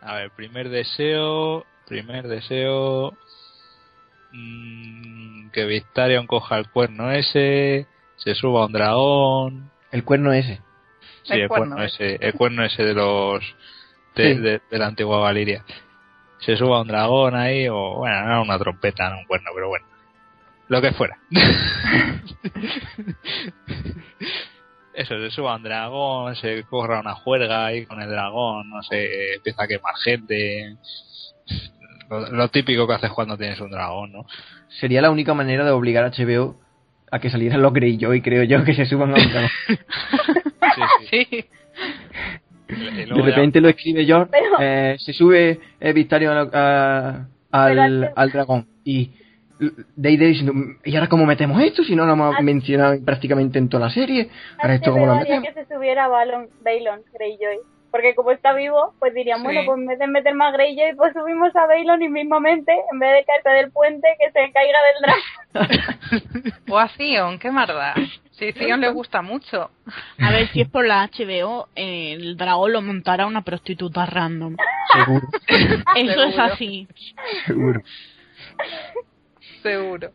A 0.00 0.14
ver, 0.14 0.30
primer 0.30 0.68
deseo... 0.68 1.66
Primer 1.86 2.26
deseo... 2.28 3.16
mm, 4.32 5.50
que 5.50 5.64
Victarion 5.64 6.26
coja 6.26 6.58
el 6.58 6.68
cuerno 6.68 7.10
ese... 7.10 7.86
Se 8.18 8.34
suba 8.34 8.62
a 8.62 8.66
un 8.66 8.72
dragón... 8.72 9.70
el 9.90 10.04
cuerno 10.04 10.32
ese. 10.32 10.60
Sí, 11.22 11.32
El 11.34 11.40
el, 11.42 11.48
cuerno 11.48 11.76
cuerno 11.76 11.84
ese, 11.84 12.18
el 12.20 12.32
cuerno 12.34 12.64
ese 12.64 12.84
de 12.84 12.94
los 12.94 13.42
de, 14.14 14.34
Sí. 14.34 14.40
de- 14.40 14.60
de 14.70 14.78
la 14.78 14.86
antigua 14.86 15.18
Valiria. 15.18 15.64
Se 16.40 16.56
suba 16.56 16.80
un 16.82 16.88
dragón 16.88 17.34
ahí, 17.34 17.66
o 17.68 17.96
bueno, 17.96 18.24
no 18.26 18.42
una 18.42 18.58
trompeta, 18.58 19.10
no 19.10 19.18
un 19.18 19.24
cuerno, 19.26 19.50
pero 19.54 19.68
bueno. 19.68 19.86
Lo 20.68 20.80
que 20.80 20.92
fuera. 20.92 21.18
Eso, 24.94 25.14
se 25.20 25.30
suba 25.30 25.54
un 25.56 25.62
dragón, 25.62 26.34
se 26.36 26.64
corra 26.64 27.00
una 27.00 27.14
juerga 27.14 27.66
ahí 27.66 27.86
con 27.86 28.00
el 28.02 28.10
dragón, 28.10 28.68
no 28.68 28.82
sé, 28.82 29.34
empieza 29.34 29.62
a 29.62 29.68
quemar 29.68 29.94
gente. 30.02 30.76
Lo, 32.10 32.30
lo 32.32 32.48
típico 32.48 32.86
que 32.86 32.94
haces 32.94 33.10
cuando 33.12 33.36
tienes 33.38 33.60
un 33.60 33.70
dragón, 33.70 34.12
¿no? 34.12 34.26
Sería 34.80 35.00
la 35.02 35.10
única 35.10 35.34
manera 35.34 35.64
de 35.64 35.70
obligar 35.70 36.04
a 36.04 36.10
HBO 36.10 36.58
a 37.10 37.18
que 37.18 37.30
salieran 37.30 37.62
los 37.62 37.72
Greyjoy, 37.72 38.20
creo 38.22 38.42
yo, 38.44 38.64
que 38.64 38.74
se 38.74 38.86
suban 38.86 39.10
a 39.10 39.14
un 39.14 39.28
dragón. 39.30 39.50
Sí, 41.10 41.26
sí. 41.28 41.44
Y- 42.68 42.72
De 42.96 43.06
luego 43.06 43.28
ya- 43.28 43.36
repente 43.36 43.60
lo 43.60 43.68
escribe 43.68 44.04
George, 44.04 44.30
Pero- 44.30 44.56
eh, 44.60 44.96
se 44.98 45.12
sube 45.12 45.58
eh, 45.80 45.92
Victario 45.92 46.30
a- 46.32 46.48
a- 46.52 47.26
al, 47.50 48.12
al 48.14 48.30
dragón 48.30 48.66
y 48.84 49.10
Day 49.96 50.16
Day 50.16 50.28
diciendo, 50.28 50.52
¿y 50.84 50.94
ahora 50.94 51.08
cómo 51.08 51.24
metemos 51.26 51.60
esto? 51.62 51.82
Si 51.82 51.96
no 51.96 52.04
lo 52.06 52.12
hemos 52.12 52.40
mencionado 52.42 52.96
prácticamente 53.04 53.58
en 53.58 53.68
toda 53.68 53.86
la 53.86 53.90
serie, 53.92 54.28
ahora 54.58 54.74
esto 54.74 54.92
cómo 54.92 55.06
lo 55.06 55.16
metemos. 55.16 55.48
que 55.48 55.54
se 55.64 55.74
subiera 55.74 56.06
Balon, 56.08 56.48
Baelon 56.62 57.00
Greyjoy. 57.12 57.58
Porque 57.90 58.14
como 58.14 58.30
está 58.32 58.52
vivo, 58.52 58.92
pues 58.98 59.14
dirían, 59.14 59.38
Sí. 59.38 59.44
bueno, 59.44 59.62
pues 59.64 59.78
en 59.78 59.86
vez 59.86 59.98
de 59.98 60.06
meter 60.08 60.34
más 60.34 60.52
Greyjoy, 60.52 60.94
pues 60.96 61.12
subimos 61.14 61.54
a 61.56 61.66
Baelon 61.66 62.02
y 62.02 62.08
mismamente, 62.10 62.72
en 62.92 62.98
vez 62.98 63.14
de 63.14 63.24
caerse 63.24 63.48
del 63.50 63.70
puente, 63.72 64.06
que 64.20 64.30
se 64.30 64.52
caiga 64.52 64.78
del 64.84 65.02
dragón. 65.02 65.22
O 66.70 66.78
a 66.78 66.86
Theon, 66.88 67.38
qué 67.38 67.50
maldad. 67.50 67.94
Sí, 68.32 68.52
Theon 68.52 68.80
le 68.80 68.90
gusta 68.90 69.22
mucho. 69.22 69.70
A 70.20 70.30
ver 70.30 70.48
si 70.48 70.60
es 70.60 70.68
por 70.68 70.86
la 70.86 71.08
HBO, 71.08 71.68
eh, 71.74 72.12
el 72.12 72.36
dragón 72.36 72.72
lo 72.74 72.82
montará 72.82 73.26
una 73.26 73.42
prostituta 73.42 74.04
random. 74.06 74.56
Seguro, 74.92 75.26
Eso 75.96 76.22
es 76.24 76.38
así. 76.38 76.86
seguro. 77.46 77.80
Seguro. 79.62 80.12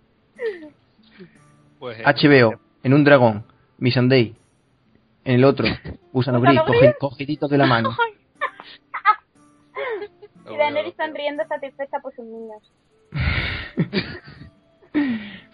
pues, 1.79 1.99
eh, 1.99 2.03
HBO, 2.05 2.59
en 2.83 2.93
un 2.93 3.03
dragón, 3.03 3.45
Missandei, 3.77 4.35
en 5.25 5.35
el 5.35 5.43
otro, 5.45 5.65
Gris, 5.65 5.99
Gusano 6.11 6.39
coge- 6.41 6.79
Gris. 6.79 6.95
cogiditos 6.99 7.49
de 7.49 7.57
la 7.57 7.65
mano. 7.65 7.95
Y 10.45 10.57
Daenerys 10.57 10.93
sonriendo 10.97 11.43
satisfecha 11.47 11.99
por 11.99 12.13
sus 12.15 12.25
niños. 12.25 12.61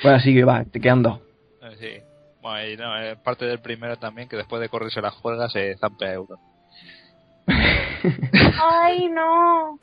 Bueno, 0.02 0.20
sigue, 0.20 0.44
va, 0.46 0.64
te 0.66 0.80
quedan 0.82 1.04
dos. 1.04 1.20
Eh, 1.62 1.76
Sí. 1.80 2.04
Bueno, 2.42 2.68
y 2.70 2.78
no, 2.78 2.98
eh, 3.02 3.16
parte 3.18 3.46
del 3.46 3.60
primero 3.60 3.98
también, 3.98 4.28
que 4.30 4.38
después 4.38 4.62
de 4.62 4.70
correrse 4.70 5.02
la 5.02 5.12
juega 5.12 5.50
se 5.50 5.76
zampe 5.78 6.06
a 6.06 6.14
euro. 6.14 6.40
Ay, 8.62 9.10
no. 9.10 9.78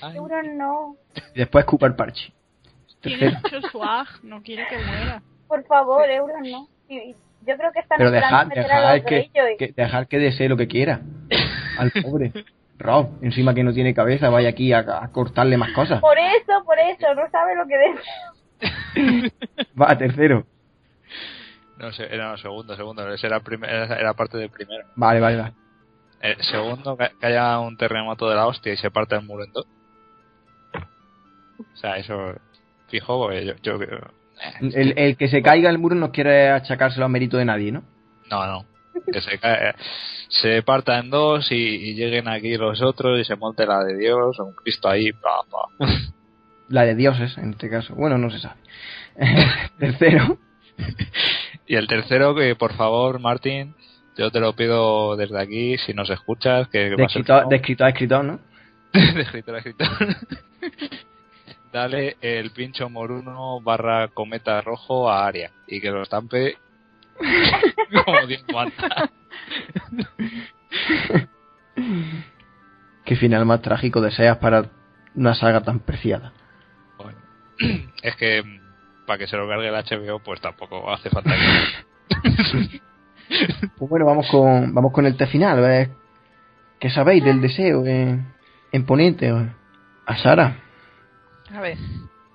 Ay, 0.00 0.12
Seguro 0.14 0.42
no. 0.42 0.96
Y 1.34 1.38
después 1.40 1.64
Cooper 1.66 1.94
Parche. 1.94 2.32
Tiene 3.00 3.30
mucho 3.32 3.60
swag, 3.70 4.06
no 4.22 4.42
quiere 4.42 4.66
que 4.68 4.76
muera. 4.78 5.22
Por 5.46 5.62
favor, 5.66 6.08
Euron, 6.10 6.42
no. 6.50 6.68
Sí, 6.88 7.14
yo 7.48 7.56
creo 7.56 7.72
que 7.72 7.80
están 7.80 7.98
Pero 7.98 8.10
dejar, 8.10 8.48
dejar 8.48 9.04
que, 9.04 9.30
que- 9.58 9.72
dejar 9.74 10.06
que 10.06 10.18
desee 10.18 10.48
lo 10.48 10.56
que 10.56 10.68
quiera. 10.68 11.00
Al 11.78 11.90
pobre. 12.02 12.32
Rob, 12.78 13.08
encima 13.22 13.54
que 13.54 13.64
no 13.64 13.72
tiene 13.72 13.92
cabeza, 13.92 14.28
vaya 14.30 14.50
aquí 14.50 14.72
a, 14.72 14.78
a 15.02 15.10
cortarle 15.10 15.56
más 15.56 15.72
cosas. 15.72 16.00
Por 16.00 16.16
eso, 16.16 16.62
por 16.64 16.78
eso, 16.78 17.12
no 17.14 17.28
sabe 17.30 17.56
lo 17.56 17.66
que 17.66 17.76
desea. 17.76 19.32
Va, 19.80 19.98
tercero. 19.98 20.46
No 21.78 21.90
sé, 21.92 22.04
era 22.12 22.30
no, 22.30 22.36
segundo, 22.38 22.76
segundo. 22.76 23.12
Ese 23.12 23.26
era, 23.26 23.40
primer- 23.40 23.68
era 23.70 24.14
parte 24.14 24.38
del 24.38 24.50
primero. 24.50 24.86
Vale, 24.94 25.18
vale, 25.20 25.36
vale. 25.38 25.52
Eh, 26.20 26.36
segundo, 26.40 26.96
que, 26.96 27.10
haya 27.22 27.58
un 27.58 27.76
terremoto 27.76 28.28
de 28.28 28.36
la 28.36 28.46
hostia 28.46 28.72
y 28.72 28.76
se 28.76 28.90
parte 28.92 29.16
el 29.16 29.22
muro 29.22 29.44
en 29.44 29.52
dos. 29.52 29.66
O 31.60 31.76
sea, 31.76 31.96
eso 31.96 32.34
fijo, 32.88 33.18
porque 33.18 33.44
yo, 33.44 33.54
yo 33.62 33.78
creo- 33.78 33.98
eh, 33.98 34.10
El, 34.60 34.94
el 34.98 35.16
que 35.16 35.28
se 35.28 35.42
caiga 35.42 35.70
el 35.70 35.78
muro 35.78 35.94
no 35.94 36.12
quiere 36.12 36.50
achacárselo 36.50 37.04
a 37.06 37.08
mérito 37.08 37.36
de 37.36 37.44
nadie, 37.44 37.72
¿no? 37.72 37.82
No, 38.30 38.46
no. 38.46 38.64
Que 39.12 39.20
se, 39.20 39.38
cae- 39.38 39.74
se 40.28 40.62
parta 40.62 40.98
en 40.98 41.10
dos 41.10 41.50
y, 41.52 41.54
y 41.54 41.94
lleguen 41.94 42.28
aquí 42.28 42.56
los 42.56 42.82
otros 42.82 43.18
y 43.20 43.24
se 43.24 43.36
monte 43.36 43.64
la 43.66 43.82
de 43.84 43.96
Dios, 43.96 44.38
un 44.40 44.52
Cristo 44.54 44.88
ahí, 44.88 45.12
pa, 45.12 45.40
pa. 45.50 45.86
La 46.68 46.84
de 46.84 46.94
dioses, 46.94 47.38
en 47.38 47.50
este 47.52 47.70
caso. 47.70 47.94
Bueno, 47.94 48.18
no 48.18 48.30
se 48.30 48.40
sabe. 48.40 48.56
tercero. 49.78 50.36
Y 51.66 51.76
el 51.76 51.86
tercero, 51.86 52.34
que 52.34 52.54
por 52.56 52.74
favor, 52.74 53.20
Martín, 53.20 53.74
yo 54.18 54.30
te 54.30 54.38
lo 54.38 54.54
pido 54.54 55.16
desde 55.16 55.40
aquí, 55.40 55.78
si 55.78 55.94
nos 55.94 56.10
escuchas, 56.10 56.68
que 56.68 56.90
De 56.90 56.96
va 56.96 57.04
a 57.04 57.06
escritor, 57.06 57.48
de 57.48 57.56
escritor 57.56 57.86
a 57.86 57.90
escritor, 57.90 58.24
¿no? 58.24 58.40
de 58.92 59.20
escritor 59.22 59.54
a 59.54 59.58
escritor. 59.58 59.88
Dale 61.72 62.16
el 62.20 62.50
pincho 62.50 62.88
moruno 62.88 63.60
barra 63.60 64.08
cometa 64.08 64.60
rojo 64.60 65.10
a 65.10 65.26
Aria 65.26 65.50
y 65.66 65.80
que 65.80 65.90
lo 65.90 66.02
estampe 66.02 66.56
como 68.04 68.26
Dios 68.26 68.44
manda. 68.52 69.10
Qué 73.04 73.16
final 73.16 73.46
más 73.46 73.62
trágico 73.62 74.00
deseas 74.00 74.38
para 74.38 74.66
una 75.14 75.34
saga 75.34 75.62
tan 75.62 75.80
preciada. 75.80 76.32
Bueno, 76.96 77.18
es 78.02 78.16
que 78.16 78.42
mm, 78.42 79.06
para 79.06 79.18
que 79.18 79.26
se 79.26 79.36
lo 79.36 79.48
cargue 79.48 79.68
el 79.68 79.74
HBO, 79.74 80.20
pues 80.20 80.40
tampoco 80.40 80.90
hace 80.92 81.10
falta 81.10 81.34
que... 81.34 82.80
Pues 83.76 83.90
bueno, 83.90 84.06
vamos 84.06 84.26
con, 84.30 84.72
vamos 84.72 84.90
con 84.90 85.04
el 85.04 85.14
té 85.14 85.26
final. 85.26 85.60
ver, 85.60 85.90
¿Qué 86.80 86.88
sabéis 86.88 87.22
del 87.22 87.42
deseo 87.42 87.84
en, 87.84 88.26
en 88.72 88.86
Poniente? 88.86 89.30
A 90.06 90.16
Sara. 90.16 90.67
A 91.54 91.60
ver. 91.60 91.78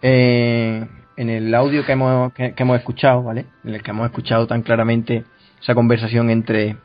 Eh, 0.01 0.87
en 1.15 1.29
el 1.29 1.53
audio 1.53 1.85
que 1.85 1.91
hemos, 1.91 2.33
que, 2.33 2.53
que 2.53 2.63
hemos 2.63 2.77
escuchado, 2.77 3.23
¿vale? 3.23 3.45
En 3.63 3.75
el 3.75 3.83
que 3.83 3.91
hemos 3.91 4.05
escuchado 4.05 4.47
tan 4.47 4.63
claramente 4.63 5.23
esa 5.61 5.75
conversación 5.75 6.29
entre, 6.29 6.77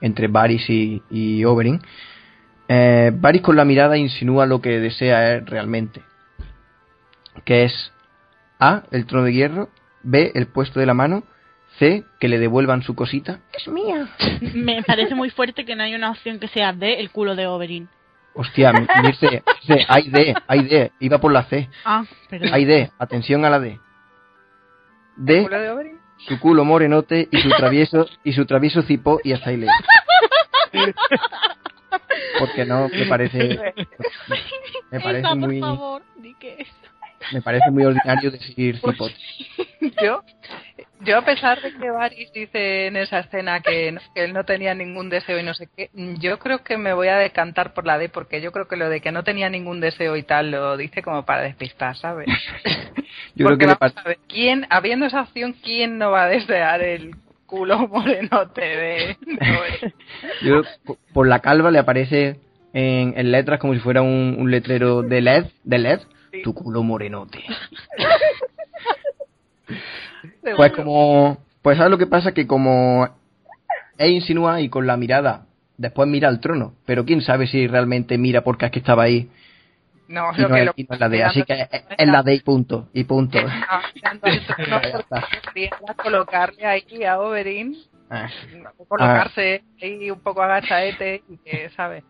entre 0.00 0.28
Varys 0.28 0.68
y, 0.68 1.02
y 1.10 1.44
Oberyn, 1.44 1.80
eh, 2.68 3.12
Varys 3.14 3.42
con 3.42 3.56
la 3.56 3.64
mirada 3.64 3.96
insinúa 3.96 4.46
lo 4.46 4.60
que 4.60 4.80
desea 4.80 5.34
él 5.34 5.46
realmente, 5.46 6.02
que 7.44 7.64
es 7.64 7.92
A, 8.58 8.82
el 8.90 9.06
trono 9.06 9.24
de 9.24 9.32
hierro, 9.32 9.68
B, 10.02 10.32
el 10.34 10.46
puesto 10.48 10.80
de 10.80 10.86
la 10.86 10.94
mano, 10.94 11.22
C, 11.78 12.04
que 12.18 12.28
le 12.28 12.38
devuelvan 12.38 12.82
su 12.82 12.94
cosita. 12.94 13.40
Es 13.52 13.68
mía. 13.68 14.08
Me 14.54 14.82
parece 14.82 15.14
muy 15.14 15.30
fuerte 15.30 15.64
que 15.64 15.76
no 15.76 15.84
hay 15.84 15.94
una 15.94 16.10
opción 16.10 16.40
que 16.40 16.48
sea 16.48 16.72
de 16.72 16.94
el 16.94 17.10
culo 17.10 17.36
de 17.36 17.46
Oberyn. 17.46 17.88
Hostia, 18.36 18.72
mi- 18.72 18.86
Mirce, 19.02 19.42
Mirce, 19.66 19.86
hay 19.88 20.10
D, 20.10 20.34
hay 20.46 20.62
D, 20.64 20.92
iba 21.00 21.18
por 21.18 21.32
la 21.32 21.44
C. 21.44 21.68
Ah, 21.84 22.04
perdón. 22.28 22.50
Hay 22.52 22.64
D, 22.66 22.90
atención 22.98 23.44
a 23.44 23.50
la 23.50 23.58
D. 23.60 23.80
D, 25.16 25.42
¿Culo 25.44 25.58
de 25.58 25.96
su 26.18 26.38
culo 26.40 26.64
morenote 26.64 27.28
y 27.30 27.38
su 27.40 27.48
travieso 27.50 28.06
y 28.24 28.32
su 28.32 28.44
travieso 28.46 28.82
cipó 28.82 29.20
y 29.24 29.32
hasta 29.32 29.50
ahí 29.50 29.56
leo. 29.58 29.70
Porque 32.38 32.64
no 32.64 32.88
me 32.88 33.06
parece 33.06 33.74
me 34.90 35.00
parece 35.00 35.20
Esa, 35.20 35.28
por 35.30 35.38
muy 35.38 35.60
favor, 35.60 36.02
di 36.16 36.34
que 36.34 36.56
es. 36.60 36.68
me 37.32 37.42
parece 37.42 37.70
muy 37.70 37.84
ordinario 37.84 38.30
decir 38.30 38.76
cipote. 38.78 39.14
Yo, 40.02 40.22
yo 41.00 41.18
a 41.18 41.22
pesar 41.24 41.60
de 41.60 41.72
que 41.72 41.90
Varys 41.90 42.32
dice 42.32 42.86
en 42.86 42.96
esa 42.96 43.20
escena 43.20 43.60
que, 43.60 43.92
no- 43.92 44.00
que 44.14 44.24
él 44.24 44.32
no 44.32 44.44
tenía 44.44 44.74
ningún 44.74 45.08
deseo 45.10 45.38
y 45.38 45.42
no 45.42 45.54
sé 45.54 45.68
qué, 45.76 45.90
yo 46.18 46.38
creo 46.38 46.62
que 46.64 46.78
me 46.78 46.92
voy 46.92 47.08
a 47.08 47.16
decantar 47.16 47.74
por 47.74 47.86
la 47.86 47.98
D 47.98 48.08
porque 48.08 48.40
yo 48.40 48.52
creo 48.52 48.66
que 48.68 48.76
lo 48.76 48.88
de 48.88 49.00
que 49.00 49.12
no 49.12 49.22
tenía 49.24 49.48
ningún 49.50 49.80
deseo 49.80 50.16
y 50.16 50.22
tal 50.22 50.50
lo 50.50 50.76
dice 50.76 51.02
como 51.02 51.24
para 51.24 51.42
despistar, 51.42 51.96
¿sabes? 51.96 52.26
Yo 53.34 53.46
creo 53.46 53.58
que 53.58 53.66
vamos 53.66 53.96
a 53.96 54.02
ver, 54.02 54.18
¿quién, 54.28 54.66
habiendo 54.70 55.06
esa 55.06 55.22
opción, 55.22 55.54
quién 55.62 55.98
no 55.98 56.10
va 56.10 56.24
a 56.24 56.28
desear 56.28 56.82
el 56.82 57.14
culo 57.46 57.78
morenote 57.88 58.60
de, 58.62 59.16
yo 60.42 60.62
por 61.12 61.28
la 61.28 61.40
calva 61.40 61.70
le 61.70 61.78
aparece 61.78 62.40
en, 62.72 63.14
en 63.16 63.32
letras 63.32 63.60
como 63.60 63.74
si 63.74 63.80
fuera 63.80 64.02
un, 64.02 64.36
un 64.38 64.50
letrero 64.50 65.02
de 65.02 65.20
LED, 65.20 65.46
de 65.62 65.78
LED, 65.78 66.00
tu 66.42 66.54
culo 66.54 66.82
morenote. 66.82 67.44
Pues 70.54 70.72
como 70.72 71.38
pues 71.62 71.78
sabes 71.78 71.90
lo 71.90 71.98
que 71.98 72.06
pasa 72.06 72.32
que 72.32 72.46
como 72.46 73.08
él 73.98 74.10
insinúa 74.12 74.60
y 74.60 74.68
con 74.68 74.86
la 74.86 74.96
mirada 74.96 75.46
después 75.76 76.08
mira 76.08 76.28
al 76.28 76.40
trono, 76.40 76.74
pero 76.84 77.04
quién 77.04 77.22
sabe 77.22 77.46
si 77.46 77.66
realmente 77.66 78.18
mira 78.18 78.42
porque 78.42 78.66
es 78.66 78.72
que 78.72 78.78
estaba 78.78 79.04
ahí. 79.04 79.30
No, 80.08 80.30
y 80.36 80.40
lo 80.40 80.48
no, 80.48 80.54
que 80.54 80.60
es, 80.60 80.66
lo 80.66 80.72
y 80.76 80.84
no 80.84 80.94
es 80.94 81.00
la 81.00 81.08
D, 81.08 81.24
así 81.24 81.42
que 81.42 81.54
es, 81.54 81.68
es 81.98 82.08
la 82.08 82.22
D 82.22 82.34
y 82.34 82.40
punto, 82.40 82.88
y 82.92 83.02
punto. 83.04 83.38
Ah, 83.42 83.82
porque 84.20 84.40
quería 85.52 85.70
colocarle 86.00 86.64
ahí 86.64 87.02
a 87.02 87.18
Oberyn 87.18 87.76
Ah, 88.08 88.28
colocarse 88.88 89.64
ahí 89.82 90.10
un 90.10 90.20
poco 90.20 90.42
agachaete 90.42 91.24
y 91.28 91.38
que, 91.38 91.70
¿sabes? 91.70 92.04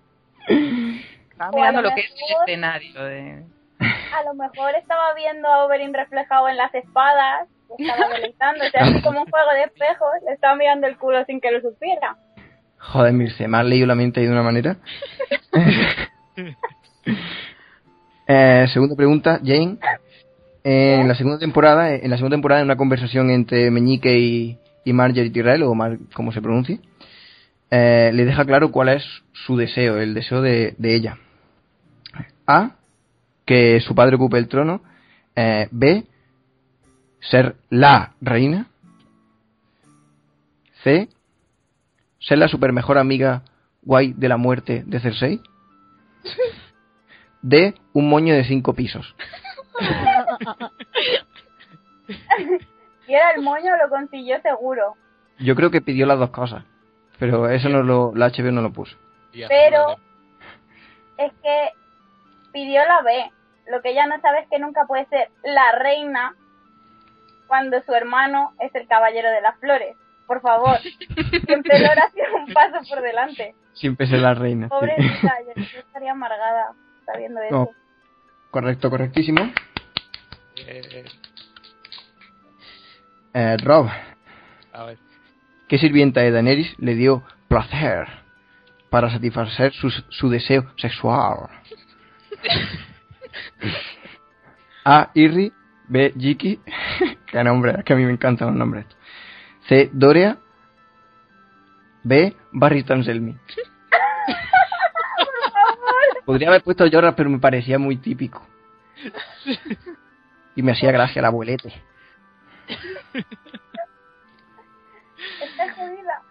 Estaba 1.30 1.50
mirando 1.52 1.82
lo 1.82 1.88
lo 1.88 1.94
que 1.94 2.02
es 2.02 2.10
el 2.10 2.36
escenario 2.42 3.04
de... 3.04 3.44
A 3.78 4.22
lo 4.24 4.34
mejor 4.34 4.74
estaba 4.74 5.14
viendo 5.14 5.48
a 5.48 5.64
Oberyn 5.64 5.94
reflejado 5.94 6.48
en 6.48 6.56
las 6.56 6.74
espadas, 6.74 7.48
estaba 7.78 8.14
deleitándose 8.14 8.78
así 8.78 9.02
como 9.02 9.22
un 9.22 9.30
juego 9.30 9.50
de 9.54 9.64
espejos, 9.64 10.08
le 10.26 10.32
estaba 10.32 10.56
mirando 10.56 10.86
el 10.86 10.96
culo 10.96 11.24
sin 11.24 11.40
que 11.40 11.50
lo 11.50 11.60
supiera. 11.60 12.16
Joder, 12.78 13.12
Mirce, 13.12 13.48
me 13.48 13.58
has 13.58 13.64
leído 13.64 13.86
la 13.86 13.94
mente 13.94 14.20
ahí 14.20 14.26
de 14.26 14.32
una 14.32 14.42
manera. 14.42 14.76
Eh, 18.28 18.66
segunda 18.72 18.96
pregunta, 18.96 19.38
Jane. 19.40 19.78
En 20.64 21.06
la 21.06 21.14
segunda 21.14 21.38
temporada, 21.38 21.94
en 21.94 22.10
la 22.10 22.16
segunda 22.16 22.34
temporada, 22.34 22.60
en 22.60 22.66
una 22.66 22.76
conversación 22.76 23.30
entre 23.30 23.70
Meñique 23.70 24.18
y, 24.18 24.58
y 24.84 24.92
Marjorie 24.92 25.30
Tyrell, 25.30 25.62
o 25.62 25.74
Mar, 25.76 25.96
como 26.12 26.32
se 26.32 26.42
pronuncie, 26.42 26.80
eh, 27.70 28.10
le 28.12 28.24
deja 28.24 28.44
claro 28.44 28.72
cuál 28.72 28.88
es 28.88 29.04
su 29.32 29.56
deseo, 29.56 29.98
el 29.98 30.12
deseo 30.12 30.42
de, 30.42 30.74
de 30.76 30.94
ella. 30.96 31.18
A, 32.48 32.72
que 33.44 33.80
su 33.80 33.94
padre 33.94 34.16
ocupe 34.16 34.38
el 34.38 34.48
trono. 34.48 34.82
Eh, 35.36 35.68
B, 35.70 36.04
ser 37.30 37.56
la 37.70 38.14
reina. 38.20 38.66
C, 40.82 41.08
ser 42.18 42.38
la 42.38 42.48
super 42.48 42.72
mejor 42.72 42.98
amiga 42.98 43.42
guay 43.82 44.12
de 44.12 44.28
la 44.28 44.36
muerte 44.36 44.82
de 44.86 45.00
Cersei. 45.00 45.40
D, 47.42 47.74
un 47.92 48.08
moño 48.08 48.34
de 48.34 48.44
cinco 48.44 48.74
pisos. 48.74 49.14
Y 53.08 53.14
era 53.14 53.30
el 53.32 53.42
moño, 53.42 53.76
lo 53.76 53.88
consiguió 53.88 54.40
seguro. 54.42 54.94
Yo 55.38 55.54
creo 55.54 55.70
que 55.70 55.80
pidió 55.80 56.06
las 56.06 56.18
dos 56.18 56.30
cosas, 56.30 56.64
pero 57.18 57.48
eso 57.48 57.68
no 57.68 57.82
lo, 57.82 58.12
la 58.14 58.28
HBO 58.30 58.50
no 58.50 58.62
lo 58.62 58.72
puso. 58.72 58.96
Pero-. 59.48 59.96
Es 61.18 61.32
que 61.42 61.70
pidió 62.52 62.84
la 62.84 63.02
B. 63.02 63.30
Lo 63.70 63.80
que 63.80 63.90
ella 63.90 64.06
no 64.06 64.20
sabe 64.20 64.40
es 64.40 64.48
que 64.48 64.58
nunca 64.58 64.86
puede 64.86 65.06
ser 65.06 65.30
la 65.44 65.72
reina 65.72 66.34
cuando 67.46 67.80
su 67.82 67.92
hermano 67.94 68.52
es 68.60 68.74
el 68.74 68.86
caballero 68.86 69.30
de 69.30 69.40
las 69.40 69.58
flores. 69.58 69.96
Por 70.26 70.40
favor, 70.40 70.78
siempre 71.46 71.78
Lora 71.78 72.04
ha 72.04 72.10
sido 72.10 72.36
un 72.36 72.52
paso 72.52 72.78
por 72.88 73.00
delante. 73.00 73.54
Siempre 73.74 74.06
ser 74.06 74.20
la 74.20 74.34
reina. 74.34 74.68
Pobrecita, 74.68 75.34
yo, 75.46 75.62
yo 75.62 75.80
estaría 75.80 76.12
amargada 76.12 76.72
sabiendo 77.04 77.40
eso. 77.42 77.54
No. 77.54 77.70
Correcto, 78.50 78.90
correctísimo. 78.90 79.52
Eh, 80.56 81.04
Eh, 83.34 83.56
Rob, 83.62 83.90
a 84.72 84.84
ver. 84.84 84.96
¿qué 85.68 85.76
sirvienta 85.76 86.22
de 86.22 86.30
Daenerys 86.30 86.74
le 86.78 86.94
dio 86.94 87.22
placer 87.48 88.06
para 88.88 89.10
satisfacer 89.10 89.74
su, 89.74 89.90
su 89.90 90.30
deseo 90.30 90.72
sexual? 90.78 91.50
A. 94.86 95.10
Irri. 95.12 95.52
B. 95.88 96.12
Jiki. 96.16 96.60
Qué 97.26 97.44
nombre, 97.44 97.74
es 97.78 97.84
que 97.84 97.92
a 97.92 97.96
mí 97.96 98.04
me 98.04 98.12
encantan 98.12 98.48
los 98.48 98.56
nombres. 98.56 98.86
C. 99.68 99.90
Dorea. 99.92 100.38
B. 102.02 102.34
Barry 102.52 102.82
Tanselmi. 102.84 103.36
Podría 106.24 106.48
haber 106.48 106.62
puesto 106.62 106.84
Jorah, 106.90 107.14
pero 107.14 107.30
me 107.30 107.38
parecía 107.38 107.78
muy 107.78 107.96
típico. 107.98 108.42
y 110.56 110.62
me 110.62 110.72
hacía 110.72 110.90
gracia 110.90 111.20
el 111.20 111.24
abuelete. 111.24 111.72
Está 115.40 115.72
jodida. 115.74 116.22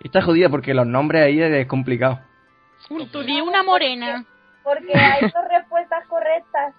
Está 0.00 0.22
jodida 0.22 0.48
porque 0.48 0.74
los 0.74 0.86
nombres 0.86 1.22
ahí 1.22 1.40
es 1.40 1.66
complicado. 1.66 2.20
Un 2.90 3.08
turí, 3.08 3.40
una 3.40 3.62
morena. 3.62 4.24
Porque 4.62 4.96
hay 4.96 5.22
dos 5.22 5.44
respuestas 5.50 6.06
correctas. 6.06 6.74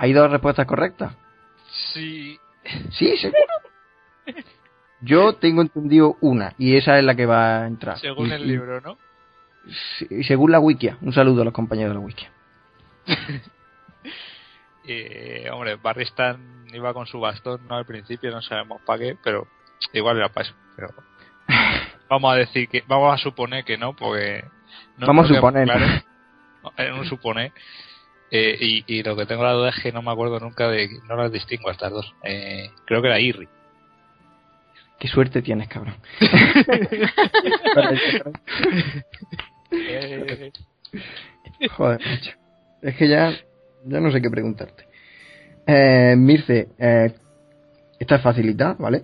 ¿Hay 0.00 0.12
dos 0.12 0.30
respuestas 0.30 0.64
correctas? 0.64 1.12
Sí. 1.92 2.38
Sí, 2.92 3.16
seguro. 3.16 3.40
Yo 5.00 5.34
tengo 5.34 5.60
entendido 5.60 6.16
una 6.20 6.54
y 6.56 6.76
esa 6.76 6.98
es 6.98 7.04
la 7.04 7.16
que 7.16 7.26
va 7.26 7.62
a 7.62 7.66
entrar. 7.66 7.98
Según 7.98 8.30
el 8.30 8.46
libro, 8.46 8.80
¿no? 8.80 8.96
Y 10.08 10.22
según 10.22 10.52
la 10.52 10.60
wikia. 10.60 10.98
Un 11.00 11.12
saludo 11.12 11.42
a 11.42 11.46
los 11.46 11.52
compañeros 11.52 11.90
de 11.90 11.94
la 11.94 12.06
wikia. 12.06 12.30
Eh, 14.90 15.50
hombre, 15.52 15.76
Barry 15.76 16.04
Stan 16.04 16.64
iba 16.72 16.94
con 16.94 17.04
su 17.04 17.20
bastón, 17.20 17.60
¿no? 17.68 17.76
Al 17.76 17.84
principio, 17.84 18.30
no 18.30 18.40
sabemos 18.40 18.80
para 18.86 18.98
qué, 18.98 19.18
pero 19.22 19.46
igual 19.92 20.16
era 20.16 20.30
para 20.30 20.48
eso. 20.48 20.56
Pero 20.76 20.94
vamos 22.08 22.32
a 22.32 22.36
decir 22.36 22.70
que, 22.70 22.82
vamos 22.88 23.12
a 23.12 23.22
suponer 23.22 23.66
que 23.66 23.76
no, 23.76 23.94
porque 23.94 24.46
no 24.96 25.06
Vamos 25.06 25.30
a 25.30 25.34
suponer. 25.34 25.64
Claro, 25.66 25.84
en 26.78 26.94
un 26.94 27.04
suponer. 27.04 27.52
Eh, 28.30 28.56
y, 28.60 28.84
y 28.98 29.02
lo 29.02 29.16
que 29.16 29.24
tengo 29.26 29.42
la 29.42 29.52
duda 29.52 29.70
es 29.70 29.82
que 29.82 29.90
no 29.92 30.02
me 30.02 30.10
acuerdo 30.10 30.38
nunca 30.40 30.68
de, 30.68 30.88
no 31.08 31.16
las 31.16 31.32
distingo 31.32 31.68
a 31.68 31.72
estas 31.72 31.90
dos. 31.92 32.14
Eh, 32.24 32.70
creo 32.84 33.00
que 33.00 33.08
era 33.08 33.20
Irri. 33.20 33.48
Qué 34.98 35.08
suerte 35.08 35.42
tienes, 35.42 35.68
cabrón. 35.68 35.94
Joder, 41.76 42.00
macho. 42.06 42.30
Es 42.82 42.94
que 42.96 43.08
ya, 43.08 43.32
ya 43.84 44.00
no 44.00 44.10
sé 44.12 44.20
qué 44.22 44.30
preguntarte. 44.30 44.84
Eh, 45.66 46.14
Mirce, 46.16 46.68
eh, 46.78 47.12
esta 47.98 48.16
es 48.16 48.22
facilita, 48.22 48.76
¿vale? 48.78 49.02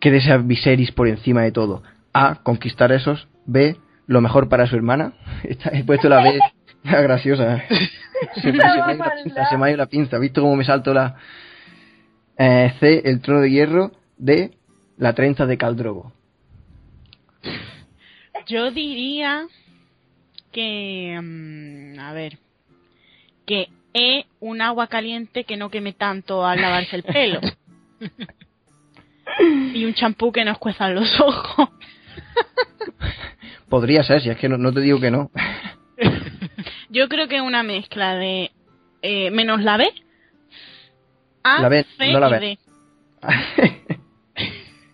¿Qué 0.00 0.10
desea 0.10 0.36
Viserys 0.38 0.92
por 0.92 1.08
encima 1.08 1.42
de 1.42 1.52
todo? 1.52 1.82
A. 2.12 2.36
Conquistar 2.42 2.92
esos. 2.92 3.28
B. 3.46 3.76
Lo 4.06 4.20
mejor 4.20 4.48
para 4.48 4.66
su 4.66 4.76
hermana. 4.76 5.14
Esta- 5.42 5.70
he 5.72 5.84
puesto 5.84 6.08
la 6.08 6.22
B. 6.22 6.38
Graciosa. 7.02 7.62
Se, 8.40 8.52
me- 8.52 8.58
se 8.58 8.76
la 8.96 9.12
pinza, 9.22 9.48
se 9.48 9.56
me 9.58 9.66
ha 9.66 9.68
ido 9.70 9.76
la 9.78 9.86
pinza. 9.86 10.16
¿Has 10.16 10.22
visto 10.22 10.40
cómo 10.40 10.56
me 10.56 10.64
salto 10.64 10.92
la... 10.94 11.16
Eh, 12.38 12.72
C. 12.80 13.02
El 13.04 13.20
trono 13.20 13.40
de 13.40 13.50
hierro. 13.50 13.92
D. 14.16 14.52
La 14.98 15.14
trenza 15.14 15.46
de 15.46 15.58
Caldrogo. 15.58 16.12
Yo 18.46 18.70
diría 18.70 19.46
que, 20.52 21.18
mm, 21.20 21.98
a 21.98 22.12
ver, 22.12 22.38
que 23.44 23.68
E, 23.92 24.26
un 24.40 24.60
agua 24.62 24.86
caliente 24.86 25.44
que 25.44 25.56
no 25.56 25.70
queme 25.70 25.92
tanto 25.94 26.46
al 26.46 26.60
lavarse 26.60 26.96
el 26.96 27.02
pelo. 27.02 27.40
y 29.74 29.84
un 29.84 29.94
champú 29.94 30.32
que 30.32 30.44
no 30.44 30.52
escuezan 30.52 30.94
los 30.94 31.20
ojos. 31.20 31.68
Podría 33.68 34.04
ser, 34.04 34.20
si 34.20 34.30
es 34.30 34.36
que 34.36 34.48
no, 34.48 34.56
no 34.58 34.72
te 34.72 34.80
digo 34.80 35.00
que 35.00 35.10
no. 35.10 35.30
Yo 36.88 37.08
creo 37.08 37.28
que 37.28 37.40
una 37.40 37.62
mezcla 37.62 38.14
de 38.14 38.50
eh, 39.02 39.30
menos 39.30 39.62
la 39.62 39.76
B, 39.76 39.86
A, 41.42 41.62
La 41.62 41.68
B, 41.68 41.84
C 41.98 42.12
no 42.12 42.20
la 42.20 42.28
y 42.28 42.32
B. 42.32 42.40
D. 42.40 42.58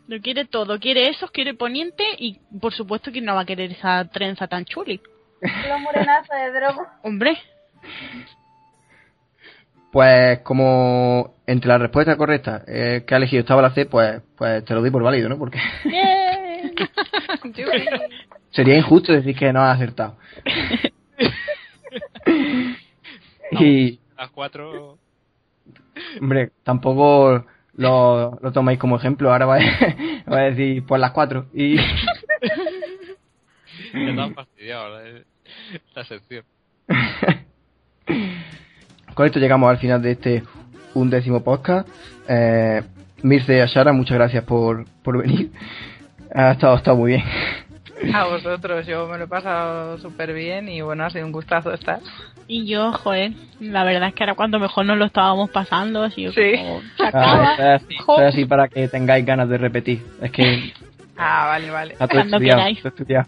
Lo 0.09 0.21
quiere 0.21 0.45
todo, 0.45 0.79
quiere 0.79 1.09
esos, 1.09 1.31
quiere 1.31 1.55
poniente 1.55 2.05
y 2.19 2.39
por 2.61 2.75
supuesto 2.75 3.11
que 3.11 3.23
no 3.23 3.35
va 3.35 3.43
a 3.43 3.47
querer 3.47 3.73
esa 3.73 4.05
trenza 4.11 4.47
tan 4.47 4.67
chuli. 4.67 5.01
Los 5.41 5.81
morenazos 5.81 6.37
de 6.37 6.53
droga. 6.53 6.99
Hombre, 7.03 7.39
Pues 9.91 10.41
como 10.41 11.37
entre 11.47 11.69
la 11.69 11.79
respuesta 11.79 12.17
correcta 12.17 12.63
eh, 12.67 13.05
que 13.07 13.15
ha 13.15 13.17
elegido 13.17 13.41
estaba 13.41 13.63
la 13.63 13.75
C, 13.75 13.87
pues, 13.87 14.23
pues 14.37 14.65
te 14.65 14.75
lo 14.75 14.81
doy 14.81 14.91
por 14.91 15.03
válido, 15.03 15.29
¿no? 15.29 15.39
Porque 15.39 15.59
sería 18.51 18.77
injusto 18.77 19.13
decir 19.13 19.37
que 19.37 19.53
no 19.53 19.63
has 19.63 19.77
acertado. 19.77 20.17
y, 23.61 24.01
las 24.17 24.31
cuatro. 24.31 24.99
hombre, 26.21 26.51
tampoco 26.63 27.45
lo, 27.75 28.39
lo 28.41 28.53
tomáis 28.53 28.79
como 28.79 28.97
ejemplo. 28.97 29.33
Ahora 29.33 29.47
va 29.47 29.57
a, 29.57 29.59
va 30.31 30.39
a 30.39 30.51
decir, 30.51 30.85
pues 30.87 31.01
las 31.01 31.13
cuatro. 31.13 31.47
Y 31.55 31.77
Me 33.93 34.23
han 34.23 34.35
fastidiado 34.35 34.89
la, 34.89 35.03
la 35.95 36.05
sección. 36.05 36.45
con 39.15 39.27
esto 39.27 39.39
llegamos 39.39 39.71
al 39.71 39.79
final 39.79 40.03
de 40.03 40.13
este 40.13 40.43
undécimo 40.95 41.43
podcast. 41.43 41.89
Eh, 42.29 42.83
Mirce 43.23 43.57
y 43.57 43.61
Ashara, 43.61 43.93
muchas 43.93 44.17
gracias 44.17 44.45
por, 44.45 44.87
por 45.03 45.19
venir. 45.19 45.53
Ha 46.35 46.53
estado, 46.53 46.75
ha 46.75 46.79
estado 46.79 46.97
muy 46.97 47.13
bien. 47.13 47.25
A 48.15 48.27
vosotros, 48.27 48.87
yo 48.87 49.07
me 49.07 49.19
lo 49.19 49.25
he 49.25 49.29
pasado 49.29 49.99
súper 49.99 50.33
bien 50.33 50.69
y 50.69 50.81
bueno, 50.81 51.05
ha 51.05 51.11
sido 51.11 51.27
un 51.27 51.33
gustazo 51.33 51.73
estar. 51.73 52.01
Y 52.49 52.67
yo, 52.67 52.93
joder, 52.93 53.33
la 53.61 53.85
verdad 53.85 54.09
es 54.09 54.15
que 54.15 54.25
era 54.25 54.35
cuando 54.35 54.59
mejor 54.59 54.85
nos 54.87 54.99
lo 54.99 55.05
estábamos 55.07 55.51
pasando, 55.51 56.03
así 56.03 56.29
Sí. 56.33 56.53
como 56.57 56.81
se 56.97 57.03
Ah, 57.05 57.09
acaba. 57.09 57.53
esto 57.53 57.63
es- 57.89 57.99
esto 58.01 58.21
es 58.23 58.35
así 58.35 58.45
para 58.45 58.69
que 58.69 58.89
tengáis 58.89 59.25
ganas 59.25 59.49
de 59.49 59.59
repetir. 59.59 60.05
Es 60.21 60.31
que 60.33 60.73
Ah, 61.17 61.47
vale, 61.47 61.71
vale. 61.71 61.93
está 61.95 62.09
todo 62.09 62.21
Cuando 62.21 62.37
estudiado, 62.37 62.59
queráis. 62.61 62.85
estudiado. 62.85 63.27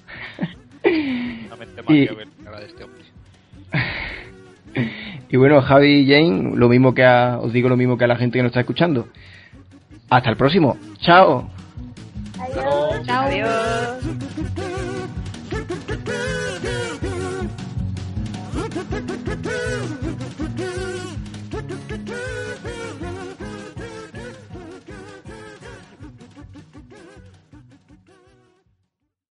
Una 0.84 1.56
mente 1.56 1.82
Y- 1.88 2.00
maquiavélica 2.00 2.50
la 2.50 2.60
de 2.60 2.66
este 2.66 2.84
hombre. 2.84 3.04
Y 5.30 5.36
bueno, 5.36 5.62
Javi 5.62 6.00
y 6.00 6.06
Jane, 6.08 6.56
lo 6.56 6.68
mismo 6.68 6.94
que 6.94 7.04
a, 7.04 7.38
os 7.40 7.52
digo 7.52 7.68
lo 7.68 7.76
mismo 7.76 7.96
que 7.96 8.04
a 8.04 8.08
la 8.08 8.16
gente 8.16 8.38
que 8.38 8.42
nos 8.42 8.50
está 8.50 8.60
escuchando. 8.60 9.08
Hasta 10.10 10.30
el 10.30 10.36
próximo. 10.36 10.76
Chao. 10.98 11.48
Adiós. 12.38 13.06
Chao. 13.06 13.26
Adiós. 13.26 14.03